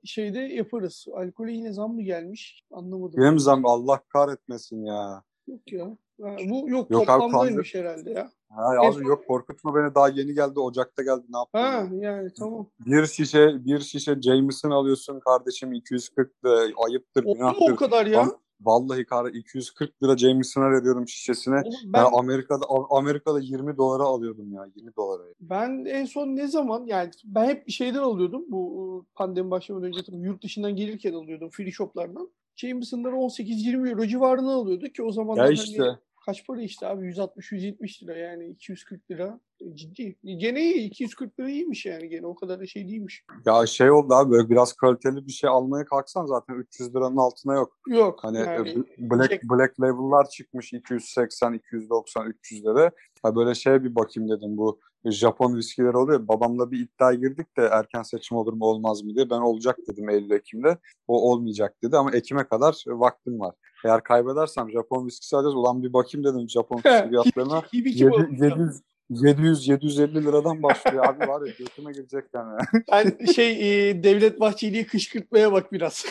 şeyde 0.04 0.40
yaparız. 0.40 1.06
Alkole 1.14 1.52
yine 1.52 1.74
zam 1.74 1.94
mı 1.94 2.02
gelmiş? 2.02 2.64
Anlamadım. 2.72 3.22
Benim 3.22 3.40
zam 3.40 3.66
Allah 3.66 4.02
kahretmesin 4.10 4.86
ya. 4.86 5.24
Yok 5.48 5.72
ya. 5.72 5.98
Ha, 6.22 6.36
bu 6.50 6.70
yok, 6.70 6.92
Yok 6.92 7.10
abi, 7.10 7.22
toplamdaymış 7.22 7.76
herhalde 7.76 8.12
ya. 8.12 8.32
Ha, 8.56 8.88
abi 8.88 9.08
yok 9.08 9.28
korkutma 9.28 9.76
beni 9.76 9.96
daha 9.96 10.10
yeni 10.10 10.34
geldi 10.34 10.60
Ocak'ta 10.60 11.04
geldi 11.04 11.24
ne 11.30 11.38
yaptın? 11.38 11.60
Ha 11.60 11.96
ya? 12.02 12.12
yani 12.12 12.30
tamam. 12.40 12.68
Bir 12.80 13.06
şişe 13.06 13.66
bir 13.66 13.80
şişe 13.80 14.22
Jameson 14.22 14.72
alıyorsun 14.72 15.20
kardeşim 15.20 15.74
240 15.74 16.46
lira 16.46 16.60
ayıptır 16.86 17.24
Oldu 17.24 17.30
mu 17.30 17.36
günahtır. 17.36 17.74
o 17.74 17.76
kadar 17.76 18.06
ya? 18.06 18.20
Lan, 18.20 18.32
Vallahi 18.62 19.06
kar 19.06 19.26
240 19.26 20.04
lira 20.04 20.18
Jameson'a 20.18 20.72
veriyorum 20.72 21.08
şişesine. 21.08 21.56
Oğlum 21.56 21.74
Ben 21.86 22.06
ben, 22.06 22.20
Amerika'da 22.20 22.66
Amerika'da 22.90 23.40
20 23.40 23.78
dolara 23.78 24.04
alıyordum 24.04 24.54
ya 24.54 24.66
20 24.76 24.96
dolara. 24.96 25.24
ben 25.40 25.86
en 25.86 26.06
son 26.06 26.28
ne 26.28 26.48
zaman 26.48 26.86
yani 26.86 27.12
ben 27.26 27.46
hep 27.46 27.68
bir 27.68 27.72
şeyden 27.72 28.00
alıyordum. 28.00 28.46
Bu 28.48 29.06
pandemi 29.16 29.52
başlamadan 29.52 29.88
önce 29.88 30.04
tabii 30.04 30.18
yurt 30.18 30.44
dışından 30.44 30.76
gelirken 30.76 31.14
alıyordum 31.14 31.50
free 31.50 31.72
shoplardan. 31.72 32.30
Jameson'ları 32.56 33.16
18-20 33.16 33.90
euro 33.90 34.06
civarına 34.06 34.54
alıyordu 34.54 34.86
ki 34.88 35.04
o 35.04 35.12
zamanlar 35.12 35.46
Ya 35.46 35.52
işte 35.52 35.84
hani 35.84 35.98
kaç 36.26 36.48
para 36.48 36.62
işte 36.62 36.88
abi 36.88 37.06
160-170 37.06 38.04
lira 38.04 38.18
yani 38.18 38.48
240 38.48 39.12
lira 39.12 39.40
E, 39.62 39.76
ciddi. 39.76 40.16
Gene 40.24 40.62
iyi 40.64 40.88
240 40.88 41.40
lira 41.40 41.50
iyiymiş 41.50 41.86
yani 41.86 42.10
gene 42.10 42.28
o 42.28 42.36
kadar 42.36 42.60
da 42.60 42.66
şey 42.68 42.88
değilmiş. 42.88 43.26
ya 43.46 43.66
şey 43.66 43.92
oldu 43.92 44.14
abi 44.14 44.32
böyle 44.32 44.50
biraz 44.50 44.74
kaliteli 44.74 45.28
bir 45.28 45.32
şey 45.32 45.50
almaya 45.50 45.86
kalksan 45.86 46.26
zaten 46.26 46.56
300 46.56 46.96
liranın 46.96 47.18
altına 47.18 47.54
yok. 47.54 47.80
Yok 47.88 48.20
Hani 48.24 48.38
yani 48.38 48.70
e, 48.70 48.76
Black 49.10 49.32
Jack- 49.34 49.50
Black 49.50 49.80
Label'lar 49.80 50.30
çıkmış 50.30 50.74
280, 50.74 51.54
290, 51.54 52.28
300 52.30 52.66
lira. 52.66 52.92
Ha 53.26 53.36
böyle 53.36 53.56
şeye 53.56 53.84
bir 53.84 53.96
bakayım 53.96 54.30
dedim 54.30 54.58
bu 54.58 54.80
Japon 55.06 55.56
viskileri 55.56 55.98
oluyor. 55.98 56.28
Babamla 56.28 56.72
bir 56.72 56.80
iddia 56.80 57.14
girdik 57.14 57.58
de 57.58 57.62
erken 57.72 58.02
seçim 58.02 58.38
olur 58.38 58.54
mu 58.54 58.66
olmaz 58.66 59.04
mı 59.04 59.16
diye. 59.16 59.30
Ben 59.30 59.40
olacak 59.40 59.78
dedim 59.90 60.10
Eylül 60.10 60.32
Ekim'de. 60.32 60.78
O 61.08 61.32
olmayacak 61.32 61.76
dedi 61.84 61.98
ama 61.98 62.12
Ekim'e 62.12 62.44
kadar 62.44 62.84
vaktim 62.88 63.40
var. 63.40 63.56
Eğer 63.86 64.04
kaybedersem 64.04 64.72
Japon 64.72 65.06
viskisi 65.06 65.36
alacağız. 65.36 65.56
Ulan 65.56 65.84
bir 65.84 65.94
bakayım 65.94 66.26
dedim 66.26 66.50
Japon 66.50 66.78
viski 66.86 67.10
fiyatlarına. 67.10 67.64
İyi 67.72 67.86
bir 67.86 67.98
kim 67.98 68.12
700 68.12 68.82
700 69.10 69.68
750 69.68 70.26
liradan 70.26 70.64
başlıyor 70.64 71.06
abi 71.06 71.28
var 71.28 71.48
ya 71.48 71.54
götüme 71.60 71.92
girecek 71.92 72.24
yani. 72.34 72.58
Ben 72.92 73.26
şey 73.26 73.90
e, 73.90 74.04
Devlet 74.04 74.40
Bahçeli'yi 74.40 74.88
kışkırtmaya 74.88 75.52
bak 75.52 75.72
biraz. 75.72 76.06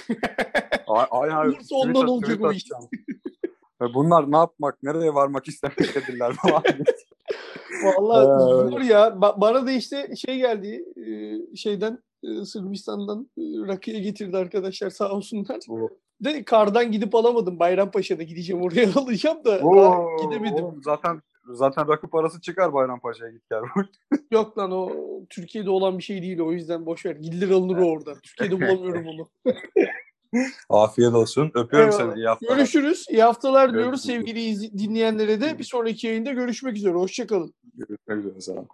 Ay, 0.89 1.07
ay, 1.11 1.49
Olursa 1.49 1.77
ondan 1.77 2.09
olacak 2.09 2.41
o 2.41 2.53
iş. 2.53 2.65
Ve 3.83 3.95
bunlar 3.95 4.33
ne 4.33 4.37
yapmak, 4.37 4.83
nereye 4.83 5.15
varmak 5.15 5.49
istemektedirler 5.49 6.33
falan. 6.33 6.63
Vallahi 7.85 8.25
Ee, 8.67 8.71
zor 8.71 8.81
ya. 8.81 9.09
Ba- 9.09 9.41
bana 9.41 9.67
da 9.67 9.71
işte 9.73 10.09
şey 10.17 10.37
geldi 10.39 10.85
e, 10.97 11.07
şeyden 11.57 11.99
e, 12.23 12.45
Sırbistan'dan 12.45 13.31
e, 13.39 13.43
rakıya 13.43 13.99
getirdi 13.99 14.37
arkadaşlar 14.37 14.91
sağ 14.91 15.13
olsunlar. 15.13 15.59
Bu- 15.69 15.99
De 16.25 16.45
kardan 16.45 16.93
gidip 16.93 17.15
alamadım. 17.15 17.59
Bayrampaşa'da 17.59 18.23
gideceğim 18.23 18.63
oraya 18.63 18.89
alacağım 18.97 19.45
da 19.45 19.59
Oo, 19.63 20.17
gidemedim. 20.25 20.65
oğlum 20.65 20.81
zaten 20.85 21.23
zaten 21.53 21.89
rakı 21.89 22.09
parası 22.11 22.41
çıkar 22.41 22.73
Bayrampaşa'ya 22.73 23.31
git 23.33 23.43
gel. 23.51 23.61
Yok 24.31 24.59
lan 24.59 24.71
o 24.73 24.91
Türkiye'de 25.31 25.71
olan 25.71 25.99
bir 25.99 26.03
şey 26.03 26.23
değil 26.23 26.41
o 26.41 26.53
yüzden 26.53 26.87
boş 26.87 27.07
ver. 27.07 27.17
Gidilir 27.17 27.51
alınır 27.51 27.77
o 27.83 27.85
oradan. 27.91 28.15
Türkiye'de 28.23 28.55
bulamıyorum 28.69 29.07
onu. 29.07 29.29
Afiyet 30.69 31.15
olsun. 31.15 31.51
Öpüyorum 31.55 31.91
Eyvallah. 31.91 32.11
seni. 32.13 32.21
İyi 32.21 32.27
haftalar. 32.29 32.57
Görüşürüz. 32.57 33.07
İyi 33.11 33.23
haftalar 33.23 33.73
diyoruz 33.73 34.07
Görüşürüz. 34.07 34.27
sevgili 34.27 34.41
izli- 34.41 34.79
dinleyenlere 34.79 35.41
de. 35.41 35.59
Bir 35.59 35.65
sonraki 35.65 36.07
yayında 36.07 36.33
görüşmek 36.33 36.77
üzere. 36.77 36.93
Hoşçakalın. 36.95 37.55
Görüşmek 37.75 38.19
üzere. 38.19 38.41
Selam. 38.41 38.67